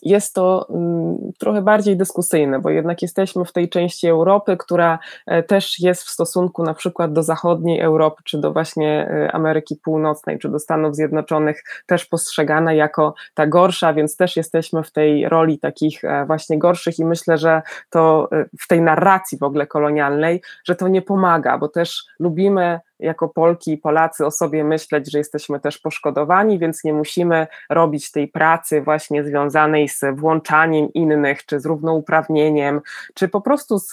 jest 0.03 0.35
to 0.35 0.67
mm, 0.71 1.33
trochę 1.39 1.63
bardziej 1.63 1.97
dyskusyjne, 1.97 2.59
bo 2.59 2.71
jednak 2.71 3.03
jesteśmy 3.03 3.45
w 3.45 3.53
tej 3.53 3.69
części 3.69 4.09
Europy, 4.09 4.57
która 4.57 4.99
e, 5.27 5.43
też 5.43 5.81
jest 5.81 6.03
w 6.03 6.11
stosunku 6.11 6.63
na 6.63 6.75
przykład 6.75 7.13
do 7.13 7.23
zachodniej 7.23 7.81
Europy, 7.81 8.23
czy 8.25 8.39
do 8.39 8.53
właśnie 8.53 9.09
e, 9.09 9.33
Ameryki 9.33 9.77
Północnej, 9.77 10.39
czy 10.39 10.49
do 10.49 10.59
Stanów 10.59 10.97
Zjednoczonych 10.97 11.65
też 11.87 12.07
postrzegana 12.07 12.73
jako 12.73 13.15
ta 13.35 13.47
gorsza, 13.47 13.95
więc 13.95 14.17
też 14.17 14.37
jesteśmy 14.37 14.83
w 14.83 14.93
tej 14.93 15.29
roli 15.29 15.59
takich 15.59 16.05
e, 16.05 16.27
właśnie 16.27 16.59
gorszych 16.59 16.99
i 16.99 17.05
myślę, 17.05 17.39
że 17.39 17.63
to 17.91 18.29
w 18.61 18.69
tej 18.69 18.81
narracji 18.81 19.39
w 19.39 19.43
ogóle 19.43 19.67
kolonialnej, 19.67 20.43
że 20.65 20.77
to 20.77 20.89
nie 20.89 21.03
pomaga, 21.03 21.59
bo 21.59 21.69
też 21.69 22.05
lubimy 22.19 22.81
jako 23.03 23.29
Polki 23.29 23.73
i 23.73 23.79
Polacy 23.79 24.27
o 24.27 24.31
sobie 24.31 24.65
myśleć, 24.65 25.13
że 25.13 25.19
jesteśmy 25.19 25.61
też 25.61 25.79
poszkodowani, 25.79 26.59
więc 26.59 26.85
nie 26.85 26.93
musimy 26.93 27.47
robić 27.71 28.11
tej 28.11 28.29
pracy 28.29 28.81
właśnie 28.83 29.25
związanej 29.25 29.89
z 29.89 30.01
włączaniem 30.15 30.93
innych, 30.93 31.47
czy 31.47 31.61
z 31.61 31.67
równouprawnieniem, 31.67 32.81
czy 33.15 33.29
po 33.29 33.41
prostu 33.41 33.79
z, 33.79 33.91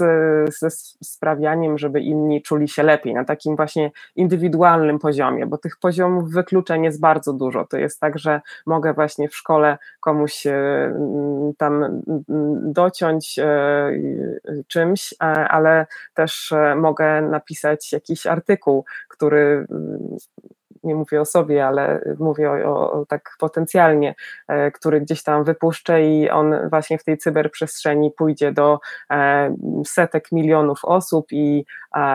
ze 0.59 0.69
sprawianiem, 1.03 1.77
żeby 1.77 2.01
inni 2.01 2.41
czuli 2.41 2.67
się 2.67 2.83
lepiej 2.83 3.13
na 3.13 3.25
takim 3.25 3.55
właśnie 3.55 3.91
indywidualnym 4.15 4.99
poziomie, 4.99 5.45
bo 5.45 5.57
tych 5.57 5.77
poziomów 5.77 6.31
wykluczeń 6.31 6.83
jest 6.83 6.99
bardzo 6.99 7.33
dużo. 7.33 7.65
To 7.65 7.77
jest 7.77 7.99
tak, 7.99 8.19
że 8.19 8.41
mogę 8.65 8.93
właśnie 8.93 9.29
w 9.29 9.35
szkole 9.35 9.77
komuś 9.99 10.47
e, 10.47 10.93
tam 11.57 12.01
dociąć 12.61 13.39
e, 13.39 13.91
czymś, 14.67 15.13
ale 15.49 15.85
też 16.13 16.51
e, 16.51 16.75
mogę 16.75 17.21
napisać 17.21 17.93
jakiś 17.93 18.27
artykuł, 18.27 18.85
który 19.17 19.67
nie 20.83 20.95
mówię 20.95 21.21
o 21.21 21.25
sobie, 21.25 21.67
ale 21.67 22.01
mówię 22.19 22.51
o, 22.51 22.91
o, 22.91 23.05
tak 23.05 23.35
potencjalnie, 23.39 24.15
e, 24.47 24.71
który 24.71 25.01
gdzieś 25.01 25.23
tam 25.23 25.43
wypuszczę 25.43 26.03
i 26.03 26.29
on 26.29 26.69
właśnie 26.69 26.97
w 26.97 27.03
tej 27.03 27.17
cyberprzestrzeni 27.17 28.11
pójdzie 28.11 28.51
do 28.51 28.79
e, 29.11 29.55
setek 29.85 30.31
milionów 30.31 30.85
osób 30.85 31.27
i, 31.31 31.65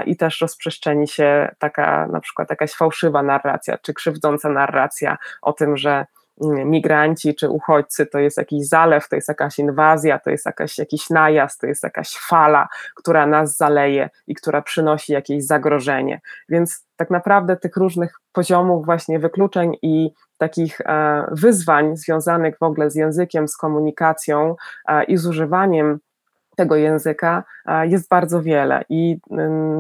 i 0.06 0.16
też 0.16 0.40
rozprzestrzeni 0.40 1.08
się 1.08 1.54
taka 1.58 2.06
na 2.06 2.20
przykład 2.20 2.50
jakaś 2.50 2.72
fałszywa 2.72 3.22
narracja, 3.22 3.78
czy 3.78 3.94
krzywdząca 3.94 4.48
narracja 4.48 5.18
o 5.42 5.52
tym, 5.52 5.76
że 5.76 6.06
migranci 6.40 7.34
czy 7.34 7.48
uchodźcy 7.48 8.06
to 8.06 8.18
jest 8.18 8.36
jakiś 8.36 8.68
zalew, 8.68 9.08
to 9.08 9.16
jest 9.16 9.28
jakaś 9.28 9.58
inwazja, 9.58 10.18
to 10.18 10.30
jest 10.30 10.46
jakaś, 10.46 10.78
jakiś 10.78 11.10
najazd, 11.10 11.60
to 11.60 11.66
jest 11.66 11.82
jakaś 11.82 12.16
fala, 12.16 12.68
która 12.96 13.26
nas 13.26 13.56
zaleje 13.56 14.10
i 14.26 14.34
która 14.34 14.62
przynosi 14.62 15.12
jakieś 15.12 15.44
zagrożenie. 15.44 16.20
Więc 16.48 16.86
tak 16.96 17.10
naprawdę 17.10 17.56
tych 17.56 17.76
różnych 17.76 18.20
poziomów 18.32 18.84
właśnie 18.84 19.18
wykluczeń 19.18 19.76
i 19.82 20.10
takich 20.38 20.80
e, 20.80 21.24
wyzwań 21.32 21.96
związanych 21.96 22.58
w 22.58 22.62
ogóle 22.62 22.90
z 22.90 22.94
językiem, 22.94 23.48
z 23.48 23.56
komunikacją 23.56 24.56
e, 24.88 25.04
i 25.04 25.16
z 25.16 25.26
używaniem 25.26 25.98
tego 26.56 26.76
języka 26.76 27.44
jest 27.82 28.08
bardzo 28.08 28.42
wiele 28.42 28.84
i 28.88 29.18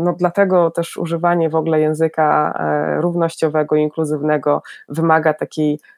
no, 0.04 0.12
dlatego 0.18 0.70
też 0.70 0.96
używanie 0.96 1.50
w 1.50 1.54
ogóle 1.54 1.80
języka 1.80 2.54
e, 2.58 3.00
równościowego, 3.00 3.76
inkluzywnego 3.76 4.62
wymaga 4.88 5.34
takiej 5.34 5.78
E, 5.78 5.91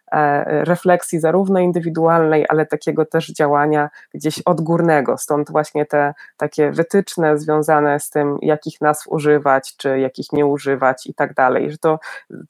refleksji 0.46 1.20
zarówno 1.20 1.60
indywidualnej, 1.60 2.44
ale 2.48 2.66
takiego 2.66 3.04
też 3.04 3.32
działania 3.32 3.90
gdzieś 4.14 4.42
odgórnego. 4.42 5.18
Stąd 5.18 5.50
właśnie 5.50 5.86
te 5.86 6.14
takie 6.36 6.70
wytyczne 6.70 7.38
związane 7.38 8.00
z 8.00 8.10
tym, 8.10 8.38
jakich 8.42 8.80
nazw 8.80 9.08
używać, 9.08 9.76
czy 9.76 9.98
jakich 9.98 10.32
nie 10.32 10.46
używać 10.46 11.06
i 11.06 11.14
tak 11.14 11.34
dalej, 11.34 11.70
że 11.70 11.78
to 11.78 11.98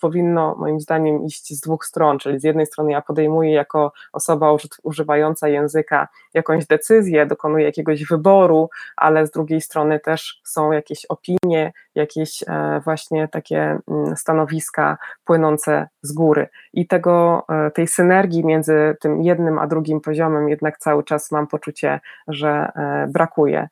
powinno 0.01 0.55
moim 0.59 0.81
zdaniem 0.81 1.25
iść 1.25 1.57
z 1.57 1.61
dwóch 1.61 1.85
stron, 1.85 2.19
czyli 2.19 2.41
z 2.41 2.45
jednej 2.45 2.67
strony 2.67 2.93
ja 2.93 3.03
podejmuję 3.03 3.53
jako 3.53 3.93
osoba 4.13 4.57
używająca 4.83 5.49
języka 5.49 6.09
jakąś 6.35 6.67
decyzję, 6.67 7.27
dokonuję 7.27 7.65
jakiegoś 7.65 8.05
wyboru, 8.05 8.71
ale 8.97 9.27
z 9.27 9.31
drugiej 9.31 9.61
strony 9.61 10.01
też 10.01 10.41
są 10.45 10.73
jakieś 10.73 11.07
opinie, 11.07 11.73
jakieś 11.95 12.43
e, 12.43 12.81
właśnie 12.85 13.29
takie 13.29 13.79
mm, 13.89 14.17
stanowiska 14.17 14.99
płynące 15.25 15.89
z 16.03 16.13
góry 16.13 16.49
i 16.73 16.87
tego 16.87 17.45
E, 17.49 17.71
tej 17.71 17.89
synergii 17.89 18.45
między 18.45 18.97
tym 19.01 19.23
jednym 19.23 19.59
a 19.59 19.67
drugim 19.67 20.01
poziomem 20.01 20.49
jednak 20.49 20.79
cały 20.79 21.05
czas 21.05 21.31
mam 21.31 21.47
poczucie, 21.47 22.01
że 22.29 22.49
e, 22.49 23.07
brakuje 23.13 23.69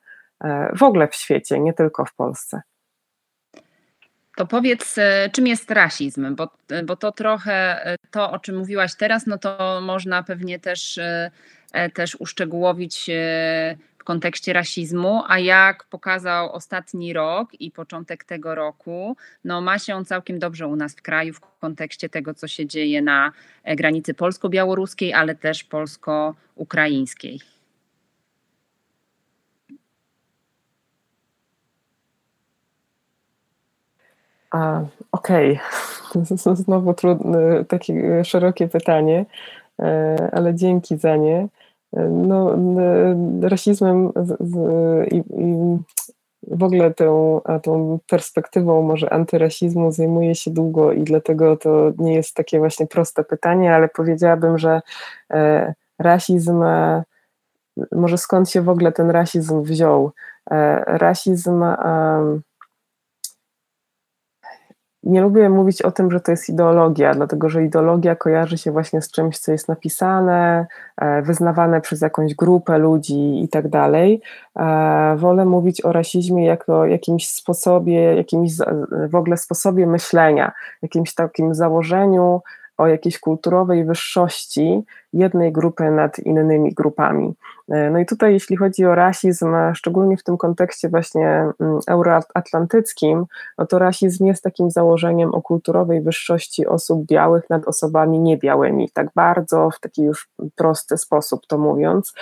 w 0.75 0.83
ogóle 0.83 1.07
w 1.07 1.15
świecie, 1.15 1.59
nie 1.59 1.73
tylko 1.73 2.05
w 2.05 2.15
Polsce. 2.15 2.61
To 4.37 4.47
powiedz, 4.47 4.95
czym 5.31 5.47
jest 5.47 5.71
rasizm, 5.71 6.35
bo, 6.35 6.49
bo 6.85 6.95
to 6.95 7.11
trochę 7.11 7.85
to, 8.11 8.31
o 8.31 8.39
czym 8.39 8.57
mówiłaś 8.57 8.95
teraz, 8.95 9.27
no 9.27 9.37
to 9.37 9.81
można 9.81 10.23
pewnie 10.23 10.59
też, 10.59 10.99
też 11.93 12.15
uszczegółowić 12.15 13.09
w 14.03 14.05
kontekście 14.05 14.53
rasizmu, 14.53 15.23
a 15.27 15.39
jak 15.39 15.83
pokazał 15.83 16.51
ostatni 16.51 17.13
rok 17.13 17.49
i 17.59 17.71
początek 17.71 18.23
tego 18.23 18.55
roku, 18.55 19.17
no 19.43 19.61
ma 19.61 19.79
się 19.79 19.95
on 19.95 20.05
całkiem 20.05 20.39
dobrze 20.39 20.67
u 20.67 20.75
nas 20.75 20.95
w 20.95 21.01
kraju 21.01 21.33
w 21.33 21.39
kontekście 21.59 22.09
tego, 22.09 22.33
co 22.33 22.47
się 22.47 22.67
dzieje 22.67 23.01
na 23.01 23.31
e, 23.63 23.75
granicy 23.75 24.13
polsko-białoruskiej, 24.13 25.13
ale 25.13 25.35
też 25.35 25.63
polsko-ukraińskiej. 25.63 27.39
Okej, 35.11 35.59
okay. 36.11 36.55
znowu 36.65 36.93
trudne, 36.93 37.65
takie 37.65 38.23
szerokie 38.23 38.67
pytanie, 38.67 39.25
e, 39.79 40.29
ale 40.33 40.55
dzięki 40.55 40.97
za 40.97 41.15
nie 41.15 41.47
no, 42.09 42.55
rasizmem 43.41 44.11
i, 45.11 45.23
w 46.47 46.63
ogóle 46.63 46.93
tą, 46.93 47.41
tą 47.63 47.99
perspektywą 48.07 48.81
może 48.81 49.13
antyrasizmu 49.13 49.91
zajmuję 49.91 50.35
się 50.35 50.51
długo 50.51 50.91
i 50.91 51.03
dlatego 51.03 51.57
to 51.57 51.91
nie 51.97 52.13
jest 52.13 52.35
takie 52.35 52.59
właśnie 52.59 52.87
proste 52.87 53.23
pytanie, 53.23 53.75
ale 53.75 53.87
powiedziałabym, 53.87 54.57
że 54.57 54.81
e, 55.33 55.73
rasizm, 55.99 56.63
e, 56.63 57.03
może 57.91 58.17
skąd 58.17 58.49
się 58.49 58.61
w 58.61 58.69
ogóle 58.69 58.91
ten 58.91 59.09
rasizm 59.09 59.63
wziął? 59.63 60.11
E, 60.51 60.83
rasizm 60.87 61.63
nie 65.03 65.21
lubię 65.21 65.49
mówić 65.49 65.81
o 65.81 65.91
tym, 65.91 66.11
że 66.11 66.19
to 66.19 66.31
jest 66.31 66.49
ideologia, 66.49 67.13
dlatego 67.13 67.49
że 67.49 67.63
ideologia 67.63 68.15
kojarzy 68.15 68.57
się 68.57 68.71
właśnie 68.71 69.01
z 69.01 69.11
czymś, 69.11 69.37
co 69.37 69.51
jest 69.51 69.67
napisane, 69.67 70.67
e, 70.97 71.21
wyznawane 71.21 71.81
przez 71.81 72.01
jakąś 72.01 72.35
grupę 72.35 72.77
ludzi 72.77 73.43
i 73.43 73.49
tak 73.49 73.67
dalej. 73.67 74.21
E, 74.59 75.15
wolę 75.17 75.45
mówić 75.45 75.85
o 75.85 75.91
rasizmie 75.91 76.45
jako 76.45 76.85
jakimś 76.85 77.29
sposobie, 77.29 78.15
jakimś 78.15 78.51
w 79.09 79.15
ogóle 79.15 79.37
sposobie 79.37 79.87
myślenia, 79.87 80.51
jakimś 80.81 81.13
takim 81.13 81.55
założeniu, 81.55 82.41
o 82.77 82.87
jakiejś 82.87 83.19
kulturowej 83.19 83.85
wyższości 83.85 84.83
jednej 85.13 85.51
grupy 85.51 85.91
nad 85.91 86.19
innymi 86.19 86.73
grupami. 86.73 87.33
E, 87.69 87.89
no 87.89 87.99
i 87.99 88.05
tutaj, 88.05 88.33
jeśli 88.33 88.57
chodzi 88.57 88.85
o 88.85 88.95
rasizm, 88.95 89.55
szczególnie 89.73 90.17
w 90.17 90.23
tym 90.23 90.37
kontekście 90.37 90.89
właśnie 90.89 91.27
mm, 91.59 91.79
euroatlantyckim, 91.87 93.25
no 93.57 93.65
to 93.65 93.79
rasizm 93.79 94.25
jest 94.25 94.43
takim 94.43 94.71
założeniem 94.71 95.35
o 95.35 95.41
kulturowej 95.41 96.01
wyższości 96.01 96.67
osób 96.67 97.05
białych 97.05 97.49
nad 97.49 97.67
osobami 97.67 98.19
niebiałymi, 98.19 98.89
tak 98.93 99.07
bardzo 99.15 99.69
w 99.69 99.79
taki 99.79 100.03
już 100.03 100.29
prosty 100.55 100.97
sposób 100.97 101.47
to 101.47 101.57
mówiąc. 101.57 102.13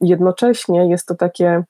Jednocześnie 0.00 0.90
jest 0.90 1.06
to 1.06 1.14
takie 1.14 1.64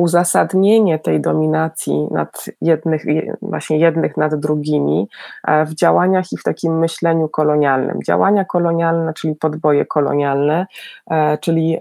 uzasadnienie 0.00 0.98
tej 0.98 1.20
dominacji 1.20 2.08
nad 2.10 2.44
jednych, 2.60 3.04
właśnie 3.42 3.78
jednych 3.78 4.16
nad 4.16 4.34
drugimi 4.34 5.08
e, 5.44 5.64
w 5.66 5.74
działaniach 5.74 6.32
i 6.32 6.36
w 6.36 6.42
takim 6.42 6.78
myśleniu 6.78 7.28
kolonialnym. 7.28 8.02
Działania 8.02 8.44
kolonialne, 8.44 9.14
czyli 9.14 9.34
podboje 9.34 9.86
kolonialne, 9.86 10.66
e, 11.10 11.38
czyli 11.38 11.78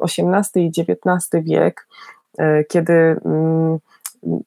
XVIII 0.00 0.50
e, 0.56 0.60
i 0.60 0.68
XIX 0.68 1.44
wiek, 1.44 1.86
kiedy 2.68 2.92
mm, 3.24 3.78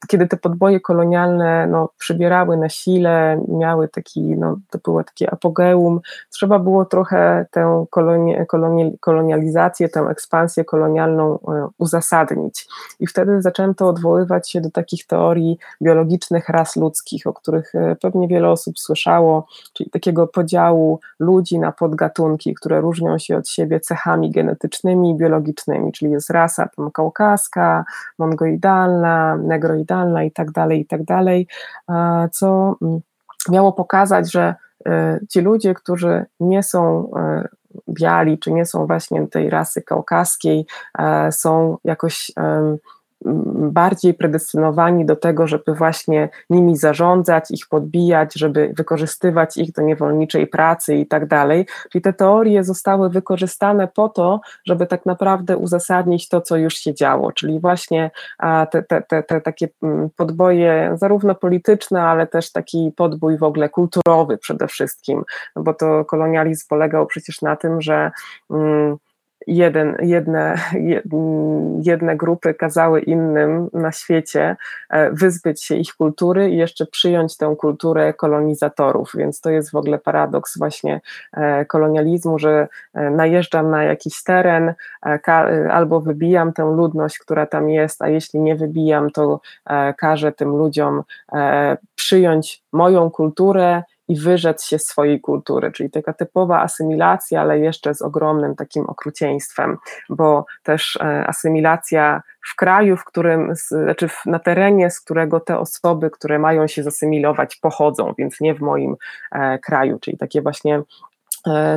kiedy 0.07 0.27
te 0.27 0.38
podboje 0.38 0.79
kolonialne 0.79 1.67
no, 1.67 1.89
przybierały 1.97 2.57
na 2.57 2.69
sile, 2.69 3.45
miały 3.47 3.88
taki, 3.88 4.21
no, 4.21 4.57
to 4.69 4.79
było 4.84 5.03
takie 5.03 5.31
apogeum, 5.31 5.99
trzeba 6.29 6.60
było 6.60 6.86
trochę 6.86 7.45
tę 7.51 7.86
koloni, 7.89 8.36
koloni, 8.47 8.97
kolonializację, 8.99 9.89
tę 9.89 9.99
ekspansję 9.99 10.65
kolonialną 10.65 11.39
e, 11.47 11.67
uzasadnić. 11.77 12.67
I 12.99 13.07
wtedy 13.07 13.41
zaczęto 13.41 13.88
odwoływać 13.88 14.51
się 14.51 14.62
do 14.62 14.71
takich 14.71 15.07
teorii 15.07 15.57
biologicznych 15.81 16.49
ras 16.49 16.75
ludzkich, 16.75 17.27
o 17.27 17.34
których 17.34 17.75
e, 17.75 17.95
pewnie 17.95 18.27
wiele 18.27 18.49
osób 18.49 18.79
słyszało, 18.79 19.45
czyli 19.73 19.89
takiego 19.89 20.27
podziału 20.27 20.99
ludzi 21.19 21.60
na 21.60 21.71
podgatunki, 21.71 22.53
które 22.53 22.81
różnią 22.81 23.17
się 23.17 23.38
od 23.38 23.49
siebie 23.49 23.79
cechami 23.79 24.31
genetycznymi 24.31 25.15
biologicznymi, 25.15 25.91
czyli 25.91 26.12
jest 26.12 26.29
rasa 26.29 26.69
tam 26.75 26.91
kaukaska, 26.91 27.86
mongoidalna, 28.17 29.38
negroidalna 29.62 30.24
i 30.24 30.32
tak 30.32 30.52
dalej, 30.52 30.82
i 30.82 30.86
tak 30.86 31.04
dalej, 31.04 31.47
co 32.32 32.76
mm, 32.82 33.00
miało 33.50 33.74
pokazać, 33.74 34.32
że 34.32 34.56
e, 34.86 35.19
ci 35.30 35.41
ludzie, 35.41 35.74
którzy 35.74 36.26
nie 36.39 36.63
są 36.63 37.12
e, 37.15 37.47
biali, 37.89 38.39
czy 38.39 38.52
nie 38.52 38.65
są 38.65 38.88
właśnie 38.88 39.28
tej 39.28 39.50
rasy 39.50 39.82
kaukaskiej, 39.82 40.65
e, 41.00 41.32
są 41.32 41.78
jakoś 41.84 42.32
bardziej 43.71 44.13
predestynowani 44.13 45.05
do 45.05 45.15
tego, 45.15 45.47
żeby 45.47 45.75
właśnie 45.75 46.29
nimi 46.49 46.77
zarządzać, 46.77 47.51
ich 47.51 47.67
podbijać, 47.67 48.34
żeby 48.34 48.73
wykorzystywać 48.77 49.57
ich 49.57 49.71
do 49.71 49.81
niewolniczej 49.81 50.47
pracy 50.47 50.95
i 50.95 51.05
tak 51.05 51.27
dalej. 51.27 51.65
Czyli 51.91 52.01
te 52.01 52.13
teorie 52.13 52.63
zostały 52.63 53.10
wykorzystane 53.10 53.88
po 53.88 54.10
to, 54.10 54.41
żeby 54.65 54.88
tak 54.88 55.05
naprawdę 55.05 55.57
uzasadnić 55.57 56.29
to, 56.29 56.41
co 56.41 56.57
już 56.57 56.73
się 56.73 56.93
działo, 56.93 57.31
czyli 57.31 57.60
właśnie 57.60 58.12
te, 58.71 58.84
te, 58.84 59.01
te, 59.01 59.23
te 59.23 59.41
takie 59.41 59.67
mm, 59.84 60.10
podboje, 60.15 60.91
zarówno 60.95 61.36
polityczne, 61.36 62.03
ale 62.03 62.27
też 62.27 62.51
taki 62.51 62.91
podbój 62.95 63.38
w 63.38 63.43
ogóle 63.43 63.69
kulturowy 63.69 64.38
przede 64.38 64.67
wszystkim, 64.67 65.23
no 65.55 65.63
bo 65.63 65.73
to 65.73 66.05
kolonializm 66.05 66.67
polegał 66.67 67.05
przecież 67.05 67.41
na 67.41 67.55
tym, 67.55 67.81
że 67.81 68.12
mm, 68.49 68.97
jeden, 69.47 69.97
jedne, 70.01 70.56
jedne 71.82 72.17
grupy 72.17 72.54
kazały 72.54 73.01
innym 73.01 73.69
na 73.73 73.91
świecie 73.91 74.56
e, 74.89 75.12
wyzbyć 75.12 75.63
się 75.63 75.75
ich 75.75 75.95
kultury 75.95 76.49
i 76.49 76.58
jeszcze 76.58 76.86
przyjąć 76.86 77.38
tę 77.38 77.56
kulturę 77.60 78.13
kolonizatorów, 78.13 79.12
więc 79.15 79.41
to 79.41 79.49
jest 79.49 79.71
w 79.71 79.75
ogóle 79.75 79.97
paradoks 79.97 80.58
właśnie 80.58 81.01
e, 81.34 81.65
kolonializmu, 81.65 82.39
że 82.39 82.67
e, 82.93 83.10
najeżdżam 83.10 83.69
na 83.69 83.84
jakiś 83.84 84.23
teren 84.23 84.73
albo 85.71 86.01
wybijam 86.01 86.54
tę 86.54 86.63
ludność, 86.63 87.19
która 87.19 87.45
tam 87.45 87.69
jest, 87.69 88.01
a 88.01 88.10
jeśli 88.10 88.39
nie 88.39 88.56
wybijam, 88.56 89.12
to 89.12 89.41
każę 89.97 90.32
tym 90.32 90.49
ludziom 90.49 91.04
przyjąć 91.95 92.63
moją 92.71 93.12
kulturę 93.12 93.84
i 94.08 94.20
wyrzec 94.20 94.66
się 94.66 94.80
swojej 94.80 95.22
kultury, 95.22 95.72
czyli 95.72 95.90
taka 95.90 96.14
typowa 96.14 96.62
asymilacja, 96.62 97.42
ale 97.42 97.60
jeszcze 97.60 97.96
z 97.96 98.02
ogromnym 98.02 98.56
takim 98.56 98.86
okrucieństwem, 98.86 99.78
bo 100.10 100.46
też 100.64 100.96
e, 100.96 101.28
asymilacja 101.28 102.22
w 102.52 102.56
kraju, 102.56 102.98
w 102.98 103.06
którym, 103.06 103.56
znaczy 103.56 104.10
na 104.26 104.40
terenie, 104.40 104.92
z 104.92 105.02
którego 105.02 105.40
te 105.40 105.60
osoby, 105.60 106.10
które 106.10 106.40
mają 106.40 106.68
się 106.68 106.84
zasymilować, 106.84 107.56
pochodzą, 107.56 108.14
więc 108.18 108.42
nie 108.42 108.56
w 108.56 108.62
moim 108.62 108.96
e, 109.32 109.60
kraju, 109.60 110.00
czyli 110.00 110.18
takie 110.18 110.42
właśnie 110.42 110.82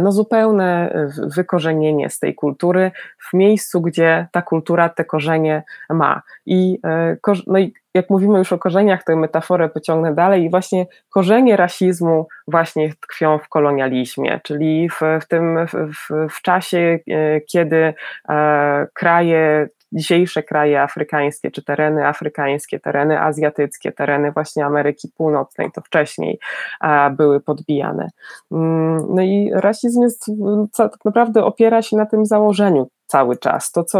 no, 0.02 0.12
zupełne 0.12 0.94
wykorzenienie 1.36 2.10
z 2.10 2.18
tej 2.18 2.34
kultury 2.34 2.90
w 3.30 3.34
miejscu, 3.36 3.80
gdzie 3.80 4.26
ta 4.32 4.42
kultura 4.42 4.88
te 4.88 5.04
korzenie 5.04 5.62
ma. 5.90 6.22
I, 6.46 6.78
no 7.46 7.58
i 7.58 7.72
jak 7.94 8.10
mówimy 8.10 8.38
już 8.38 8.52
o 8.52 8.58
korzeniach, 8.58 9.04
tę 9.04 9.16
metaforę 9.16 9.68
pociągnę 9.68 10.14
dalej 10.14 10.44
i 10.44 10.50
właśnie 10.50 10.86
korzenie 11.10 11.56
rasizmu 11.56 12.28
właśnie 12.48 12.92
tkwią 13.00 13.38
w 13.38 13.48
kolonializmie, 13.48 14.40
czyli 14.44 14.88
w, 14.88 15.00
w 15.20 15.28
tym 15.28 15.66
w, 15.66 16.28
w 16.34 16.42
czasie, 16.42 16.98
e, 17.10 17.40
kiedy 17.40 17.94
e, 18.28 18.86
kraje 18.94 19.68
dzisiejsze 19.94 20.42
kraje 20.42 20.82
afrykańskie, 20.82 21.50
czy 21.50 21.64
tereny 21.64 22.06
afrykańskie, 22.06 22.80
tereny 22.80 23.20
azjatyckie, 23.20 23.92
tereny 23.92 24.32
właśnie 24.32 24.66
Ameryki 24.66 25.08
Północnej, 25.16 25.70
to 25.74 25.80
wcześniej 25.80 26.38
były 27.16 27.40
podbijane. 27.40 28.08
Mm, 28.52 29.06
no 29.10 29.22
i 29.22 29.50
rasizm 29.54 30.02
jest, 30.02 30.30
tak 30.76 31.04
naprawdę 31.04 31.44
opiera 31.44 31.82
się 31.82 31.96
na 31.96 32.06
tym 32.06 32.26
założeniu 32.26 32.88
cały 33.14 33.36
czas. 33.36 33.72
To, 33.72 33.84
co, 33.84 33.98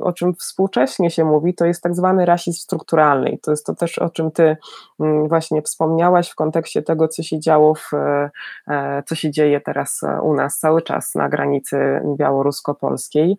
y, 0.00 0.04
o 0.04 0.12
czym 0.12 0.34
współcześnie 0.34 1.10
się 1.10 1.24
mówi, 1.24 1.54
to 1.54 1.64
jest 1.64 1.82
tak 1.82 1.94
zwany 1.94 2.26
rasizm 2.26 2.60
strukturalny. 2.60 3.30
I 3.30 3.38
to 3.38 3.50
jest 3.50 3.66
to 3.66 3.74
też, 3.74 3.98
o 3.98 4.10
czym 4.10 4.30
ty 4.30 4.56
mm, 5.00 5.28
właśnie 5.28 5.62
wspomniałaś 5.62 6.30
w 6.30 6.34
kontekście 6.34 6.82
tego, 6.82 7.08
co 7.08 7.22
się 7.22 7.40
działo, 7.40 7.74
w, 7.74 7.94
e, 7.94 8.30
e, 8.68 9.02
co 9.06 9.14
się 9.14 9.30
dzieje 9.30 9.60
teraz 9.60 10.00
u 10.22 10.34
nas 10.34 10.58
cały 10.58 10.82
czas 10.82 11.14
na 11.14 11.28
granicy 11.28 12.00
białorusko-polskiej, 12.16 13.36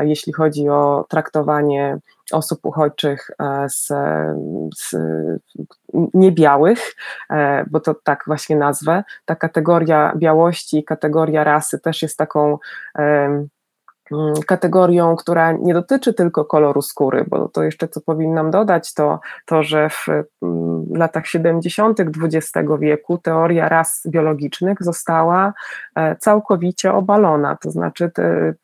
jeśli 0.00 0.32
chodzi 0.32 0.68
o 0.68 1.04
traktowanie 1.08 1.98
osób 2.32 2.66
uchodźczych 2.66 3.30
e, 3.42 3.68
z, 3.68 3.92
z 4.76 4.94
niebiałych, 6.14 6.94
bo 7.70 7.80
to 7.80 7.94
tak 7.94 8.24
właśnie 8.26 8.56
nazwę. 8.56 9.04
Ta 9.24 9.34
kategoria 9.36 10.12
białości, 10.16 10.84
kategoria 10.84 11.44
rasy 11.44 11.78
też 11.78 12.02
jest 12.02 12.18
taką 12.18 12.58
kategorią, 14.46 15.16
która 15.16 15.52
nie 15.52 15.74
dotyczy 15.74 16.14
tylko 16.14 16.44
koloru 16.44 16.82
skóry, 16.82 17.24
bo 17.28 17.48
to 17.48 17.62
jeszcze 17.62 17.88
co 17.88 18.00
powinnam 18.00 18.50
dodać, 18.50 18.94
to 18.94 19.20
to, 19.46 19.62
że 19.62 19.88
w 19.90 20.06
mm, 20.08 20.24
latach 20.96 21.26
70. 21.26 22.00
XX 22.00 22.52
wieku 22.80 23.18
teoria 23.18 23.68
ras 23.68 24.02
biologicznych 24.06 24.78
została 24.80 25.52
e, 25.94 26.16
całkowicie 26.16 26.92
obalona, 26.92 27.56
to 27.56 27.70
znaczy 27.70 28.10
te, 28.10 28.54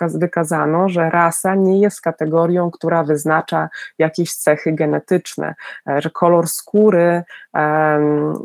wykazano, 0.00 0.88
że 0.88 1.10
rasa 1.10 1.54
nie 1.54 1.80
jest 1.80 2.00
kategorią, 2.00 2.70
która 2.70 3.04
wyznacza 3.04 3.68
jakieś 3.98 4.34
cechy 4.34 4.72
genetyczne, 4.72 5.54
e, 5.88 6.02
że 6.02 6.10
kolor 6.10 6.48
skóry, 6.48 7.22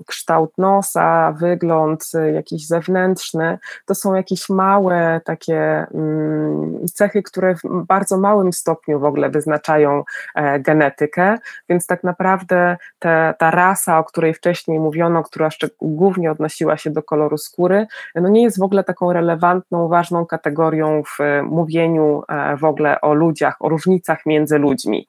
kształt 0.07 0.57
nosa, 0.57 1.31
wygląd 1.31 2.11
jakiś 2.33 2.67
zewnętrzny, 2.67 3.57
to 3.85 3.95
są 3.95 4.15
jakieś 4.15 4.49
małe 4.49 5.21
takie 5.25 5.87
mm, 5.93 6.87
cechy, 6.93 7.23
które 7.23 7.55
w 7.55 7.61
bardzo 7.87 8.17
małym 8.17 8.53
stopniu 8.53 8.99
w 8.99 9.03
ogóle 9.03 9.29
wyznaczają 9.29 10.03
e, 10.35 10.59
genetykę, 10.59 11.37
więc 11.69 11.87
tak 11.87 12.03
naprawdę 12.03 12.77
te, 12.99 13.33
ta 13.35 13.51
rasa, 13.51 13.99
o 13.99 14.03
której 14.03 14.33
wcześniej 14.33 14.79
mówiono, 14.79 15.23
która 15.23 15.49
głównie 15.81 16.31
odnosiła 16.31 16.77
się 16.77 16.89
do 16.89 17.03
koloru 17.03 17.37
skóry, 17.37 17.87
no 18.15 18.29
nie 18.29 18.43
jest 18.43 18.59
w 18.59 18.63
ogóle 18.63 18.83
taką 18.83 19.13
relevantną, 19.13 19.87
ważną 19.87 20.25
kategorią 20.25 21.03
w 21.03 21.17
mówieniu 21.43 22.23
e, 22.27 22.57
w 22.57 22.63
ogóle 22.63 23.01
o 23.01 23.13
ludziach, 23.13 23.55
o 23.59 23.69
różnicach 23.69 24.25
między 24.25 24.57
ludźmi. 24.57 25.07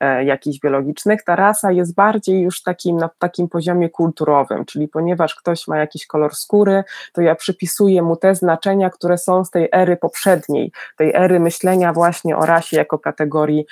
E, 0.00 0.24
jakichś 0.24 0.58
biologicznych, 0.58 1.24
ta 1.24 1.36
rasa 1.36 1.72
jest 1.72 1.94
bardziej 1.94 2.42
już 2.42 2.62
takim, 2.62 2.96
na 2.96 3.10
takim 3.18 3.48
poziomie 3.48 3.90
kulturowym, 3.90 4.64
czyli 4.64 4.88
ponieważ 4.88 5.34
ktoś 5.34 5.68
ma 5.68 5.78
jakiś 5.78 6.06
kolor 6.06 6.34
skóry, 6.34 6.84
to 7.12 7.20
ja 7.20 7.34
przypisuję 7.34 8.02
mu 8.02 8.16
te 8.16 8.34
znaczenia, 8.34 8.90
które 8.90 9.18
są 9.18 9.44
z 9.44 9.50
tej 9.50 9.68
ery 9.72 9.96
poprzedniej, 9.96 10.72
tej 10.96 11.14
ery 11.14 11.40
myślenia 11.40 11.92
właśnie 11.92 12.36
o 12.36 12.46
rasie 12.46 12.76
jako 12.76 12.98
kategorii 12.98 13.66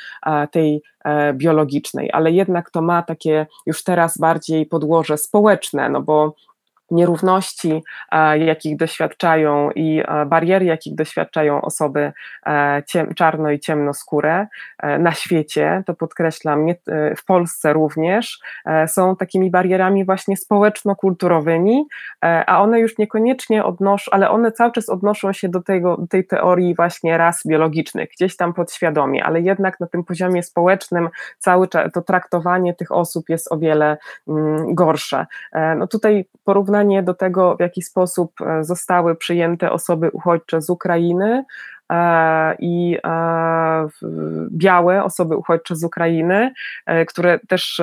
tej 0.51 0.83
e, 1.05 1.33
biologicznej, 1.33 2.11
ale 2.13 2.31
jednak 2.33 2.71
to 2.71 2.83
ma 2.83 3.03
takie 3.03 3.47
już 3.67 3.85
teraz 3.85 4.19
bardziej 4.19 4.67
podłoże 4.67 5.19
społeczne, 5.19 5.89
no 5.89 6.03
bo 6.03 6.35
nierówności, 6.91 7.83
jakich 8.39 8.77
doświadczają 8.77 9.71
i 9.71 10.03
bariery, 10.27 10.65
jakich 10.65 10.95
doświadczają 10.95 11.61
osoby 11.61 12.13
e, 12.47 12.83
czarno 13.17 13.51
i 13.51 13.61
ciemnoskóre 13.61 14.47
e, 14.79 14.99
na 14.99 15.13
świecie, 15.13 15.83
to 15.87 15.95
podkreślam, 15.95 16.69
e, 16.69 16.75
w 17.17 17.25
Polsce 17.25 17.73
również, 17.73 18.41
są 18.87 19.17
takimi 19.17 19.51
barierami 19.51 20.05
właśnie 20.05 20.37
społeczno-kulturowymi, 20.37 21.85
a 22.21 22.63
one 22.63 22.81
już 22.81 22.99
niekoniecznie 22.99 23.65
odnoszą, 23.65 24.11
ale 24.13 24.31
one 24.31 24.53
cały 24.53 24.73
czas 24.73 24.89
odnoszą 24.89 25.33
się 25.33 25.49
do, 25.49 25.63
tego, 25.63 26.07
tej 26.11 26.27
teorii 26.27 26.75
właśnie 26.75 27.19
ras 27.19 27.43
biologicznych, 27.47 28.09
gdzieś 28.11 28.37
tam 28.37 28.55
podświadomie, 28.55 29.25
ale 29.25 29.41
jednak 29.41 29.81
na 29.81 29.87
tym 29.87 30.05
poziomie 30.05 30.43
społecznym 30.43 31.09
cały 31.39 31.69
czas 31.69 31.93
to 31.93 32.03
traktowanie 32.03 32.75
tych 32.75 32.93
osób 32.93 33.29
jest 33.29 33.53
o 33.53 33.59
wiele 33.59 33.97
mm, 34.29 34.75
gorsze. 34.75 35.27
No 35.77 35.87
tutaj 35.87 36.25
porównanie 36.45 36.76
do 37.03 37.15
tego, 37.15 37.57
w 37.57 37.61
jaki 37.61 37.83
sposób 37.83 38.41
e, 38.41 38.65
zostały 38.65 39.17
przyjęte 39.17 39.73
osoby 39.73 40.11
uchodźcze 40.13 40.63
z 40.63 40.71
Ukrainy 40.71 41.45
i 42.59 42.99
e, 43.05 43.89
białe 44.51 45.05
osoby 45.05 45.37
uchodźcze 45.37 45.77
z 45.77 45.85
Ukrainy, 45.85 46.53
które 47.09 47.39
też 47.39 47.83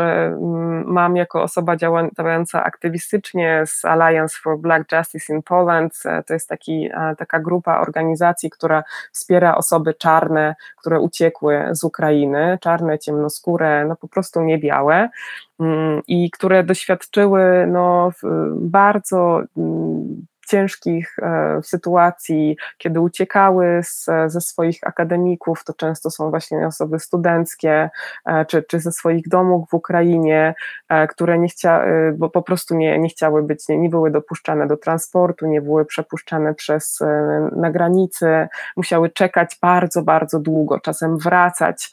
mam 0.85 1.15
jako 1.15 1.43
osoba 1.43 1.75
działająca 1.75 2.63
aktywistycznie 2.63 3.63
z 3.65 3.85
Alliance 3.85 4.37
for 4.43 4.59
Black 4.59 4.91
Justice 4.91 5.33
in 5.33 5.43
Poland. 5.43 6.03
To 6.27 6.33
jest 6.33 6.49
taki, 6.49 6.89
taka 7.17 7.39
grupa 7.39 7.81
organizacji, 7.81 8.49
która 8.49 8.83
wspiera 9.11 9.55
osoby 9.55 9.93
czarne, 9.93 10.55
które 10.77 10.99
uciekły 10.99 11.65
z 11.71 11.83
Ukrainy, 11.83 12.57
czarne, 12.61 12.99
ciemnoskóre, 12.99 13.85
no 13.85 13.95
po 13.95 14.07
prostu 14.07 14.41
nie 14.41 14.57
białe. 14.57 15.09
Mm, 15.59 16.01
i 16.07 16.31
które 16.31 16.63
doświadczyły 16.63 17.67
no, 17.67 18.11
bardzo 18.53 19.41
mm, 19.57 20.25
ciężkich 20.45 21.15
e, 21.21 21.59
sytuacji, 21.63 22.57
kiedy 22.77 22.99
uciekały 22.99 23.79
z, 23.83 24.05
ze 24.27 24.41
swoich 24.41 24.77
akademików, 24.81 25.63
to 25.63 25.73
często 25.73 26.11
są 26.11 26.29
właśnie 26.29 26.67
osoby 26.67 26.99
studenckie, 26.99 27.89
e, 28.25 28.45
czy, 28.45 28.63
czy 28.63 28.79
ze 28.79 28.91
swoich 28.91 29.27
domów 29.27 29.69
w 29.69 29.73
Ukrainie, 29.73 30.55
e, 30.89 31.07
które 31.07 31.39
nie 31.39 31.47
chcia, 31.47 31.85
bo 32.17 32.29
po 32.29 32.41
prostu 32.41 32.75
nie, 32.75 32.99
nie 32.99 33.09
chciały 33.09 33.43
być, 33.43 33.67
nie, 33.67 33.77
nie 33.77 33.89
były 33.89 34.11
dopuszczane 34.11 34.67
do 34.67 34.77
transportu, 34.77 35.47
nie 35.47 35.61
były 35.61 35.85
przepuszczane 35.85 36.53
przez 36.53 36.99
na 37.55 37.71
granicy, 37.71 38.47
musiały 38.77 39.09
czekać 39.09 39.57
bardzo, 39.61 40.01
bardzo 40.01 40.39
długo, 40.39 40.79
czasem 40.79 41.17
wracać, 41.17 41.91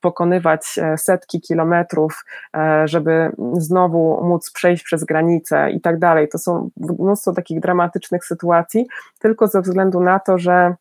pokonywać 0.00 0.80
setki 0.96 1.40
kilometrów, 1.40 2.24
żeby 2.84 3.32
znowu 3.52 4.24
móc 4.24 4.50
przejść 4.50 4.84
przez 4.84 5.04
granicę 5.04 5.70
i 5.70 5.80
tak 5.80 5.98
dalej. 5.98 6.28
To 6.28 6.38
są 6.38 6.70
mnóstwo 6.76 7.19
mnóstwo 7.20 7.32
takich 7.32 7.60
dramatycznych 7.60 8.24
sytuacji, 8.24 8.86
tylko 9.18 9.48
ze 9.48 9.60
względu 9.60 10.00
na 10.00 10.18
to, 10.18 10.38
że 10.38 10.74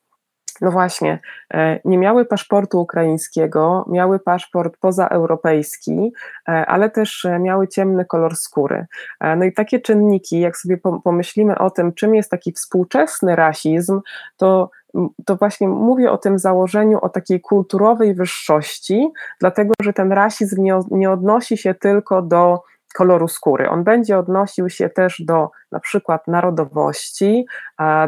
no 0.61 0.71
właśnie, 0.71 1.19
e, 1.53 1.79
nie 1.85 1.97
miały 1.97 2.25
paszportu 2.25 2.81
ukraińskiego, 2.81 3.85
miały 3.87 4.19
paszport 4.19 4.77
pozaeuropejski, 4.77 6.13
e, 6.49 6.65
ale 6.65 6.89
też 6.89 7.25
e, 7.25 7.39
miały 7.39 7.67
ciemny 7.67 8.05
kolor 8.05 8.35
skóry. 8.35 8.85
No 9.37 9.45
i 9.45 9.53
takie 9.53 9.79
czynniki, 9.79 10.39
jak 10.39 10.57
sobie 10.57 10.77
pomyślimy 11.03 11.57
o 11.57 11.69
tym, 11.69 11.93
czym 11.93 12.15
jest 12.15 12.31
taki 12.31 12.51
współczesny 12.51 13.35
rasizm, 13.35 14.01
to 14.37 14.69
to 15.25 15.35
właśnie 15.35 15.67
mówię 15.67 16.11
o 16.11 16.17
tym 16.17 16.39
założeniu 16.39 16.99
o 17.01 17.09
takiej 17.09 17.41
kulturowej 17.41 18.13
wyższości, 18.13 19.07
dlatego 19.39 19.73
że 19.81 19.93
ten 19.93 20.11
rasizm 20.11 20.63
nie, 20.63 20.79
nie 20.91 21.11
odnosi 21.11 21.57
się 21.57 21.73
tylko 21.73 22.21
do 22.21 22.63
koloru 22.93 23.27
skóry. 23.27 23.69
On 23.69 23.83
będzie 23.83 24.17
odnosił 24.17 24.69
się 24.69 24.89
też 24.89 25.21
do 25.25 25.49
na 25.71 25.79
przykład 25.79 26.27
narodowości, 26.27 27.45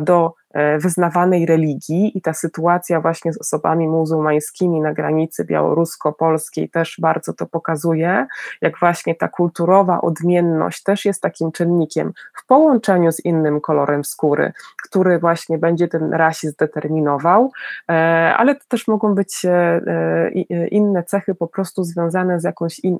do 0.01 0.33
wyznawanej 0.79 1.45
religii 1.45 2.17
i 2.17 2.21
ta 2.21 2.33
sytuacja 2.33 3.01
właśnie 3.01 3.33
z 3.33 3.37
osobami 3.37 3.87
muzułmańskimi 3.87 4.81
na 4.81 4.93
granicy 4.93 5.45
białorusko-polskiej 5.45 6.69
też 6.69 6.97
bardzo 7.01 7.33
to 7.33 7.45
pokazuje, 7.45 8.27
jak 8.61 8.79
właśnie 8.79 9.15
ta 9.15 9.27
kulturowa 9.27 10.01
odmienność 10.01 10.83
też 10.83 11.05
jest 11.05 11.21
takim 11.21 11.51
czynnikiem 11.51 12.13
w 12.33 12.45
połączeniu 12.45 13.11
z 13.11 13.25
innym 13.25 13.61
kolorem 13.61 14.05
skóry, 14.05 14.53
który 14.83 15.19
właśnie 15.19 15.57
będzie 15.57 15.87
ten 15.87 16.13
rasizm 16.13 16.55
determinował, 16.59 17.51
e, 17.89 17.93
ale 18.37 18.55
to 18.55 18.61
też 18.67 18.87
mogą 18.87 19.15
być 19.15 19.45
e, 19.45 20.31
inne 20.71 21.03
cechy 21.03 21.35
po 21.35 21.47
prostu 21.47 21.83
związane 21.83 22.39
z 22.39 22.43
jakąś 22.43 22.79
in, 22.79 22.97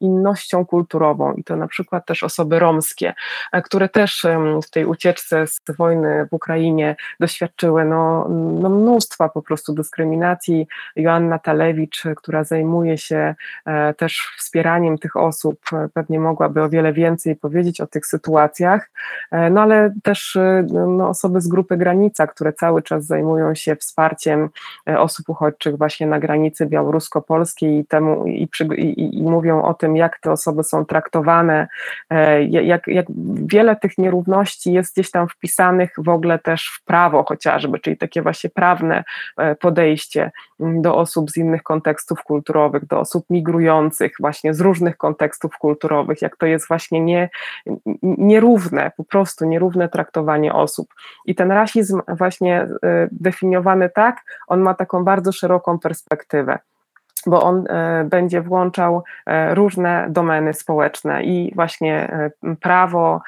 innością 0.00 0.66
kulturową. 0.66 1.32
I 1.32 1.44
to 1.44 1.56
na 1.56 1.68
przykład 1.68 2.06
też 2.06 2.22
osoby 2.22 2.58
romskie, 2.58 3.14
które 3.64 3.88
też 3.88 4.26
w 4.66 4.70
tej 4.70 4.86
ucieczce 4.86 5.46
z 5.46 5.60
wojny 5.78 6.26
w 6.30 6.32
Ukrainie 6.32 6.67
Ukrainie 6.68 6.96
doświadczyły 7.20 7.84
no, 7.84 8.28
no 8.60 8.68
mnóstwa 8.68 9.28
po 9.28 9.42
prostu 9.42 9.72
dyskryminacji. 9.72 10.66
Joanna 10.96 11.38
Talewicz, 11.38 12.04
która 12.16 12.44
zajmuje 12.44 12.98
się 12.98 13.34
e, 13.66 13.94
też 13.94 14.34
wspieraniem 14.38 14.98
tych 14.98 15.16
osób, 15.16 15.60
e, 15.72 15.88
pewnie 15.94 16.20
mogłaby 16.20 16.62
o 16.62 16.68
wiele 16.68 16.92
więcej 16.92 17.36
powiedzieć 17.36 17.80
o 17.80 17.86
tych 17.86 18.06
sytuacjach, 18.06 18.90
e, 19.30 19.50
no 19.50 19.62
ale 19.62 19.94
też 20.02 20.38
no, 20.72 21.08
osoby 21.08 21.40
z 21.40 21.48
grupy 21.48 21.76
Granica, 21.76 22.26
które 22.26 22.52
cały 22.52 22.82
czas 22.82 23.04
zajmują 23.04 23.54
się 23.54 23.76
wsparciem 23.76 24.48
osób 24.86 25.28
uchodźczych 25.28 25.78
właśnie 25.78 26.06
na 26.06 26.18
granicy 26.18 26.66
białorusko-polskiej 26.66 27.78
i, 27.78 27.84
temu, 27.84 28.26
i, 28.26 28.48
i, 28.76 29.18
i 29.18 29.22
mówią 29.22 29.62
o 29.62 29.74
tym, 29.74 29.96
jak 29.96 30.18
te 30.20 30.32
osoby 30.32 30.64
są 30.64 30.84
traktowane, 30.84 31.68
jak, 32.50 32.86
jak 32.86 33.06
wiele 33.46 33.76
tych 33.76 33.98
nierówności 33.98 34.72
jest 34.72 34.94
gdzieś 34.94 35.10
tam 35.10 35.28
wpisanych 35.28 35.90
w 35.98 36.08
ogóle 36.08 36.38
też 36.38 36.57
też 36.58 36.68
w 36.68 36.84
prawo 36.84 37.24
chociażby, 37.28 37.78
czyli 37.78 37.96
takie 37.96 38.22
właśnie 38.22 38.50
prawne 38.50 39.04
e, 39.36 39.54
podejście 39.54 40.30
mm, 40.60 40.82
do 40.82 40.96
osób 40.96 41.30
z 41.30 41.36
innych 41.36 41.62
kontekstów 41.62 42.22
kulturowych, 42.22 42.86
do 42.86 43.00
osób 43.00 43.24
migrujących 43.30 44.12
właśnie 44.20 44.54
z 44.54 44.60
różnych 44.60 44.96
kontekstów 44.96 45.58
kulturowych, 45.58 46.22
jak 46.22 46.36
to 46.36 46.46
jest 46.46 46.68
właśnie 46.68 47.00
nie, 47.00 47.30
nierówne, 48.02 48.90
po 48.96 49.04
prostu 49.04 49.44
nierówne 49.44 49.88
traktowanie 49.88 50.52
osób. 50.52 50.94
I 51.24 51.34
ten 51.34 51.52
rasizm 51.52 52.00
właśnie 52.08 52.60
e, 52.60 53.08
definiowany 53.12 53.90
tak, 53.90 54.24
on 54.46 54.60
ma 54.60 54.74
taką 54.74 55.04
bardzo 55.04 55.32
szeroką 55.32 55.78
perspektywę 55.78 56.58
bo 57.28 57.42
on 57.42 57.64
e, 57.68 58.04
będzie 58.04 58.42
włączał 58.42 59.04
e, 59.26 59.54
różne 59.54 60.06
domeny 60.10 60.54
społeczne 60.54 61.22
i 61.22 61.52
właśnie 61.54 62.12
e, 62.44 62.56
prawo, 62.60 63.20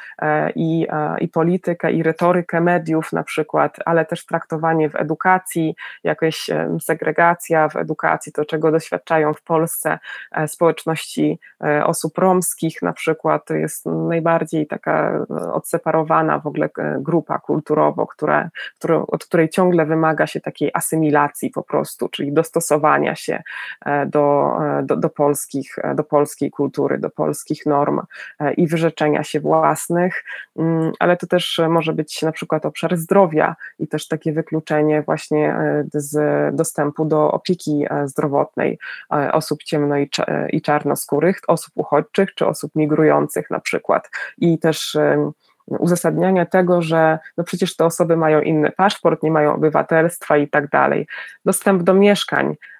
i, 0.55 0.87
i 1.21 1.29
politykę, 1.29 1.93
i 1.93 2.03
retorykę 2.03 2.61
mediów 2.61 3.13
na 3.13 3.23
przykład, 3.23 3.77
ale 3.85 4.05
też 4.05 4.27
traktowanie 4.27 4.91
w 4.91 4.97
edukacji, 4.97 5.77
jakaś 6.05 6.51
segregacja 6.81 7.69
w 7.69 7.77
edukacji, 7.77 8.33
to 8.33 8.45
czego 8.45 8.73
doświadczają 8.73 9.35
w 9.35 9.43
Polsce 9.43 9.99
społeczności 10.47 11.39
osób 11.85 12.19
romskich 12.19 12.83
na 12.83 12.93
przykład, 12.93 13.45
to 13.45 13.55
jest 13.55 13.87
najbardziej 13.87 14.67
taka 14.67 15.27
odseparowana 15.53 16.39
w 16.39 16.47
ogóle 16.47 16.69
grupa 16.99 17.39
kulturowo, 17.39 18.07
która, 18.07 18.51
która, 18.79 18.97
od 18.97 19.25
której 19.25 19.49
ciągle 19.49 19.87
wymaga 19.87 20.27
się 20.27 20.41
takiej 20.41 20.71
asymilacji 20.75 21.51
po 21.51 21.63
prostu, 21.63 22.09
czyli 22.09 22.33
dostosowania 22.33 23.15
się 23.15 23.43
do, 24.07 24.57
e, 24.63 24.83
do, 24.83 24.97
do, 24.97 25.11
polskich, 25.11 25.79
e, 25.79 25.95
do 25.95 26.05
polskiej 26.05 26.51
kultury, 26.51 26.99
do 26.99 27.11
polskich 27.11 27.67
norm 27.67 28.01
i 28.57 28.67
wyrzeczenia 28.67 29.25
się 29.25 29.41
własnych, 29.41 30.25
mm, 30.57 30.93
ale 30.99 31.17
to 31.17 31.27
też 31.27 31.61
może 31.69 31.93
być 31.93 32.23
na 32.23 32.33
przykład 32.33 32.67
obszar 32.67 32.97
zdrowia 32.97 33.57
i 33.79 33.89
też 33.89 34.09
takie 34.09 34.33
wykluczenie 34.33 35.03
właśnie 35.03 35.57
z 35.95 36.17
dostępu 36.57 37.05
do 37.05 37.33
opieki 37.33 37.87
zdrowotnej 38.05 38.79
osób 39.33 39.63
ciemno 39.63 39.97
i, 40.53 40.63
czarnoskórych, 40.63 41.41
osób 41.49 41.73
uchodźczych 41.75 42.35
czy 42.35 42.47
osób 42.47 42.73
migrujących 42.75 43.51
na 43.51 43.61
przykład 43.61 44.11
i 44.39 44.59
też 44.59 44.97
uzasadniania 45.67 46.47
tego, 46.47 46.83
że 46.83 47.19
no 47.37 47.45
przecież 47.45 47.77
te 47.77 47.85
osoby 47.85 48.17
mają 48.17 48.41
inny 48.41 48.71
paszport, 48.71 49.23
nie 49.23 49.31
mają 49.31 49.55
obywatelstwa 49.55 50.37
i 50.37 50.49
tak 50.49 50.69
dalej. 50.69 51.07
Dostęp 51.45 51.83
do 51.83 51.95
mieszkań, 51.95 52.57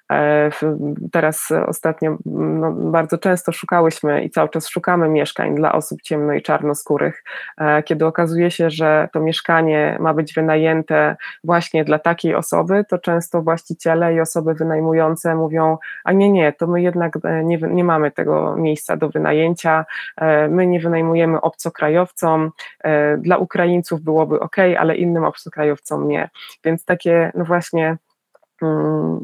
teraz 1.11 1.51
ostatnio 1.67 2.17
no, 2.25 2.71
bardzo 2.71 3.17
często 3.17 3.51
szukałyśmy 3.51 4.23
i 4.23 4.29
cały 4.29 4.49
czas 4.49 4.67
szukamy 4.67 5.09
mieszkań 5.09 5.55
dla 5.55 5.71
osób 5.71 6.01
ciemno 6.01 6.33
i 6.33 6.41
czarnoskórych, 6.41 7.23
e, 7.57 7.83
kiedy 7.83 8.05
okazuje 8.05 8.51
się, 8.51 8.69
że 8.69 9.09
to 9.13 9.19
mieszkanie 9.19 9.97
ma 9.99 10.13
być 10.13 10.33
wynajęte 10.33 11.15
właśnie 11.43 11.85
dla 11.85 11.99
takiej 11.99 12.35
osoby, 12.35 12.85
to 12.89 12.97
często 12.97 13.41
właściciele 13.41 14.13
i 14.13 14.19
osoby 14.19 14.53
wynajmujące 14.53 15.35
mówią, 15.35 15.77
a 16.03 16.11
nie, 16.11 16.31
nie, 16.31 16.53
to 16.53 16.67
my 16.67 16.81
jednak 16.81 17.13
e, 17.23 17.43
nie, 17.43 17.57
nie 17.57 17.83
mamy 17.83 18.11
tego 18.11 18.55
miejsca 18.55 18.97
do 18.97 19.09
wynajęcia, 19.09 19.85
my 20.49 20.67
nie 20.67 20.79
wynajmujemy 20.79 21.41
obcokrajowcom, 21.41 22.51
dla 23.17 23.37
Ukraińców 23.37 24.01
byłoby 24.01 24.39
ok, 24.39 24.55
ale 24.77 24.95
innym 24.95 25.23
obcokrajowcom 25.23 26.07
nie. 26.07 26.29
Więc 26.63 26.85
takie, 26.85 27.31
no 27.35 27.45
właśnie, 27.45 27.97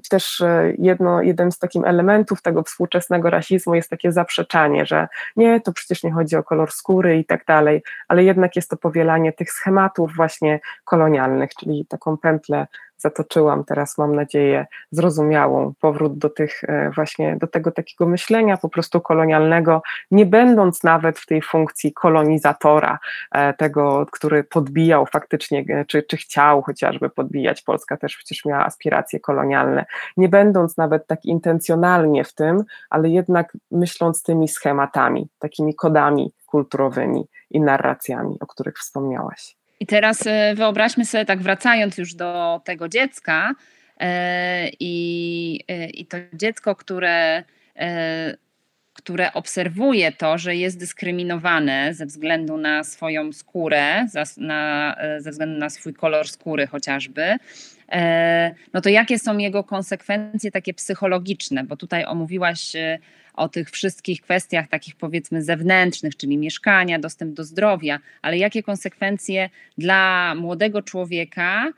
też 0.10 0.42
e, 0.42 0.74
jedno, 0.78 1.22
jeden 1.22 1.52
z 1.52 1.60
takich 1.60 1.84
elementów 1.86 2.42
tego 2.42 2.64
współczesnego 2.64 3.30
rasizmu 3.30 3.76
jest 3.76 3.90
takie 3.90 4.12
zaprzeczanie, 4.12 4.86
że 4.86 5.08
nie, 5.36 5.62
to 5.62 5.74
przecież 5.74 6.04
nie 6.04 6.12
chodzi 6.12 6.36
o 6.36 6.44
kolor 6.44 6.72
skóry 6.72 7.18
i 7.18 7.26
tak 7.26 7.46
dalej, 7.46 7.84
ale 8.08 8.24
jednak 8.24 8.56
jest 8.56 8.70
to 8.70 8.78
powielanie 8.78 9.34
tych 9.34 9.52
schematów 9.52 10.16
właśnie 10.16 10.60
kolonialnych, 10.86 11.56
czyli 11.56 11.86
taką 11.86 12.18
pętlę 12.18 12.68
zatoczyłam 12.98 13.64
teraz, 13.64 13.98
mam 13.98 14.16
nadzieję, 14.16 14.66
zrozumiałą 14.92 15.74
powrót 15.80 16.18
do 16.18 16.30
tych 16.30 16.64
e, 16.64 16.92
właśnie, 16.96 17.38
do 17.42 17.48
tego 17.48 17.72
takiego 17.72 18.08
myślenia 18.08 18.58
po 18.58 18.70
prostu 18.70 19.02
kolonialnego, 19.02 19.82
nie 20.12 20.26
będąc 20.26 20.84
nawet 20.84 21.20
w 21.20 21.26
tej 21.26 21.42
funkcji 21.42 21.94
kolonizatora, 21.94 23.00
e, 23.32 23.54
tego, 23.54 24.06
który 24.12 24.44
podbijał 24.44 25.06
faktycznie, 25.06 25.66
e, 25.70 25.86
czy, 25.86 26.04
czy 26.04 26.18
chciał 26.18 26.62
chociażby 26.62 27.10
podbijać, 27.10 27.62
Polska 27.62 27.98
też 27.98 28.18
przecież 28.18 28.46
miała 28.46 28.66
aspiracje 28.66 29.20
kolonialne, 29.20 29.86
nie 30.18 30.30
będąc 30.30 30.78
nawet 30.78 31.08
tak 31.08 31.26
intencjonalnie 31.26 32.24
w 32.24 32.34
tym, 32.34 32.64
ale 32.90 33.10
jednak 33.10 33.58
myśląc 33.72 34.24
tymi 34.24 34.48
schematami, 34.48 35.28
takimi 35.40 35.76
kodami 35.76 36.32
kulturowymi 36.46 37.28
i 37.50 37.62
narracjami, 37.62 38.38
o 38.40 38.48
których 38.48 38.78
wspomniałaś. 38.78 39.58
I 39.80 39.86
teraz 39.86 40.28
e, 40.28 40.56
wyobraźmy 40.56 41.06
sobie, 41.06 41.26
tak 41.26 41.42
wracając 41.42 41.98
już 41.98 42.14
do 42.14 42.62
tego 42.64 42.90
dziecka, 42.90 43.56
e, 44.00 44.70
i, 44.80 45.60
e, 45.68 45.90
i 45.90 46.06
to 46.06 46.18
dziecko, 46.34 46.76
które, 46.76 47.44
które 48.94 49.34
obserwuje 49.34 50.12
to, 50.12 50.38
że 50.38 50.56
jest 50.56 50.80
dyskryminowane 50.80 51.94
ze 51.94 52.06
względu 52.06 52.58
na 52.58 52.84
swoją 52.84 53.34
skórę, 53.34 54.06
na, 54.38 54.96
ze 55.18 55.32
względu 55.32 55.60
na 55.60 55.70
swój 55.70 55.94
kolor 55.94 56.28
skóry 56.28 56.68
chociażby, 56.68 57.36
no 58.74 58.82
to 58.82 58.90
jakie 58.90 59.20
są 59.20 59.38
jego 59.38 59.64
konsekwencje 59.64 60.52
takie 60.52 60.74
psychologiczne? 60.74 61.64
Bo 61.64 61.76
tutaj 61.76 62.06
omówiłaś 62.06 62.74
o 63.38 63.50
tych 63.50 63.70
wszystkich 63.70 64.22
kwestiach 64.22 64.68
takich 64.68 64.96
powiedzmy 64.96 65.44
zewnętrznych, 65.44 66.18
czyli 66.18 66.38
mieszkania, 66.38 67.00
dostęp 67.00 67.34
do 67.34 67.44
zdrowia, 67.44 68.00
ale 68.22 68.38
jakie 68.38 68.64
konsekwencje 68.64 69.50
dla 69.78 70.34
młodego 70.36 70.82
człowieka, 70.82 71.74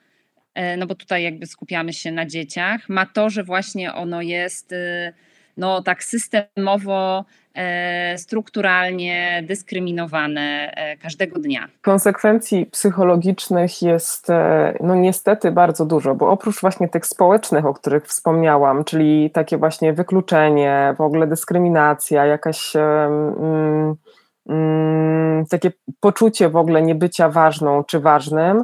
e, 0.54 0.78
no 0.78 0.88
bo 0.88 0.96
tutaj 0.96 1.24
jakby 1.24 1.46
skupiamy 1.46 1.94
się 1.94 2.12
na 2.12 2.26
dzieciach, 2.26 2.90
ma 2.90 3.06
to, 3.06 3.30
że 3.30 3.44
właśnie 3.44 3.94
ono 3.94 4.22
jest 4.22 4.72
y, 4.72 5.14
no 5.60 5.82
tak 5.82 6.04
systemowo 6.04 7.26
E, 7.60 8.18
strukturalnie 8.18 9.44
dyskryminowane 9.48 10.72
e, 10.76 10.98
każdego 10.98 11.40
dnia. 11.40 11.68
Konsekwencji 11.82 12.66
psychologicznych 12.66 13.82
jest 13.82 14.30
e, 14.30 14.78
no 14.80 14.96
niestety 14.96 15.52
bardzo 15.52 15.86
dużo, 15.86 16.16
bo 16.16 16.30
oprócz 16.30 16.62
właśnie 16.62 16.90
tych 16.90 17.06
społecznych, 17.06 17.66
o 17.66 17.74
których 17.74 18.08
wspomniałam, 18.08 18.84
czyli 18.84 19.32
takie 19.32 19.58
właśnie 19.58 19.94
wykluczenie, 19.94 20.96
w 20.98 21.02
ogóle 21.02 21.28
dyskryminacja, 21.28 22.26
jakaś 22.26 22.74
um, 22.76 23.98
um, 24.46 25.46
takie 25.50 25.72
poczucie 26.00 26.50
w 26.50 26.56
ogóle 26.56 26.82
niebycia 26.82 27.30
ważną 27.30 27.84
czy 27.84 28.00
ważnym, 28.00 28.64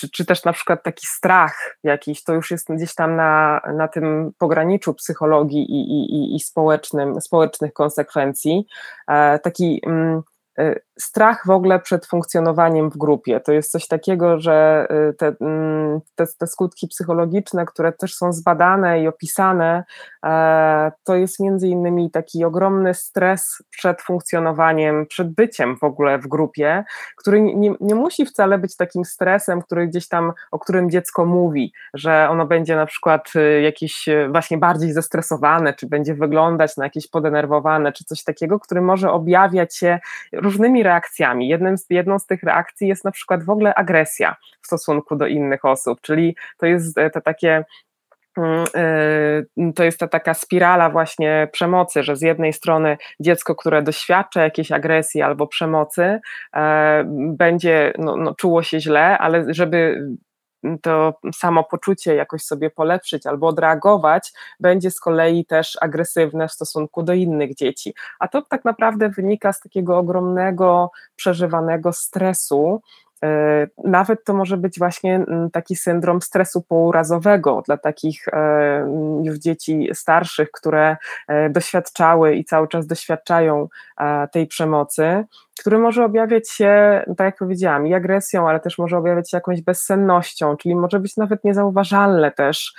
czy, 0.00 0.10
czy 0.10 0.24
też 0.24 0.44
na 0.44 0.52
przykład 0.52 0.82
taki 0.82 1.06
strach 1.06 1.76
jakiś, 1.82 2.24
to 2.24 2.34
już 2.34 2.50
jest 2.50 2.66
gdzieś 2.72 2.94
tam 2.94 3.16
na, 3.16 3.60
na 3.76 3.88
tym 3.88 4.32
pograniczu 4.38 4.94
psychologii 4.94 5.62
i, 5.62 5.80
i, 5.80 6.36
i 6.36 6.40
społecznym, 6.40 7.20
społecznych 7.20 7.72
konsekwencji. 7.72 8.66
E, 9.08 9.38
taki 9.38 9.80
mm, 9.86 10.22
e, 10.58 10.74
strach 11.00 11.42
w 11.46 11.50
ogóle 11.50 11.80
przed 11.80 12.06
funkcjonowaniem 12.06 12.90
w 12.90 12.96
grupie. 12.96 13.40
To 13.40 13.52
jest 13.52 13.70
coś 13.70 13.88
takiego, 13.88 14.40
że 14.40 14.86
y, 15.10 15.14
te, 15.14 15.34
mm, 15.40 16.00
te, 16.14 16.24
te, 16.38 16.46
skutki 16.46 16.88
psychologiczne, 16.88 17.66
które 17.66 17.92
też 17.92 18.14
są 18.14 18.32
zbadane 18.32 19.02
i 19.02 19.08
opisane, 19.08 19.84
e, 20.24 20.92
to 21.04 21.14
jest 21.14 21.40
między 21.40 21.68
innymi 21.68 22.10
taki 22.10 22.44
ogromny 22.44 22.94
stres 22.94 23.62
przed 23.70 24.02
funkcjonowaniem, 24.02 25.06
przed 25.06 25.34
byciem 25.34 25.76
w 25.76 25.84
ogóle 25.84 26.18
w 26.18 26.26
grupie, 26.26 26.84
który 27.16 27.42
nie, 27.42 27.74
nie 27.80 27.94
musi 27.94 28.26
wcale 28.26 28.58
być 28.58 28.76
takim 28.76 29.04
stresem, 29.04 29.62
który 29.62 29.86
gdzieś 29.86 30.08
tam, 30.08 30.32
o 30.50 30.58
którym 30.58 30.90
dziecko 30.90 31.26
mówi, 31.26 31.72
że 31.94 32.28
ono 32.30 32.46
będzie 32.46 32.76
na 32.76 32.86
przykład 32.86 33.32
y, 33.36 33.60
jakieś 33.60 34.08
y, 34.08 34.28
właśnie 34.32 34.58
bardziej 34.58 34.92
zestresowane, 34.92 35.74
czy 35.74 35.86
będzie 35.86 36.14
wyglądać 36.14 36.76
na 36.76 36.84
jakieś 36.84 37.08
podenerwowane, 37.08 37.92
czy 37.92 38.04
coś 38.04 38.24
takiego, 38.24 38.60
który 38.60 38.80
może 38.80 39.10
objawiać 39.10 39.76
się 39.76 39.98
różnymi 40.32 40.82
reakcjami. 40.90 41.48
Jednym 41.48 41.78
z, 41.78 41.86
jedną 41.90 42.18
z 42.18 42.26
tych 42.26 42.42
reakcji 42.42 42.88
jest 42.88 43.04
na 43.04 43.10
przykład 43.10 43.44
w 43.44 43.50
ogóle 43.50 43.74
agresja 43.74 44.36
w 44.62 44.66
stosunku 44.66 45.16
do 45.16 45.26
innych 45.26 45.64
osób, 45.64 46.00
czyli 46.00 46.36
to 46.58 46.66
jest 46.66 46.98
e, 46.98 47.10
to 47.10 47.20
takie 47.20 47.64
mm, 48.38 48.64
e, 48.74 49.72
to 49.74 49.84
jest 49.84 49.98
ta 49.98 50.08
taka 50.08 50.34
spirala 50.34 50.90
właśnie 50.90 51.48
przemocy, 51.52 52.02
że 52.02 52.16
z 52.16 52.22
jednej 52.22 52.52
strony 52.52 52.96
dziecko, 53.20 53.54
które 53.54 53.82
doświadcza 53.82 54.42
jakiejś 54.42 54.72
agresji 54.72 55.22
albo 55.22 55.46
przemocy, 55.46 56.20
e, 56.56 57.04
będzie 57.36 57.92
no, 57.98 58.16
no, 58.16 58.34
czuło 58.34 58.62
się 58.62 58.80
źle, 58.80 59.18
ale 59.18 59.44
żeby 59.54 60.06
to 60.82 61.14
samopoczucie 61.34 62.14
jakoś 62.14 62.42
sobie 62.42 62.70
polepszyć 62.70 63.26
albo 63.26 63.46
odreagować, 63.46 64.32
będzie 64.60 64.90
z 64.90 65.00
kolei 65.00 65.44
też 65.44 65.78
agresywne 65.80 66.48
w 66.48 66.52
stosunku 66.52 67.02
do 67.02 67.12
innych 67.12 67.54
dzieci. 67.54 67.94
A 68.18 68.28
to 68.28 68.42
tak 68.42 68.64
naprawdę 68.64 69.08
wynika 69.08 69.52
z 69.52 69.60
takiego 69.60 69.98
ogromnego 69.98 70.90
przeżywanego 71.16 71.92
stresu, 71.92 72.80
E, 73.24 73.66
nawet 73.84 74.24
to 74.24 74.34
może 74.34 74.56
być 74.56 74.78
właśnie 74.78 75.14
mm, 75.14 75.50
taki 75.50 75.76
syndrom 75.76 76.22
stresu 76.22 76.62
pourazowego 76.62 77.62
dla 77.66 77.76
takich 77.76 78.28
e, 78.28 79.20
już 79.22 79.38
dzieci 79.38 79.88
starszych, 79.94 80.50
które 80.50 80.96
e, 81.28 81.50
doświadczały 81.50 82.34
i 82.34 82.44
cały 82.44 82.68
czas 82.68 82.86
doświadczają 82.86 83.68
tej 84.32 84.46
przemocy, 84.46 85.24
który 85.60 85.78
może 85.78 86.04
objawiać 86.04 86.50
się, 86.50 87.02
tak 87.16 87.24
jak 87.24 87.38
powiedziałam, 87.38 87.86
i 87.86 87.94
agresją, 87.94 88.48
ale 88.48 88.60
też 88.60 88.78
może 88.78 88.98
objawiać 88.98 89.30
się 89.30 89.36
jakąś 89.36 89.62
bezsennością, 89.62 90.56
czyli 90.56 90.76
może 90.76 91.00
być 91.00 91.16
nawet 91.16 91.44
niezauważalne 91.44 92.32
też 92.32 92.74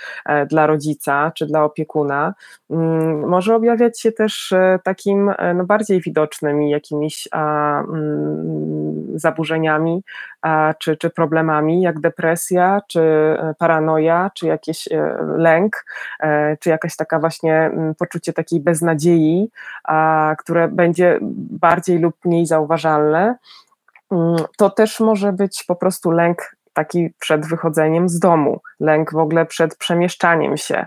dla 0.48 0.66
rodzica 0.66 1.32
czy 1.34 1.46
dla 1.46 1.64
opiekuna. 1.64 2.34
Mm, 2.70 3.28
może 3.28 3.54
objawiać 3.54 4.00
się 4.00 4.12
też 4.12 4.54
takim 4.84 5.32
no, 5.54 5.64
bardziej 5.64 6.00
widocznymi 6.00 6.70
jakimiś 6.70 7.28
mm, 7.32 9.06
zaburzeniami, 9.14 10.02
czy, 10.78 10.96
czy 10.96 11.10
problemami, 11.10 11.82
jak 11.82 12.00
depresja, 12.00 12.80
czy 12.88 13.00
e, 13.00 13.54
paranoja, 13.58 14.30
czy 14.34 14.46
jakiś 14.46 14.88
e, 14.88 15.16
lęk, 15.36 15.84
e, 16.20 16.56
czy 16.56 16.70
jakaś 16.70 16.96
taka 16.96 17.18
właśnie 17.18 17.54
mm, 17.54 17.94
poczucie 17.94 18.32
takiej 18.32 18.60
beznadziei, 18.60 19.50
które 20.38 20.68
będzie 20.68 21.18
bardziej 21.50 21.98
lub 21.98 22.24
mniej 22.24 22.46
zauważalne, 22.46 23.36
mm, 24.12 24.36
to 24.56 24.70
też 24.70 25.00
może 25.00 25.32
być 25.32 25.64
po 25.64 25.76
prostu 25.76 26.10
lęk 26.10 26.56
taki 26.72 27.10
przed 27.18 27.46
wychodzeniem 27.46 28.08
z 28.08 28.18
domu, 28.18 28.60
lęk 28.80 29.12
w 29.12 29.18
ogóle 29.18 29.46
przed 29.46 29.76
przemieszczaniem 29.76 30.56
się 30.56 30.86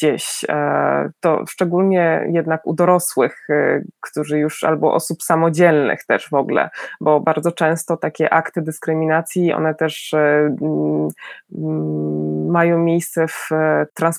gdzieś. 0.00 0.44
E, 0.48 1.10
to 1.20 1.44
szczególnie 1.48 2.28
jednak 2.32 2.66
u 2.66 2.74
dorosłych, 2.74 3.46
e, 3.50 3.82
którzy 4.00 4.38
już 4.38 4.64
albo 4.64 4.94
osób 4.94 5.22
samodzielnych 5.22 6.04
też 6.04 6.28
w 6.28 6.34
ogóle, 6.34 6.70
bo 7.00 7.20
bardzo 7.20 7.52
często 7.52 7.96
takie 7.96 8.32
akty 8.32 8.62
dyskryminacji, 8.62 9.52
one 9.52 9.74
też 9.74 10.14
e, 10.14 10.56
mm, 10.62 11.08
mają 12.50 12.78
miejsce 12.78 13.28
w, 13.28 13.48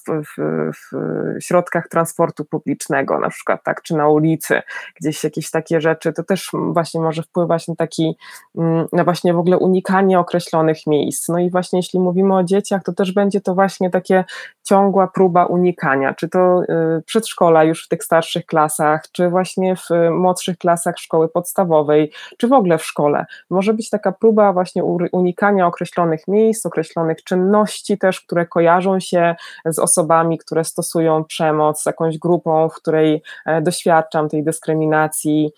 w, 0.03 0.35
w, 0.73 1.43
środkach 1.43 1.87
transportu 1.87 2.45
publicznego, 2.45 3.19
na 3.19 3.29
przykład 3.29 3.63
tak, 3.63 3.81
czy 3.81 3.95
na 3.95 4.09
ulicy, 4.09 4.61
gdzieś 5.01 5.23
jakieś 5.23 5.51
takie 5.51 5.81
rzeczy, 5.81 6.13
to 6.13 6.23
też 6.23 6.51
właśnie 6.53 7.01
może 7.01 7.23
wpływać 7.23 7.67
na 7.67 7.75
taki, 7.75 8.17
mm, 8.57 8.85
na 8.93 9.03
właśnie 9.03 9.33
w 9.33 9.37
ogóle 9.37 9.57
unikanie 9.57 10.19
określonych 10.19 10.87
miejsc. 10.87 11.29
No 11.29 11.39
i 11.39 11.49
właśnie 11.49 11.79
jeśli 11.79 11.99
mówimy 11.99 12.35
o 12.35 12.43
dzieciach, 12.43 12.83
to 12.83 12.93
też 12.93 13.11
będzie 13.11 13.41
to 13.41 13.55
właśnie 13.55 13.89
takie 13.89 14.23
ciągła 14.63 15.07
próba 15.07 15.45
unikania, 15.45 16.13
czy 16.13 16.29
to 16.29 16.61
y, 16.63 17.03
przedszkola 17.05 17.63
już 17.63 17.85
w 17.85 17.87
tych 17.87 18.03
starszych 18.03 18.45
klasach, 18.45 19.03
czy 19.11 19.29
właśnie 19.29 19.75
w 19.75 19.89
młodszych 20.11 20.57
klasach 20.57 20.97
szkoły 20.97 21.29
podstawowej, 21.29 22.11
czy 22.37 22.47
w 22.47 22.53
ogóle 22.53 22.77
w 22.77 22.85
szkole. 22.85 23.25
Może 23.49 23.73
być 23.73 23.89
taka 23.89 24.11
próba 24.11 24.53
właśnie 24.53 24.83
unikania 25.11 25.67
określonych 25.67 26.27
miejsc, 26.27 26.65
określonych 26.65 27.23
czynności 27.23 27.97
też, 27.97 28.21
które 28.21 28.45
kojarzą 28.45 28.99
się 28.99 29.35
z 29.65 29.79
osobami, 29.79 30.37
które 30.37 30.63
stosują 30.63 31.23
przemoc, 31.23 31.81
z 31.81 31.85
jakąś 31.85 32.17
grupą, 32.17 32.69
w 32.69 32.73
której 32.73 33.23
e, 33.45 33.61
doświadczam 33.61 34.29
tej 34.29 34.43
dyskryminacji. 34.43 35.51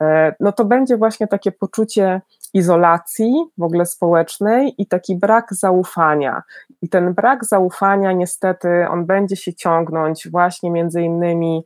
E, 0.00 0.34
no 0.40 0.52
to 0.52 0.64
będzie 0.64 0.96
właśnie 0.96 1.26
takie 1.26 1.52
poczucie 1.52 2.20
izolacji 2.54 3.44
w 3.58 3.62
ogóle 3.62 3.86
społecznej 3.86 4.74
i 4.78 4.86
taki 4.86 5.16
brak 5.16 5.54
zaufania. 5.54 6.42
I 6.82 6.88
ten 6.88 7.14
brak 7.14 7.44
zaufania 7.44 8.12
niestety 8.12 8.68
on 8.88 9.06
będzie 9.06 9.36
się 9.36 9.54
ciągnąć 9.54 10.28
właśnie 10.30 10.70
między 10.70 11.02
innymi 11.02 11.64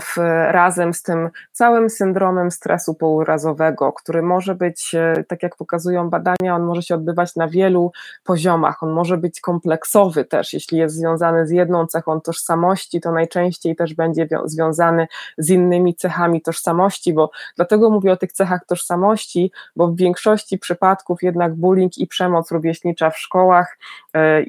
w, 0.00 0.16
razem 0.50 0.94
z 0.94 1.02
tym 1.02 1.30
całym 1.52 1.90
syndromem 1.90 2.50
stresu 2.50 2.94
pourazowego, 2.94 3.92
który 3.92 4.22
może 4.22 4.54
być, 4.54 4.94
e, 4.94 5.24
tak 5.28 5.42
jak 5.42 5.56
pokazują 5.56 6.10
badania, 6.10 6.56
on 6.56 6.62
może 6.62 6.82
się 6.82 6.94
odbywać 6.94 7.36
na 7.36 7.48
wielu 7.48 7.92
poziomach, 8.24 8.82
on 8.82 8.92
może 8.92 9.16
być 9.16 9.40
kompleksowy 9.40 10.24
też, 10.24 10.52
jeśli 10.52 10.78
jest 10.78 10.96
związany 10.96 11.46
z 11.46 11.50
jedną 11.50 11.86
cechą 11.86 12.20
tożsamości, 12.20 13.00
to 13.00 13.12
najczęściej 13.12 13.76
też 13.76 13.94
będzie 13.94 14.28
związany 14.44 15.06
z 15.38 15.50
innymi 15.50 15.94
cechami 15.94 16.42
tożsamości, 16.42 17.12
bo 17.12 17.30
dlatego 17.56 17.90
mówię 17.90 18.12
o 18.12 18.16
tych 18.16 18.32
cechach 18.32 18.66
tożsamości, 18.66 19.52
bo 19.76 19.88
w 19.88 19.96
większości 19.96 20.58
przypadków 20.58 21.22
jednak 21.22 21.54
bullying 21.54 21.98
i 21.98 22.06
przemoc 22.06 22.50
rówieśnicza 22.50 23.10
w 23.10 23.18
szkołach 23.18 23.78
e, 24.16 24.42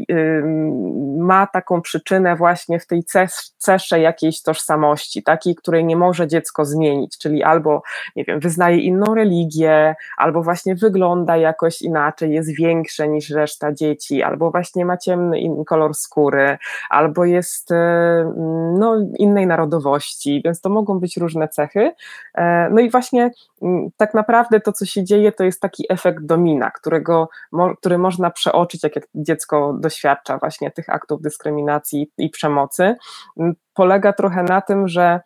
ma 1.17 1.47
taką 1.47 1.81
przyczynę 1.81 2.35
właśnie 2.35 2.79
w 2.79 2.87
tej 2.87 3.03
cesze 3.57 3.99
jakiejś 3.99 4.41
tożsamości, 4.41 5.02
takiej, 5.23 5.55
której 5.55 5.85
nie 5.85 5.95
może 5.95 6.27
dziecko 6.27 6.65
zmienić, 6.65 7.17
czyli 7.17 7.43
albo, 7.43 7.81
nie 8.15 8.23
wiem, 8.23 8.39
wyznaje 8.39 8.77
inną 8.77 9.15
religię, 9.15 9.95
albo 10.17 10.43
właśnie 10.43 10.75
wygląda 10.75 11.37
jakoś 11.37 11.81
inaczej, 11.81 12.31
jest 12.31 12.55
większe 12.55 13.07
niż 13.07 13.29
reszta 13.29 13.73
dzieci, 13.73 14.23
albo 14.23 14.51
właśnie 14.51 14.85
ma 14.85 14.97
ciemny 14.97 15.37
kolor 15.67 15.95
skóry, 15.95 16.57
albo 16.89 17.25
jest 17.25 17.71
e, 17.71 18.33
no, 18.79 18.95
innej 19.17 19.47
narodowości, 19.47 20.41
więc 20.45 20.61
to 20.61 20.69
mogą 20.69 20.99
być 20.99 21.17
różne 21.17 21.47
cechy. 21.47 21.91
E, 22.35 22.69
no 22.69 22.81
i 22.81 22.89
właśnie 22.89 23.31
tak 23.97 24.13
naprawdę 24.13 24.59
to, 24.59 24.71
co 24.71 24.85
się 24.85 25.03
dzieje, 25.03 25.31
to 25.31 25.43
jest 25.43 25.61
taki 25.61 25.85
efekt 25.89 26.25
domina, 26.25 26.71
którego, 26.71 27.29
który 27.79 27.97
można 27.97 28.31
przeoczyć, 28.31 28.83
jak 28.83 29.07
dziecko 29.15 29.73
doświadcza 29.79 30.37
właśnie 30.37 30.71
tych 30.71 30.89
aktów 30.89 31.21
dyskryminacji 31.21 32.11
i 32.17 32.29
przemocy 32.29 32.95
polega 33.73 34.13
trochę 34.13 34.43
na 34.43 34.61
tym, 34.61 34.87
że 34.87 35.19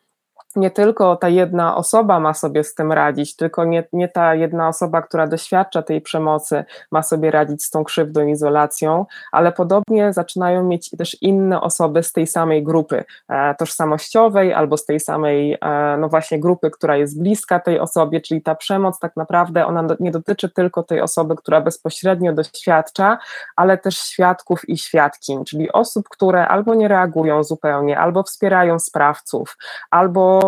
nie 0.58 0.72
tylko 0.72 1.16
ta 1.16 1.30
jedna 1.30 1.76
osoba 1.76 2.20
ma 2.20 2.34
sobie 2.34 2.64
z 2.64 2.76
tym 2.76 2.91
radzić, 2.91 3.36
tylko 3.36 3.66
nie, 3.66 3.84
nie 3.93 4.10
ta 4.10 4.36
jedna 4.36 4.68
osoba, 4.68 5.01
która 5.01 5.28
doświadcza 5.28 5.82
tej 5.82 6.01
przemocy, 6.01 6.64
ma 6.91 7.03
sobie 7.03 7.32
radzić 7.32 7.64
z 7.64 7.70
tą 7.70 7.84
krzywdą, 7.84 8.28
izolacją, 8.28 9.05
ale 9.32 9.51
podobnie 9.51 10.14
zaczynają 10.14 10.64
mieć 10.64 10.89
też 10.89 11.18
inne 11.22 11.62
osoby 11.62 12.03
z 12.03 12.12
tej 12.12 12.28
samej 12.28 12.64
grupy 12.64 13.03
e, 13.30 13.55
tożsamościowej 13.55 14.53
albo 14.53 14.78
z 14.78 14.86
tej 14.86 14.99
samej, 14.99 15.58
e, 15.62 15.97
no 15.99 16.10
właśnie, 16.10 16.39
grupy, 16.39 16.72
która 16.72 16.97
jest 16.97 17.22
bliska 17.22 17.60
tej 17.60 17.80
osobie, 17.80 18.22
czyli 18.22 18.41
ta 18.41 18.55
przemoc 18.55 18.99
tak 18.99 19.16
naprawdę 19.16 19.66
ona 19.66 19.88
nie 19.99 20.12
dotyczy 20.12 20.49
tylko 20.49 20.84
tej 20.84 21.01
osoby, 21.01 21.36
która 21.36 21.62
bezpośrednio 21.62 22.34
doświadcza, 22.34 23.18
ale 23.55 23.78
też 23.78 23.97
świadków 23.97 24.70
i 24.70 24.78
świadkiń, 24.78 25.45
czyli 25.45 25.72
osób, 25.72 26.10
które 26.10 26.47
albo 26.47 26.76
nie 26.76 26.88
reagują 26.88 27.43
zupełnie, 27.43 27.99
albo 27.99 28.24
wspierają 28.24 28.80
sprawców, 28.80 29.58
albo 29.91 30.47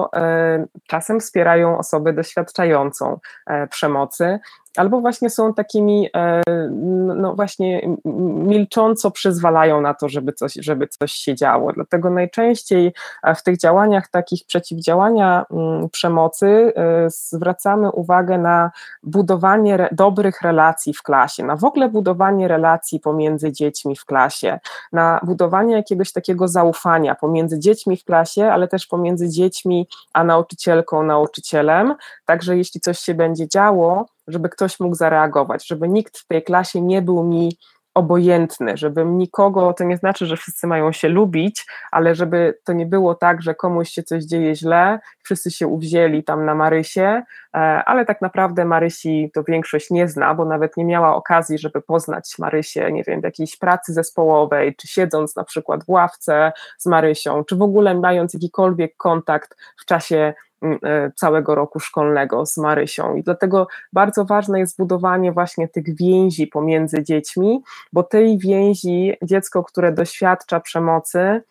czasem 0.87 1.19
wspierają 1.19 1.77
osobę 1.77 2.13
doświadczającą 2.13 3.19
e, 3.47 3.67
przemocy, 3.67 4.39
albo 4.77 5.01
właśnie 5.01 5.29
są 5.29 5.53
takimi, 5.53 6.09
e, 6.15 6.41
no 7.15 7.35
właśnie 7.35 7.89
milcząco 8.45 9.11
przyzwalają 9.11 9.81
na 9.81 9.93
to, 9.93 10.09
żeby 10.09 10.33
coś, 10.33 10.53
żeby 10.53 10.87
coś 10.87 11.11
się 11.11 11.35
działo. 11.35 11.73
Dlatego 11.73 12.09
najczęściej 12.09 12.93
w 13.35 13.43
tych 13.43 13.57
działaniach 13.57 14.07
takich 14.07 14.45
przeciwdziałania 14.45 15.45
mm, 15.51 15.89
przemocy 15.89 16.73
zwracamy 17.07 17.91
uwagę 17.91 18.37
na 18.37 18.71
budowanie 19.03 19.89
dobrych 19.91 20.41
relacji 20.41 20.93
w 20.93 21.03
klasie, 21.03 21.43
na 21.43 21.55
w 21.55 21.63
ogóle 21.63 21.89
budowanie 21.89 22.47
relacji 22.47 22.99
pomiędzy 22.99 23.51
dziećmi 23.51 23.95
w 23.95 24.05
klasie, 24.05 24.59
na 24.91 25.19
budowanie 25.23 25.75
jakiegoś 25.75 26.11
takiego 26.11 26.47
zaufania 26.47 27.15
pomiędzy 27.15 27.59
dziećmi 27.59 27.97
w 27.97 28.03
klasie, 28.03 28.51
ale 28.51 28.67
też 28.67 28.87
pomiędzy 28.87 29.29
dziećmi 29.29 29.87
a 30.13 30.23
nauczycielką, 30.23 31.03
nauczycielem. 31.03 31.95
Także 32.25 32.57
jeśli 32.57 32.81
coś 32.81 32.99
się 32.99 33.13
będzie 33.13 33.47
działo, 33.47 34.05
żeby 34.29 34.49
ktoś 34.49 34.79
mógł 34.79 34.95
zareagować, 34.95 35.67
żeby 35.67 35.89
nikt 35.89 36.17
w 36.17 36.27
tej 36.27 36.43
klasie 36.43 36.81
nie 36.81 37.01
był 37.01 37.23
mi 37.23 37.57
obojętny, 37.93 38.77
żeby 38.77 39.05
nikogo, 39.05 39.73
to 39.73 39.83
nie 39.83 39.97
znaczy, 39.97 40.25
że 40.25 40.37
wszyscy 40.37 40.67
mają 40.67 40.91
się 40.91 41.09
lubić, 41.09 41.65
ale 41.91 42.15
żeby 42.15 42.57
to 42.63 42.73
nie 42.73 42.85
było 42.85 43.15
tak, 43.15 43.41
że 43.41 43.55
komuś 43.55 43.89
się 43.89 44.03
coś 44.03 44.23
dzieje 44.23 44.55
źle, 44.55 44.99
wszyscy 45.23 45.51
się 45.51 45.67
uwzięli 45.67 46.23
tam 46.23 46.45
na 46.45 46.55
Marysie, 46.55 47.23
e, 47.53 47.57
ale 47.85 48.05
tak 48.05 48.21
naprawdę 48.21 48.65
Marysi 48.65 49.31
to 49.33 49.43
większość 49.43 49.89
nie 49.89 50.07
zna, 50.07 50.35
bo 50.35 50.45
nawet 50.45 50.77
nie 50.77 50.85
miała 50.85 51.15
okazji, 51.15 51.57
żeby 51.57 51.81
poznać 51.81 52.35
Marysię, 52.39 52.91
nie 52.91 53.03
wiem, 53.03 53.21
w 53.21 53.23
jakiejś 53.23 53.57
pracy 53.57 53.93
zespołowej, 53.93 54.75
czy 54.75 54.87
siedząc 54.87 55.35
na 55.35 55.43
przykład 55.43 55.83
w 55.83 55.89
ławce 55.89 56.51
z 56.77 56.85
Marysią, 56.85 57.43
czy 57.43 57.55
w 57.55 57.61
ogóle 57.61 57.95
mając 57.95 58.33
jakikolwiek 58.33 58.97
kontakt 58.97 59.55
w 59.81 59.85
czasie 59.85 60.33
całego 61.15 61.55
roku 61.55 61.79
szkolnego 61.79 62.45
z 62.45 62.57
Marysią. 62.57 63.15
I 63.15 63.23
dlatego 63.23 63.67
bardzo 63.93 64.25
ważne 64.25 64.59
jest 64.59 64.77
budowanie 64.77 65.31
właśnie 65.31 65.67
tych 65.67 65.95
więzi 65.95 66.47
pomiędzy 66.47 67.03
dziećmi, 67.03 67.63
bo 67.93 68.03
tej 68.03 68.37
więzi 68.37 69.13
dziecko, 69.23 69.63
które 69.63 69.91
doświadcza 69.91 70.59
przemocy, 70.59 71.41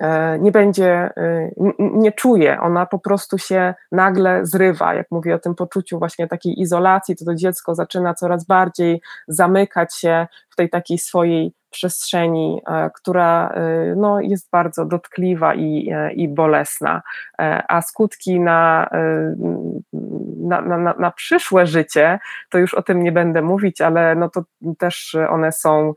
e, 0.00 0.38
nie 0.38 0.52
będzie, 0.52 0.90
e, 1.16 1.50
nie 1.78 2.12
czuje, 2.12 2.60
ona 2.60 2.86
po 2.86 2.98
prostu 2.98 3.38
się 3.38 3.74
nagle 3.92 4.46
zrywa. 4.46 4.94
Jak 4.94 5.06
mówię 5.10 5.34
o 5.34 5.38
tym 5.38 5.54
poczuciu 5.54 5.98
właśnie 5.98 6.28
takiej 6.28 6.60
izolacji, 6.60 7.16
to 7.16 7.24
to 7.24 7.34
dziecko 7.34 7.74
zaczyna 7.74 8.14
coraz 8.14 8.44
bardziej 8.44 9.00
zamykać 9.28 9.94
się 9.94 10.26
w 10.50 10.56
tej 10.56 10.70
takiej 10.70 10.98
swojej 10.98 11.52
przestrzeni, 11.74 12.60
e, 12.66 12.90
która 12.94 13.48
e, 13.48 13.94
no, 13.96 14.20
jest 14.20 14.50
bardzo 14.50 14.84
dotkliwa 14.84 15.54
i, 15.54 15.90
e, 15.92 16.12
i 16.12 16.28
bolesna, 16.28 17.02
a 17.68 17.82
skutki 17.82 18.40
na, 18.40 18.90
na, 20.36 20.60
na, 20.60 20.94
na 20.98 21.10
przyszłe 21.10 21.66
życie, 21.66 22.18
to 22.50 22.58
już 22.58 22.74
o 22.74 22.82
tym 22.82 23.02
nie 23.02 23.12
będę 23.12 23.42
mówić, 23.42 23.80
ale 23.80 24.14
no 24.14 24.28
to 24.28 24.42
też 24.78 25.16
one 25.30 25.52
są 25.52 25.94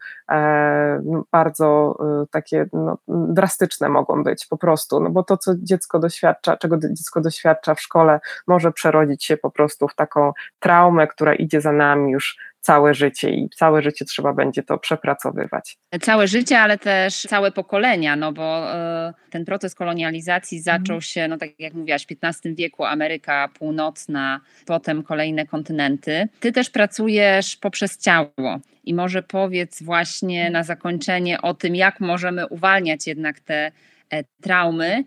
bardzo 1.31 1.97
takie 2.31 2.65
no, 2.73 2.97
drastyczne 3.07 3.89
mogą 3.89 4.23
być 4.23 4.45
po 4.45 4.57
prostu, 4.57 4.99
no 4.99 5.09
bo 5.09 5.23
to, 5.23 5.37
co 5.37 5.51
dziecko 5.57 5.99
doświadcza, 5.99 6.57
czego 6.57 6.77
dziecko 6.77 7.21
doświadcza 7.21 7.75
w 7.75 7.81
szkole, 7.81 8.19
może 8.47 8.71
przerodzić 8.71 9.25
się 9.25 9.37
po 9.37 9.51
prostu 9.51 9.87
w 9.87 9.95
taką 9.95 10.33
traumę, 10.59 11.07
która 11.07 11.33
idzie 11.33 11.61
za 11.61 11.71
nami 11.71 12.11
już 12.11 12.37
całe 12.67 12.93
życie 12.93 13.29
i 13.29 13.49
całe 13.49 13.81
życie 13.81 14.05
trzeba 14.05 14.33
będzie 14.33 14.63
to 14.63 14.77
przepracowywać. 14.77 15.77
Całe 16.01 16.27
życie, 16.27 16.59
ale 16.59 16.77
też 16.77 17.21
całe 17.21 17.51
pokolenia, 17.51 18.15
no 18.15 18.33
bo 18.33 18.71
y, 18.71 19.13
ten 19.29 19.45
proces 19.45 19.75
kolonializacji 19.75 20.61
zaczął 20.61 20.95
mhm. 20.95 21.01
się, 21.01 21.27
no 21.27 21.37
tak 21.37 21.59
jak 21.59 21.73
mówiłaś, 21.73 22.05
w 22.05 22.09
XV 22.23 22.55
wieku 22.55 22.85
Ameryka 22.85 23.49
Północna, 23.59 24.39
potem 24.65 25.03
kolejne 25.03 25.45
kontynenty. 25.45 26.27
Ty 26.39 26.51
też 26.51 26.69
pracujesz 26.69 27.55
poprzez 27.55 27.97
ciało 27.97 28.59
i 28.83 28.93
może 28.93 29.23
powiedz 29.23 29.83
właśnie 29.83 30.49
na 30.49 30.63
zakończenie 30.63 31.41
o 31.41 31.53
tym, 31.53 31.75
jak 31.75 31.99
możemy 31.99 32.47
uwalniać 32.47 33.07
jednak 33.07 33.39
te 33.39 33.71
e, 34.09 34.23
traumy, 34.41 34.85
e, 34.95 35.03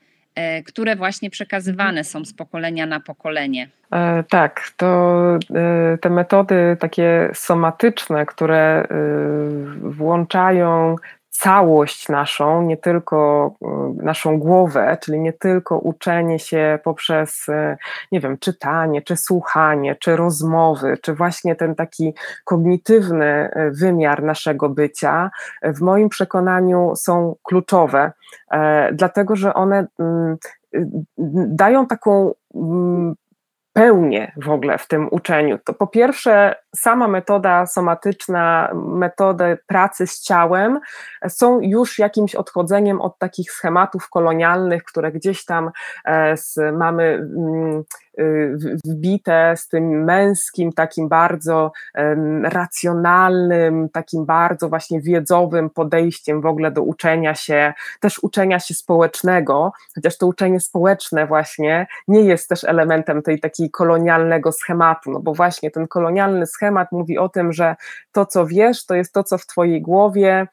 które 0.67 0.97
właśnie 0.97 1.31
przekazywane 1.31 2.05
są 2.05 2.25
z 2.25 2.33
pokolenia 2.33 2.87
na 2.87 3.01
pokolenie. 3.01 3.69
E, 3.93 4.25
tak, 4.29 4.71
to 4.77 5.21
e, 5.55 5.99
te 5.99 6.11
metody 6.11 6.77
takie 6.81 7.31
somatyczne, 7.35 8.27
które 8.27 8.59
e, 8.59 8.87
włączają 9.81 10.97
całość 11.41 12.09
naszą, 12.09 12.63
nie 12.63 12.77
tylko 12.77 13.51
naszą 13.97 14.39
głowę, 14.39 14.97
czyli 15.01 15.21
nie 15.21 15.33
tylko 15.33 15.79
uczenie 15.79 16.39
się 16.39 16.79
poprzez, 16.85 17.47
nie 18.13 18.21
wiem, 18.21 18.39
czytanie, 18.39 19.03
czy 19.03 19.17
słuchanie, 19.17 19.97
czy 20.01 20.17
rozmowy, 20.17 20.99
czy 21.03 21.15
właśnie 21.15 21.57
ten 21.57 21.75
taki 21.75 22.15
kognitywny 22.45 23.51
wymiar 23.71 24.23
naszego 24.23 24.69
bycia, 24.69 25.31
w 25.63 25.81
moim 25.81 26.09
przekonaniu 26.09 26.93
są 26.97 27.37
kluczowe, 27.43 28.13
dlatego 28.93 29.37
że 29.37 29.55
one 29.55 29.87
mm, 29.99 30.37
dają 31.49 31.87
taką 31.87 32.35
mm, 32.55 33.15
pełnię 33.73 34.33
w 34.37 34.51
ogóle 34.51 34.79
w 34.79 34.89
tym 34.89 35.09
uczeniu. 35.11 35.59
To 35.65 35.73
po 35.73 35.87
pierwsze, 35.87 36.55
sama 36.77 37.09
metoda 37.09 37.67
somatyczna, 37.67 38.71
metody 38.75 39.59
pracy 39.67 40.07
z 40.07 40.21
ciałem 40.21 40.81
są 41.29 41.61
już 41.61 41.99
jakimś 41.99 42.35
odchodzeniem 42.35 43.01
od 43.01 43.19
takich 43.19 43.53
schematów 43.53 44.09
kolonialnych, 44.11 44.85
które 44.85 45.13
gdzieś 45.13 45.45
tam 45.45 45.71
e, 46.05 46.35
mamy 46.73 47.05
mm, 47.05 47.85
y, 48.19 48.57
wbite 48.85 49.55
z 49.57 49.69
tym 49.69 50.05
męskim, 50.05 50.73
takim 50.73 51.09
bardzo 51.09 51.73
racjonalnym, 52.43 53.89
takim 53.89 54.27
bardzo 54.27 54.69
właśnie 54.69 55.01
wiedzowym 55.01 55.71
podejściem 55.71 56.41
w 56.41 56.47
ogóle 56.47 56.71
do 56.71 56.83
uczenia 56.83 57.35
się, 57.35 57.73
też 58.01 58.19
uczenia 58.19 58.61
się 58.61 58.75
społecznego, 58.75 59.73
chociaż 59.95 60.19
to 60.19 60.27
uczenie 60.27 60.61
społeczne 60.61 61.27
właśnie 61.27 61.87
nie 62.09 62.21
jest 62.21 62.49
też 62.49 62.65
elementem 62.65 63.23
tej 63.23 63.41
takiej 63.41 63.71
kolonialnego 63.71 64.53
schematu, 64.53 65.11
no 65.11 65.21
bo 65.21 65.35
właśnie 65.35 65.71
ten 65.71 65.89
kolonialny 65.89 66.47
schemat 66.47 66.60
mówi 66.93 67.19
o 67.19 67.29
tym, 67.29 67.53
że 67.53 67.77
to, 68.13 68.27
co 68.27 68.47
wiesz, 68.47 68.87
to 68.87 68.95
jest 68.95 69.15
to, 69.15 69.25
co 69.25 69.39
w 69.39 69.47
Twojej 69.47 69.83
głowie 69.83 70.47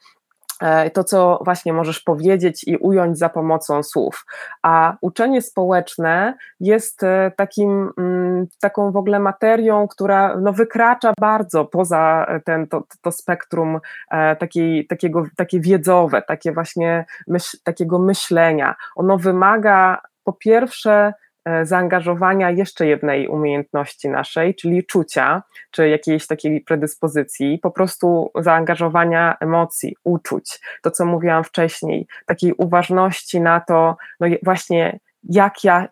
E, 0.60 0.90
to, 0.90 1.04
co 1.04 1.40
właśnie 1.44 1.72
możesz 1.72 2.00
powiedzieć 2.00 2.64
i 2.66 2.76
ująć 2.76 3.18
za 3.18 3.28
pomocą 3.28 3.82
słów. 3.82 4.26
A 4.62 4.96
uczenie 5.00 5.42
społeczne 5.42 6.34
jest 6.60 7.02
e, 7.02 7.32
takim, 7.36 7.92
mm, 7.98 8.46
taką 8.60 8.92
w 8.92 8.96
ogóle 8.96 9.20
materią, 9.20 9.88
która 9.88 10.36
no, 10.36 10.52
wykracza 10.52 11.12
bardzo 11.20 11.64
poza 11.64 12.26
ten, 12.44 12.66
to, 12.66 12.84
to 13.02 13.12
spektrum 13.12 13.80
e, 14.10 14.36
takiej, 14.36 14.86
takiego, 14.86 15.24
takie 15.36 15.60
wiedzowe, 15.60 16.22
takie 16.22 16.52
właśnie 16.52 17.04
myśl, 17.26 17.56
takiego 17.64 17.98
myślenia. 17.98 18.74
Ono 18.96 19.18
wymaga 19.18 20.02
po 20.24 20.32
pierwsze 20.32 21.12
E, 21.12 21.27
zaangażowania 21.62 22.50
jeszcze 22.50 22.86
jednej 22.86 23.28
umiejętności 23.28 24.08
naszej, 24.08 24.54
czyli 24.54 24.86
czucia, 24.86 25.42
czy 25.70 25.88
jakiejś 25.88 26.26
takiej 26.26 26.60
predyspozycji, 26.60 27.58
po 27.62 27.70
prostu 27.70 28.30
zaangażowania 28.34 29.36
emocji, 29.40 29.96
uczuć. 30.04 30.60
To, 30.82 30.90
co 30.90 31.06
mówiłam 31.06 31.44
wcześniej, 31.44 32.06
takiej 32.26 32.52
uważności 32.52 33.40
na 33.40 33.60
to, 33.60 33.96
no 34.20 34.26
właśnie 34.42 34.98
jak 35.22 35.64
ja 35.64 35.88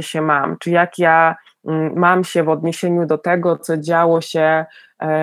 się 0.00 0.22
mam, 0.22 0.56
czy 0.58 0.70
jak 0.70 0.98
ja 0.98 1.36
mm, 1.68 1.92
mam 1.96 2.24
się 2.24 2.42
w 2.42 2.48
odniesieniu 2.48 3.06
do 3.06 3.18
tego, 3.18 3.56
co 3.56 3.76
działo 3.76 4.20
się 4.20 4.64
E, 4.64 4.64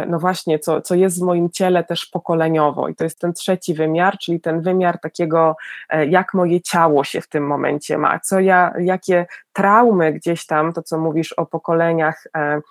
no 0.07 0.19
właśnie, 0.19 0.59
co, 0.59 0.81
co 0.81 0.95
jest 0.95 1.19
w 1.19 1.23
moim 1.23 1.49
ciele 1.49 1.83
też 1.83 2.05
pokoleniowo. 2.05 2.87
I 2.87 2.95
to 2.95 3.03
jest 3.03 3.19
ten 3.19 3.33
trzeci 3.33 3.73
wymiar, 3.73 4.17
czyli 4.17 4.41
ten 4.41 4.61
wymiar 4.61 4.99
takiego, 4.99 5.55
e, 5.89 6.05
jak 6.05 6.33
moje 6.33 6.61
ciało 6.61 7.03
się 7.03 7.21
w 7.21 7.27
tym 7.27 7.47
momencie 7.47 7.97
ma, 7.97 8.19
co 8.19 8.39
ja, 8.39 8.73
jakie 8.79 9.25
traumy 9.53 10.13
gdzieś 10.13 10.45
tam, 10.45 10.73
to 10.73 10.83
co 10.83 10.97
mówisz 10.97 11.33
o 11.33 11.45
pokoleniach 11.45 12.23
e, 12.37 12.61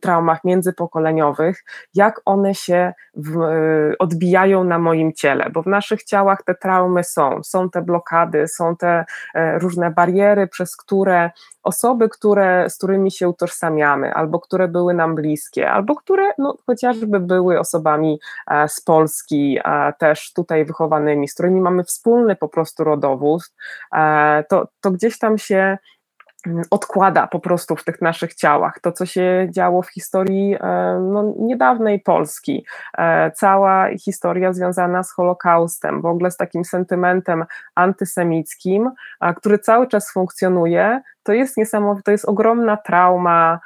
traumach 0.00 0.44
międzypokoleniowych, 0.44 1.64
jak 1.94 2.20
one 2.24 2.54
się 2.54 2.92
w, 3.14 3.38
odbijają 3.98 4.64
na 4.64 4.78
moim 4.78 5.12
ciele, 5.12 5.50
bo 5.52 5.62
w 5.62 5.66
naszych 5.66 6.04
ciałach 6.04 6.42
te 6.42 6.54
traumy 6.54 7.04
są, 7.04 7.42
są 7.42 7.70
te 7.70 7.82
blokady, 7.82 8.48
są 8.48 8.76
te 8.76 9.04
różne 9.60 9.90
bariery, 9.90 10.46
przez 10.46 10.76
które 10.76 11.30
osoby, 11.68 12.08
które, 12.08 12.70
z 12.70 12.76
którymi 12.76 13.10
się 13.10 13.28
utożsamiamy, 13.28 14.14
albo 14.14 14.40
które 14.40 14.68
były 14.68 14.94
nam 14.94 15.14
bliskie, 15.14 15.70
albo 15.70 15.94
które 15.94 16.32
no, 16.38 16.56
chociażby 16.66 17.20
były 17.20 17.60
osobami 17.60 18.20
e, 18.50 18.68
z 18.68 18.80
Polski, 18.80 19.58
e, 19.64 19.92
też 19.98 20.32
tutaj 20.32 20.64
wychowanymi, 20.64 21.28
z 21.28 21.34
którymi 21.34 21.60
mamy 21.60 21.84
wspólny 21.84 22.36
po 22.36 22.48
prostu 22.48 22.84
rodowód, 22.84 23.42
e, 23.94 24.44
to, 24.48 24.68
to 24.80 24.90
gdzieś 24.90 25.18
tam 25.18 25.38
się 25.38 25.78
odkłada 26.70 27.26
po 27.26 27.40
prostu 27.40 27.76
w 27.76 27.84
tych 27.84 28.00
naszych 28.00 28.34
ciałach. 28.34 28.80
To, 28.80 28.92
co 28.92 29.06
się 29.06 29.48
działo 29.50 29.82
w 29.82 29.88
historii 29.88 30.56
e, 30.60 30.98
no, 31.12 31.34
niedawnej 31.38 32.00
Polski, 32.00 32.64
e, 32.98 33.30
cała 33.30 33.88
historia 33.98 34.52
związana 34.52 35.02
z 35.02 35.12
Holokaustem, 35.12 36.02
w 36.02 36.06
ogóle 36.06 36.30
z 36.30 36.36
takim 36.36 36.64
sentymentem 36.64 37.44
antysemickim, 37.74 38.90
który 39.36 39.58
cały 39.58 39.86
czas 39.86 40.12
funkcjonuje, 40.12 41.00
to 41.28 41.32
jest 41.32 41.56
niesamowite, 41.56 42.02
to 42.02 42.10
jest 42.10 42.28
ogromna 42.28 42.76
trauma, 42.76 43.60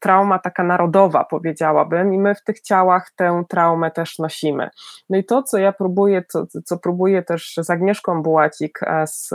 trauma 0.00 0.38
taka 0.38 0.64
narodowa, 0.64 1.24
powiedziałabym, 1.24 2.14
i 2.14 2.18
my 2.18 2.34
w 2.34 2.44
tych 2.44 2.60
ciałach 2.60 3.10
tę 3.16 3.44
traumę 3.48 3.90
też 3.90 4.18
nosimy. 4.18 4.70
No 5.10 5.18
i 5.18 5.24
to, 5.24 5.42
co 5.42 5.58
ja 5.58 5.72
próbuję, 5.72 6.24
co, 6.28 6.46
co 6.64 6.78
próbuję 6.78 7.22
też 7.22 7.54
z 7.56 7.70
Agnieszką 7.70 8.22
Bułacik 8.22 8.80
e, 8.82 9.06
z, 9.06 9.28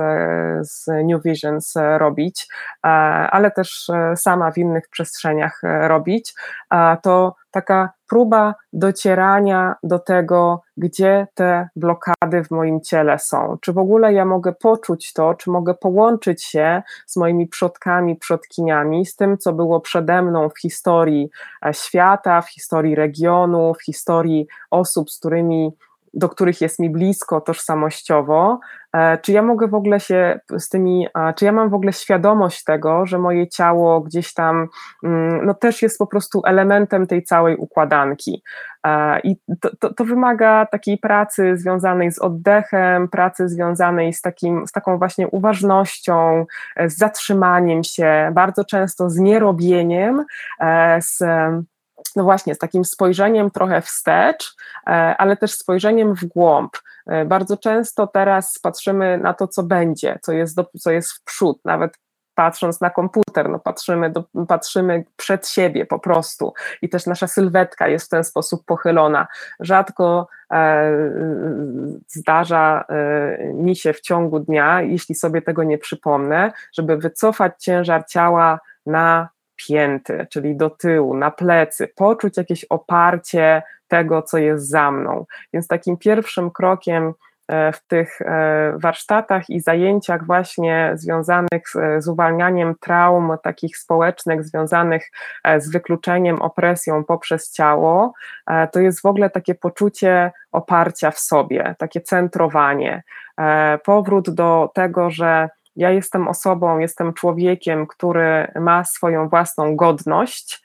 z 0.61 0.87
New 0.87 1.23
Visions 1.23 1.77
e, 1.77 1.97
robić, 1.97 2.47
e, 2.85 2.87
ale 3.31 3.51
też 3.51 3.91
sama 4.15 4.51
w 4.51 4.57
innych 4.57 4.89
przestrzeniach 4.89 5.61
robić, 5.63 6.33
to 7.01 7.35
taka 7.51 7.89
próba 8.13 8.55
docierania 8.73 9.75
do 9.83 9.99
tego, 9.99 10.61
gdzie 10.77 11.27
te 11.33 11.69
blokady 11.75 12.43
w 12.43 12.51
moim 12.51 12.81
ciele 12.81 13.19
są. 13.19 13.57
Czy 13.61 13.73
w 13.73 13.77
ogóle 13.77 14.13
ja 14.13 14.25
mogę 14.25 14.53
poczuć 14.53 15.13
to, 15.13 15.33
czy 15.33 15.49
mogę 15.49 15.73
połączyć 15.73 16.43
się 16.43 16.83
z 17.07 17.17
moimi 17.17 17.47
przodkami, 17.47 18.15
przodkiniami, 18.15 19.05
z 19.05 19.15
tym, 19.15 19.37
co 19.37 19.53
było 19.53 19.81
przede 19.81 20.21
mną 20.21 20.49
w 20.49 20.59
historii 20.59 21.29
e, 21.65 21.73
świata, 21.73 22.41
w 22.41 22.49
historii 22.49 22.95
regionu, 22.95 23.73
w 23.73 23.83
historii 23.83 24.47
osób, 24.71 25.11
z 25.11 25.19
którymi 25.19 25.71
do 26.13 26.29
których 26.29 26.61
jest 26.61 26.79
mi 26.79 26.89
blisko 26.89 27.41
tożsamościowo, 27.41 28.59
czy 29.21 29.31
ja 29.31 29.41
mogę 29.41 29.67
w 29.67 29.75
ogóle 29.75 29.99
się 29.99 30.39
z 30.57 30.69
tymi, 30.69 31.07
czy 31.35 31.45
ja 31.45 31.51
mam 31.51 31.69
w 31.69 31.73
ogóle 31.73 31.93
świadomość 31.93 32.63
tego, 32.63 33.05
że 33.05 33.19
moje 33.19 33.47
ciało 33.47 34.01
gdzieś 34.01 34.33
tam 34.33 34.67
mm, 35.03 35.45
no 35.45 35.53
też 35.53 35.81
jest 35.81 35.97
po 35.97 36.07
prostu 36.07 36.41
elementem 36.45 37.07
tej 37.07 37.23
całej 37.23 37.57
układanki. 37.57 38.43
E, 38.85 39.19
I 39.19 39.35
to, 39.61 39.75
to, 39.79 39.93
to 39.93 40.05
wymaga 40.05 40.65
takiej 40.65 40.97
pracy 40.97 41.57
związanej 41.57 42.11
z 42.11 42.19
oddechem, 42.19 43.07
pracy 43.07 43.49
związanej 43.49 44.13
z, 44.13 44.21
takim, 44.21 44.67
z 44.67 44.71
taką 44.71 44.97
właśnie 44.97 45.27
uważnością, 45.27 46.45
e, 46.75 46.89
z 46.89 46.97
zatrzymaniem 46.97 47.83
się, 47.83 48.31
bardzo 48.33 48.65
często 48.65 49.09
z 49.09 49.17
nierobieniem, 49.17 50.25
z 50.99 51.23
no 52.15 52.23
właśnie, 52.23 52.55
z 52.55 52.57
takim 52.57 52.85
spojrzeniem 52.85 53.51
trochę 53.51 53.81
wstecz, 53.81 54.55
e, 54.87 54.89
ale 55.17 55.37
też 55.37 55.53
spojrzeniem 55.53 56.15
w 56.15 56.25
głąb. 56.25 56.77
E, 57.07 57.25
bardzo 57.25 57.57
często 57.57 58.07
teraz 58.07 58.59
patrzymy 58.59 59.17
na 59.17 59.33
to, 59.33 59.47
co 59.47 59.63
będzie, 59.63 60.19
co 60.21 60.31
jest, 60.31 60.55
do, 60.55 60.65
co 60.79 60.91
jest 60.91 61.11
w 61.11 61.23
przód, 61.23 61.59
nawet 61.65 61.97
patrząc 62.35 62.81
na 62.81 62.89
komputer, 62.89 63.49
no 63.49 63.59
patrzymy, 63.59 64.09
do, 64.09 64.23
patrzymy 64.47 65.03
przed 65.15 65.47
siebie 65.47 65.85
po 65.85 65.99
prostu 65.99 66.53
i 66.81 66.89
też 66.89 67.05
nasza 67.05 67.27
sylwetka 67.27 67.87
jest 67.87 68.05
w 68.05 68.09
ten 68.09 68.23
sposób 68.23 68.65
pochylona. 68.65 69.27
Rzadko 69.59 70.27
e, 70.51 70.91
zdarza 72.07 72.85
e, 72.89 73.53
mi 73.53 73.75
się 73.75 73.93
w 73.93 74.01
ciągu 74.01 74.39
dnia, 74.39 74.81
jeśli 74.81 75.15
sobie 75.15 75.41
tego 75.41 75.63
nie 75.63 75.77
przypomnę, 75.77 76.51
żeby 76.73 76.97
wycofać 76.97 77.53
ciężar 77.59 78.05
ciała 78.07 78.59
na 78.85 79.29
pięty, 79.67 80.27
czyli 80.29 80.55
do 80.55 80.69
tyłu, 80.69 81.17
na 81.17 81.31
plecy, 81.31 81.87
poczuć 81.95 82.37
jakieś 82.37 82.65
oparcie 82.65 83.61
tego, 83.87 84.21
co 84.21 84.37
jest 84.37 84.69
za 84.69 84.91
mną. 84.91 85.25
Więc 85.53 85.67
takim 85.67 85.97
pierwszym 85.97 86.51
krokiem 86.51 87.13
e, 87.47 87.71
w 87.71 87.87
tych 87.87 88.21
e, 88.21 88.73
warsztatach 88.77 89.49
i 89.49 89.61
zajęciach 89.61 90.25
właśnie 90.25 90.91
związanych 90.95 91.63
z, 91.97 92.07
uwalnianiem 92.07 92.75
traum 92.79 93.37
takich 93.43 93.77
społecznych, 93.77 94.43
związanych 94.43 95.11
e, 95.43 95.61
z 95.61 95.71
wykluczeniem, 95.71 96.41
opresją 96.41 97.03
poprzez 97.03 97.51
ciało, 97.51 98.13
to 98.71 98.79
jest 98.79 99.01
w 99.01 99.05
ogóle 99.05 99.29
takie 99.29 99.55
poczucie 99.55 100.31
oparcia 100.51 101.11
w 101.11 101.19
sobie, 101.19 101.75
takie 101.77 102.01
centrowanie, 102.01 103.03
powrót 103.83 104.29
do 104.29 104.71
tego, 104.73 105.09
że 105.09 105.49
ja 105.75 105.91
jestem 105.91 106.27
osobą, 106.27 106.79
jestem 106.79 107.13
człowiekiem, 107.13 107.87
który 107.87 108.47
ma 108.55 108.83
swoją 108.83 109.29
własną 109.29 109.75
godność, 109.75 110.63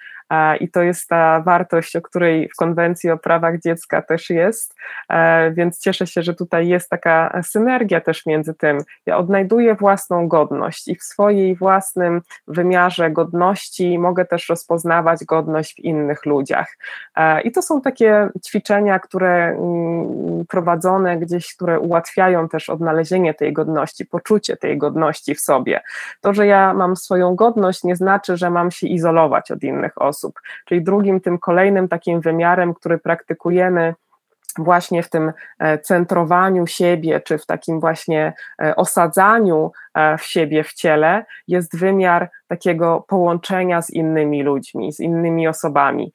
i 0.61 0.71
to 0.71 0.83
jest 0.83 1.09
ta 1.09 1.41
wartość, 1.41 1.97
o 1.97 2.03
której 2.03 2.49
w 2.49 2.57
konwencji 2.57 3.11
o 3.11 3.19
prawach 3.19 3.61
dziecka 3.61 4.03
też 4.03 4.31
jest, 4.31 4.75
e, 5.09 5.51
więc 5.51 5.81
cieszę 5.81 6.07
się, 6.07 6.23
że 6.23 6.35
tutaj 6.35 6.69
jest 6.69 6.91
taka 6.91 7.43
synergia 7.43 8.01
też 8.01 8.27
między 8.27 8.55
tym. 8.55 8.79
Ja 9.07 9.17
odnajduję 9.19 9.75
własną 9.75 10.29
godność 10.29 10.89
i 10.89 10.95
w 10.95 11.03
swojej 11.03 11.57
własnym 11.57 12.21
wymiarze 12.49 13.11
godności 13.11 13.99
mogę 13.99 14.25
też 14.25 14.49
rozpoznawać 14.49 15.25
godność 15.25 15.75
w 15.75 15.79
innych 15.79 16.27
ludziach. 16.27 16.77
E, 17.17 17.41
I 17.41 17.53
to 17.53 17.63
są 17.63 17.81
takie 17.81 18.29
ćwiczenia, 18.47 18.99
które 18.99 19.47
mm, 19.49 20.45
prowadzone 20.49 21.19
gdzieś, 21.19 21.55
które 21.55 21.81
ułatwiają 21.81 22.49
też 22.49 22.71
odnalezienie 22.71 23.35
tej 23.35 23.53
godności, 23.53 24.07
poczucie 24.07 24.57
tej 24.57 24.79
godności 24.79 25.35
w 25.35 25.41
sobie. 25.41 25.81
To, 26.21 26.35
że 26.35 26.47
ja 26.47 26.75
mam 26.75 26.97
swoją 26.97 27.35
godność, 27.35 27.85
nie 27.85 27.97
znaczy, 27.97 28.37
że 28.37 28.51
mam 28.51 28.71
się 28.71 28.87
izolować 28.87 29.51
od 29.51 29.63
innych 29.63 30.03
osób 30.03 30.18
Czyli 30.65 30.83
drugim, 30.83 31.21
tym 31.21 31.39
kolejnym 31.39 31.89
takim 31.89 32.21
wymiarem, 32.21 32.75
który 32.75 32.99
praktykujemy 32.99 33.95
właśnie 34.59 35.03
w 35.03 35.11
tym 35.11 35.33
e, 35.59 35.79
centrowaniu 35.79 36.67
siebie, 36.67 37.21
czy 37.21 37.39
w 37.39 37.47
takim 37.47 37.81
właśnie 37.81 38.33
e, 38.63 38.77
osadzaniu 38.77 39.73
e, 39.95 40.19
w 40.19 40.23
siebie 40.23 40.65
w 40.65 40.73
ciele, 40.73 41.25
jest 41.49 41.79
wymiar 41.79 42.31
takiego 42.49 43.05
połączenia 43.09 43.83
z 43.83 43.91
innymi 43.91 44.43
ludźmi, 44.43 44.93
z 44.93 45.01
innymi 45.01 45.49
osobami, 45.49 46.13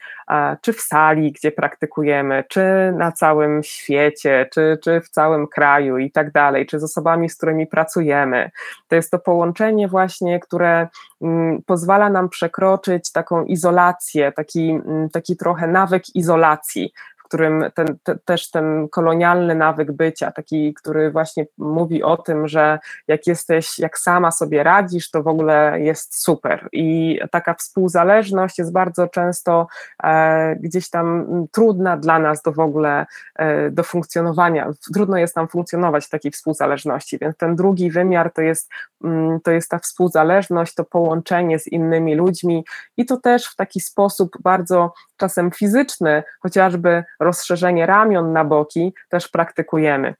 czy 0.61 0.73
w 0.73 0.81
sali, 0.81 1.31
gdzie 1.31 1.51
praktykujemy, 1.51 2.43
czy 2.47 2.61
na 2.97 3.11
całym 3.11 3.63
świecie, 3.63 4.49
czy, 4.53 4.77
czy 4.83 5.01
w 5.01 5.09
całym 5.09 5.47
kraju 5.47 5.97
i 5.97 6.11
tak 6.11 6.31
dalej, 6.31 6.65
czy 6.65 6.79
z 6.79 6.83
osobami, 6.83 7.29
z 7.29 7.37
którymi 7.37 7.67
pracujemy. 7.67 8.51
To 8.87 8.95
jest 8.95 9.11
to 9.11 9.19
połączenie 9.19 9.87
właśnie, 9.87 10.39
które 10.39 10.87
mm, 11.21 11.61
pozwala 11.65 12.09
nam 12.09 12.29
przekroczyć 12.29 13.11
taką 13.11 13.45
izolację, 13.45 14.31
taki, 14.31 14.69
mm, 14.69 15.09
taki 15.09 15.37
trochę 15.37 15.67
nawyk 15.67 16.15
izolacji, 16.15 16.93
w 17.23 17.25
którym 17.25 17.65
ten, 17.73 17.97
te, 18.03 18.17
też 18.25 18.51
ten 18.51 18.89
kolonialny 18.89 19.55
nawyk 19.55 19.91
bycia, 19.91 20.31
taki, 20.31 20.73
który 20.73 21.11
właśnie 21.11 21.45
mówi 21.57 22.03
o 22.03 22.17
tym, 22.17 22.47
że 22.47 22.79
jak 23.07 23.27
jesteś, 23.27 23.79
jak 23.79 23.97
sama 23.97 24.31
sobie 24.31 24.63
radzisz, 24.63 25.11
to 25.11 25.23
w 25.23 25.27
ogóle 25.27 25.79
jest 25.79 26.21
super. 26.23 26.69
I 26.71 27.19
taka 27.31 27.53
współzależność 27.53 28.57
jest 28.57 28.71
bardzo 28.71 29.07
często 29.07 29.67
e, 30.03 30.55
gdzieś 30.55 30.89
tam 30.89 31.25
trudna 31.51 31.97
dla 31.97 32.19
nas 32.19 32.41
do 32.41 32.51
w 32.51 32.59
ogóle 32.59 33.05
e, 33.35 33.69
do 33.71 33.83
funkcjonowania. 33.83 34.71
Trudno 34.93 35.17
jest 35.17 35.35
nam 35.35 35.47
funkcjonować 35.47 36.05
w 36.05 36.09
takiej 36.09 36.31
współzależności, 36.31 37.17
więc 37.17 37.37
ten 37.37 37.55
drugi 37.55 37.91
wymiar 37.91 38.33
to 38.33 38.41
jest, 38.41 38.69
mm, 39.03 39.39
to 39.41 39.51
jest 39.51 39.69
ta 39.69 39.79
współzależność, 39.79 40.73
to 40.75 40.83
połączenie 40.83 41.59
z 41.59 41.67
innymi 41.67 42.15
ludźmi 42.15 42.65
i 42.97 43.05
to 43.05 43.17
też 43.17 43.45
w 43.45 43.55
taki 43.55 43.79
sposób 43.79 44.37
bardzo 44.41 44.93
czasem 45.23 45.51
fizyczny, 45.51 46.23
chociażby 46.39 47.03
rozszerzenie 47.19 47.85
ramion 47.85 48.33
na 48.33 48.45
boki, 48.45 48.93
też 49.09 49.27
praktykujemy. 49.27 50.13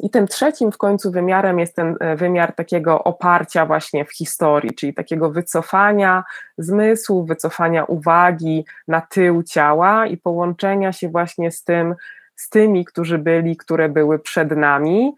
I 0.00 0.10
tym 0.10 0.28
trzecim 0.28 0.72
w 0.72 0.78
końcu 0.78 1.10
wymiarem 1.10 1.58
jest 1.58 1.76
ten 1.76 1.96
e, 2.00 2.16
wymiar 2.16 2.54
takiego 2.54 3.04
oparcia 3.04 3.66
właśnie 3.66 4.04
w 4.04 4.16
historii, 4.16 4.74
czyli 4.74 4.94
takiego 4.94 5.30
wycofania 5.30 6.24
zmysłu, 6.58 7.24
wycofania 7.24 7.84
uwagi 7.84 8.64
na 8.88 9.00
tył 9.00 9.42
ciała 9.42 10.06
i 10.06 10.16
połączenia 10.16 10.92
się 10.92 11.08
właśnie 11.08 11.50
z 11.50 11.64
tym, 11.64 11.94
z 12.36 12.48
tymi, 12.48 12.84
którzy 12.84 13.18
byli, 13.18 13.56
które 13.56 13.88
były 13.88 14.18
przed 14.18 14.50
nami, 14.50 15.14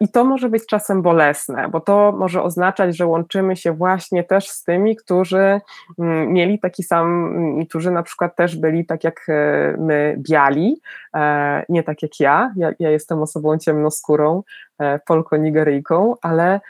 i 0.00 0.08
to 0.08 0.24
może 0.24 0.48
być 0.48 0.66
czasem 0.66 1.02
bolesne, 1.02 1.68
bo 1.68 1.80
to 1.80 2.12
może 2.12 2.42
oznaczać, 2.42 2.96
że 2.96 3.06
łączymy 3.06 3.56
się 3.56 3.72
właśnie 3.72 4.24
też 4.24 4.48
z 4.48 4.64
tymi, 4.64 4.96
którzy 4.96 5.60
mm, 5.98 6.32
mieli 6.32 6.58
taki 6.58 6.82
sam, 6.82 7.26
mm, 7.36 7.66
którzy 7.66 7.90
na 7.90 8.02
przykład 8.02 8.36
też 8.36 8.56
byli 8.56 8.86
tak 8.86 9.04
jak 9.04 9.26
e, 9.28 9.76
my 9.78 10.16
biali, 10.18 10.80
e, 11.14 11.64
nie 11.68 11.82
tak 11.82 12.02
jak 12.02 12.20
ja. 12.20 12.52
Ja, 12.56 12.72
ja 12.78 12.90
jestem 12.90 13.22
osobą 13.22 13.58
ciemnoskórą, 13.58 14.42
e, 14.78 14.98
polko-nigeryjką, 14.98 16.14
ale 16.22 16.60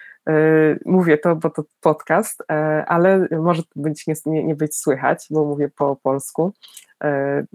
mówię 0.84 1.18
to, 1.18 1.36
bo 1.36 1.50
to 1.50 1.64
podcast, 1.80 2.44
ale 2.86 3.28
może 3.40 3.62
być, 3.76 4.06
nie, 4.06 4.44
nie 4.44 4.54
być 4.54 4.76
słychać, 4.76 5.26
bo 5.30 5.44
mówię 5.44 5.70
po 5.78 5.96
polsku, 6.02 6.52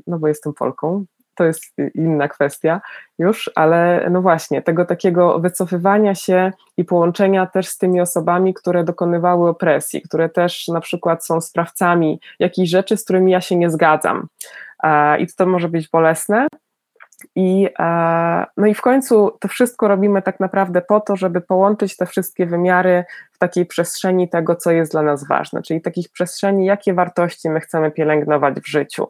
no 0.08 0.20
bo 0.20 0.28
jestem 0.28 0.54
Polką, 0.54 1.06
to 1.42 1.46
jest 1.46 1.64
inna 1.96 2.28
kwestia 2.28 2.82
już, 3.20 3.52
ale 3.56 4.08
no 4.12 4.22
właśnie, 4.22 4.62
tego 4.62 4.86
takiego 4.86 5.40
wycofywania 5.40 6.16
się 6.16 6.52
i 6.78 6.86
połączenia 6.86 7.46
też 7.46 7.68
z 7.68 7.78
tymi 7.78 8.02
osobami, 8.02 8.54
które 8.54 8.84
dokonywały 8.84 9.50
opresji, 9.50 10.02
które 10.02 10.30
też 10.30 10.68
na 10.68 10.82
przykład 10.82 11.26
są 11.26 11.42
sprawcami 11.42 12.20
jakichś 12.40 12.70
rzeczy, 12.70 12.98
z 12.98 13.04
którymi 13.04 13.32
ja 13.32 13.42
się 13.42 13.56
nie 13.56 13.70
zgadzam. 13.70 14.28
I 15.20 15.28
to 15.38 15.46
może 15.46 15.70
być 15.70 15.90
bolesne, 15.90 16.48
i, 17.36 17.70
e, 17.80 18.46
no 18.58 18.68
i 18.68 18.74
w 18.74 18.82
końcu 18.82 19.32
to 19.40 19.48
wszystko 19.48 19.88
robimy 19.88 20.22
tak 20.22 20.40
naprawdę 20.40 20.82
po 20.82 21.00
to, 21.00 21.16
żeby 21.16 21.42
połączyć 21.42 21.98
te 21.98 22.06
wszystkie 22.06 22.46
wymiary 22.46 23.04
w 23.32 23.38
takiej 23.38 23.66
przestrzeni 23.66 24.30
tego, 24.30 24.56
co 24.56 24.72
jest 24.72 24.92
dla 24.92 25.02
nas 25.02 25.28
ważne, 25.28 25.62
czyli 25.62 25.82
takich 25.82 26.10
przestrzeni, 26.10 26.66
jakie 26.66 26.94
wartości 26.94 27.50
my 27.50 27.60
chcemy 27.60 27.92
pielęgnować 27.92 28.56
w 28.56 28.68
życiu. 28.68 29.08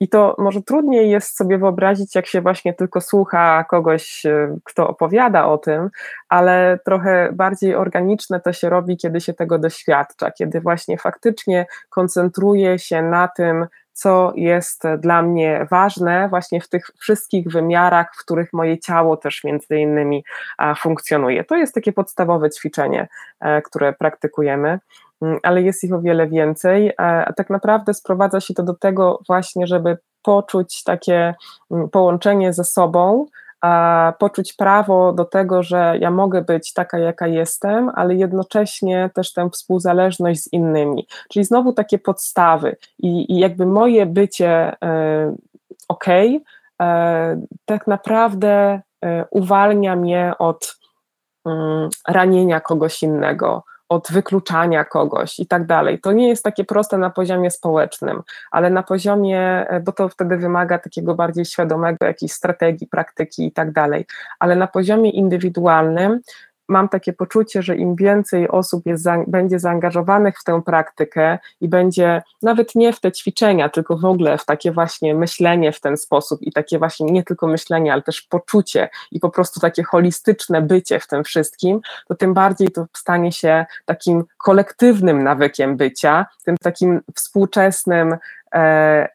I 0.00 0.08
to 0.08 0.34
może 0.38 0.62
trudniej 0.62 1.10
jest 1.10 1.36
sobie 1.36 1.58
wyobrazić, 1.58 2.14
jak 2.14 2.26
się 2.26 2.40
właśnie 2.40 2.74
tylko 2.74 3.00
słucha 3.00 3.64
kogoś, 3.64 4.26
e, 4.26 4.56
kto 4.64 4.88
opowiada 4.88 5.46
o 5.46 5.58
tym, 5.58 5.90
ale 6.28 6.78
trochę 6.84 7.28
bardziej 7.32 7.74
organiczne 7.74 8.40
to 8.40 8.52
się 8.52 8.70
robi, 8.70 8.96
kiedy 8.96 9.20
się 9.20 9.34
tego 9.34 9.58
doświadcza, 9.58 10.30
kiedy 10.30 10.60
właśnie 10.60 10.98
faktycznie 10.98 11.66
koncentruje 11.90 12.78
się 12.78 13.02
na 13.02 13.28
tym, 13.28 13.66
co 13.94 14.32
jest 14.36 14.82
dla 14.98 15.22
mnie 15.22 15.66
ważne 15.70 16.28
właśnie 16.28 16.60
w 16.60 16.68
tych 16.68 16.90
wszystkich 16.98 17.48
wymiarach, 17.48 18.14
w 18.14 18.24
których 18.24 18.52
moje 18.52 18.78
ciało 18.78 19.16
też 19.16 19.44
między 19.44 19.76
innymi 19.76 20.24
funkcjonuje. 20.78 21.44
To 21.44 21.56
jest 21.56 21.74
takie 21.74 21.92
podstawowe 21.92 22.50
ćwiczenie, 22.50 23.08
e, 23.40 23.62
które 23.62 23.92
praktykujemy 23.92 24.78
mm, 25.22 25.38
ale 25.42 25.62
jest 25.62 25.84
ich 25.84 25.92
o 25.92 26.00
wiele 26.00 26.26
więcej. 26.26 26.88
E, 26.88 26.94
a 26.98 27.32
tak 27.32 27.50
naprawdę 27.50 27.94
sprowadza 27.94 28.40
się 28.40 28.54
to 28.54 28.62
do 28.62 28.74
tego 28.74 29.20
właśnie, 29.26 29.66
żeby 29.66 29.98
poczuć 30.22 30.82
takie 30.82 31.34
mm, 31.70 31.88
połączenie 31.88 32.52
ze 32.52 32.64
sobą, 32.64 33.26
poczuć 34.18 34.52
prawo 34.52 35.12
do 35.12 35.24
tego, 35.24 35.62
że 35.62 35.96
ja 36.00 36.10
mogę 36.10 36.42
być 36.42 36.72
taka, 36.72 36.98
jaka 36.98 37.26
jestem, 37.26 37.90
ale 37.94 38.14
jednocześnie 38.14 39.10
też 39.14 39.32
tę 39.32 39.50
współzależność 39.50 40.40
z 40.42 40.52
innymi. 40.52 41.06
Czyli 41.28 41.44
znowu 41.44 41.72
takie 41.72 41.98
podstawy 41.98 42.76
i, 42.98 43.32
i 43.32 43.38
jakby 43.38 43.66
moje 43.66 44.06
bycie 44.06 44.76
e, 44.82 45.36
ok, 45.88 46.04
e, 46.82 47.40
tak 47.64 47.86
naprawdę 47.86 48.80
e, 49.04 49.24
uwalnia 49.30 49.96
mnie 49.96 50.32
od 50.38 50.76
mm, 51.46 51.88
ranienia 52.08 52.60
kogoś 52.60 53.02
innego, 53.02 53.64
od 53.88 54.08
wykluczania 54.12 54.84
kogoś 54.84 55.38
i 55.38 55.46
tak 55.46 55.66
dalej. 55.66 56.00
To 56.00 56.12
nie 56.12 56.28
jest 56.28 56.44
takie 56.44 56.64
proste 56.64 56.98
na 56.98 57.10
poziomie 57.10 57.50
społecznym, 57.50 58.22
ale 58.50 58.70
na 58.70 58.82
poziomie, 58.82 59.40
e, 59.68 59.80
bo 59.80 59.92
to 59.92 60.08
wtedy 60.08 60.36
wymaga 60.36 60.78
takiego 60.78 61.14
bardziej 61.14 61.44
świadomego 61.44 62.06
jakiejś 62.06 62.32
strategii, 62.32 62.86
praktyki 62.86 63.46
i 63.46 63.52
tak 63.52 63.72
dalej, 63.72 64.06
ale 64.38 64.56
na 64.56 64.66
poziomie 64.66 65.10
indywidualnym 65.10 66.20
mam 66.68 66.88
takie 66.88 67.12
poczucie, 67.12 67.62
że 67.62 67.76
im 67.76 67.96
więcej 67.96 68.48
osób 68.48 68.86
jest, 68.86 69.06
będzie 69.26 69.58
zaangażowanych 69.58 70.38
w 70.38 70.44
tę 70.44 70.62
praktykę 70.62 71.38
i 71.60 71.68
będzie 71.68 72.22
nawet 72.42 72.74
nie 72.74 72.92
w 72.92 73.00
te 73.00 73.12
ćwiczenia, 73.12 73.68
tylko 73.68 73.96
w 73.96 74.04
ogóle 74.04 74.38
w 74.38 74.44
takie 74.44 74.72
właśnie 74.72 75.14
myślenie 75.14 75.72
w 75.72 75.80
ten 75.80 75.96
sposób 75.96 76.42
i 76.42 76.52
takie 76.52 76.78
właśnie 76.78 77.06
nie 77.06 77.22
tylko 77.22 77.46
myślenie, 77.46 77.92
ale 77.92 78.02
też 78.02 78.22
poczucie 78.22 78.88
i 79.10 79.20
po 79.20 79.30
prostu 79.30 79.60
takie 79.60 79.82
holistyczne 79.82 80.62
bycie 80.62 81.00
w 81.00 81.06
tym 81.06 81.24
wszystkim, 81.24 81.80
to 82.08 82.14
tym 82.14 82.34
bardziej 82.34 82.68
to 82.68 82.86
stanie 82.96 83.32
się 83.32 83.66
takim 83.84 84.24
kolektywnym 84.38 85.22
nawykiem 85.22 85.76
bycia, 85.76 86.26
tym 86.44 86.56
takim 86.58 87.00
współczesnym, 87.14 88.16
e, 88.54 89.08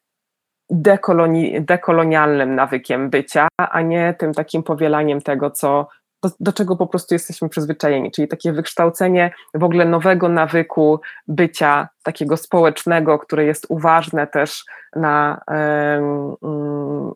dekoloni, 0.70 1.62
dekolonialnym 1.62 2.56
nawykiem 2.56 3.10
bycia, 3.10 3.48
a 3.58 3.82
nie 3.82 4.14
tym 4.14 4.34
takim 4.34 4.64
powielaniem 4.64 5.22
tego, 5.22 5.52
co 5.52 5.88
do, 6.24 6.30
do, 6.40 6.54
czego 6.54 6.76
po 6.76 6.88
prostu 6.88 7.16
jesteśmy 7.16 7.50
przyzwyczajeni, 7.50 8.12
czyli 8.12 8.28
takie 8.28 8.54
wykształcenie 8.54 9.32
w 9.54 9.64
ogóle 9.64 9.86
nowego 9.86 10.30
nawyku 10.30 11.02
bycia 11.28 11.90
takiego 12.04 12.38
społecznego, 12.38 13.20
które 13.20 13.46
jest 13.46 13.66
uważne 13.70 14.28
też 14.28 14.66
na, 14.96 15.42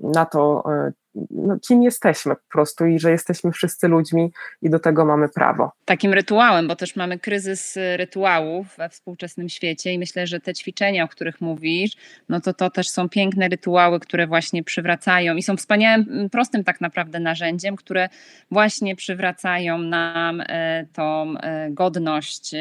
na 0.01 0.25
to, 0.25 0.63
e, 0.73 0.91
no, 1.31 1.59
kim 1.67 1.83
jesteśmy 1.83 2.35
po 2.35 2.51
prostu 2.51 2.85
i 2.85 2.99
że 2.99 3.11
jesteśmy 3.11 3.51
wszyscy 3.51 3.87
ludźmi 3.87 4.31
i 4.61 4.69
do 4.69 4.79
tego 4.79 5.05
mamy 5.05 5.29
prawo. 5.29 5.71
Takim 5.85 6.13
rytuałem, 6.13 6.67
bo 6.67 6.75
też 6.75 6.95
mamy 6.95 7.19
kryzys 7.19 7.77
rytuałów 7.95 8.67
we 8.77 8.89
współczesnym 8.89 9.49
świecie 9.49 9.93
i 9.93 9.99
myślę, 9.99 10.27
że 10.27 10.39
te 10.39 10.53
ćwiczenia, 10.53 11.03
o 11.03 11.07
których 11.07 11.41
mówisz, 11.41 11.91
no 12.29 12.41
to 12.41 12.53
to 12.53 12.69
też 12.69 12.89
są 12.89 13.09
piękne 13.09 13.47
rytuały, 13.47 13.99
które 13.99 14.27
właśnie 14.27 14.63
przywracają 14.63 15.35
i 15.35 15.43
są 15.43 15.57
wspaniałym, 15.57 16.29
prostym 16.31 16.63
tak 16.63 16.81
naprawdę 16.81 17.19
narzędziem, 17.19 17.75
które 17.75 18.09
właśnie 18.51 18.95
przywracają 18.95 19.77
nam 19.77 20.41
e, 20.41 20.85
tą 20.93 21.37
e, 21.37 21.69
godność 21.71 22.55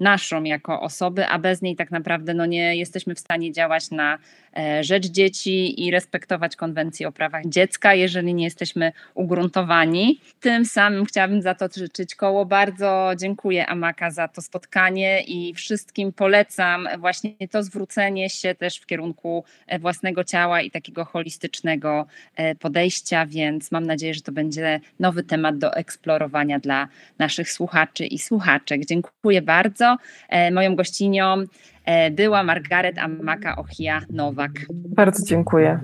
naszą 0.00 0.42
jako 0.42 0.80
osoby, 0.80 1.26
a 1.26 1.38
bez 1.38 1.62
niej 1.62 1.76
tak 1.76 1.90
naprawdę 1.90 2.34
no 2.34 2.46
nie 2.46 2.76
jesteśmy 2.76 3.14
w 3.14 3.20
stanie 3.20 3.52
działać 3.52 3.90
na 3.90 4.18
rzecz 4.80 5.06
dzieci 5.06 5.86
i 5.86 5.90
respektować 5.90 6.56
konwencję 6.56 7.08
o 7.08 7.12
prawach 7.12 7.42
dziecka, 7.46 7.94
jeżeli 7.94 8.34
nie 8.34 8.44
jesteśmy 8.44 8.92
ugruntowani. 9.14 10.20
Tym 10.40 10.64
samym 10.64 11.04
chciałabym 11.04 11.42
zatoczyć 11.42 12.14
koło. 12.14 12.44
Bardzo 12.44 13.10
dziękuję 13.16 13.66
Amaka 13.66 14.10
za 14.10 14.28
to 14.28 14.42
spotkanie 14.42 15.22
i 15.22 15.54
wszystkim 15.54 16.12
polecam 16.12 16.88
właśnie 16.98 17.48
to 17.50 17.62
zwrócenie 17.62 18.30
się 18.30 18.54
też 18.54 18.78
w 18.78 18.86
kierunku 18.86 19.44
e, 19.66 19.78
własnego 19.78 20.24
ciała 20.24 20.60
i 20.60 20.70
takiego 20.70 21.04
holistycznego 21.04 22.06
e, 22.36 22.54
podejścia, 22.54 23.26
więc 23.26 23.72
mam 23.72 23.86
nadzieję, 23.86 24.14
że 24.14 24.20
to 24.20 24.32
będzie 24.32 24.80
nowy 25.00 25.22
temat 25.22 25.58
do 25.58 25.74
eksplorowania 25.74 26.58
dla 26.58 26.88
naszych 27.18 27.52
słuchaczy 27.52 28.06
i 28.06 28.18
słuchaczek. 28.18 28.86
Dziękuję 28.86 29.42
bardzo. 29.42 29.96
E, 30.28 30.50
moją 30.50 30.76
gościnią 30.76 31.34
e, 31.34 31.46
była 32.12 32.42
Margaret 32.42 32.98
Amaka 32.98 33.56
Ochia 33.56 34.00
Nowak. 34.10 34.52
Bardzo 34.70 35.26
dziękuję. 35.26 35.80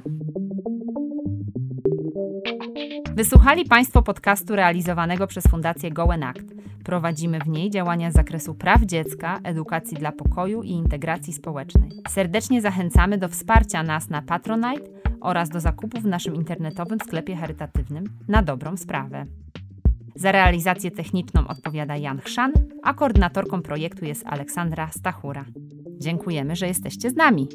Wysłuchali 3.15 3.65
Państwo 3.65 4.03
podcastu 4.03 4.57
realizowanego 4.57 5.27
przez 5.27 5.47
Fundację 5.47 5.91
Gołen 5.91 6.23
Act. 6.23 6.55
Prowadzimy 6.85 7.39
w 7.39 7.49
niej 7.49 7.71
działania 7.71 8.11
z 8.11 8.15
zakresu 8.15 8.55
praw 8.55 8.83
dziecka, 8.83 9.41
edukacji 9.45 9.97
dla 9.97 10.13
pokoju 10.13 10.63
i 10.63 10.71
integracji 10.71 11.33
społecznej. 11.33 11.91
Serdecznie 12.09 12.61
zachęcamy 12.61 13.19
do 13.19 13.29
wsparcia 13.29 13.83
nas 13.83 14.11
na 14.11 14.23
Patronite 14.23 14.91
oraz 15.21 15.49
do 15.49 15.61
zakupów 15.61 16.03
w 16.03 16.07
naszym 16.07 16.35
internetowym 16.35 16.99
sklepie 17.01 17.37
charytatywnym 17.37 18.05
na 18.29 18.43
dobrą 18.43 18.77
sprawę. 18.77 19.27
Za 20.15 20.33
realizację 20.33 20.91
techniczną 20.91 21.49
odpowiada 21.49 21.97
Jan 21.97 22.19
Chrzan, 22.19 22.53
a 22.83 22.95
koordynatorką 22.95 23.63
projektu 23.63 24.05
jest 24.05 24.27
Aleksandra 24.27 24.89
Stachura. 24.91 25.45
Dziękujemy, 26.01 26.57
że 26.57 26.67
jesteście 26.67 27.11
z 27.11 27.17
nami. 27.17 27.49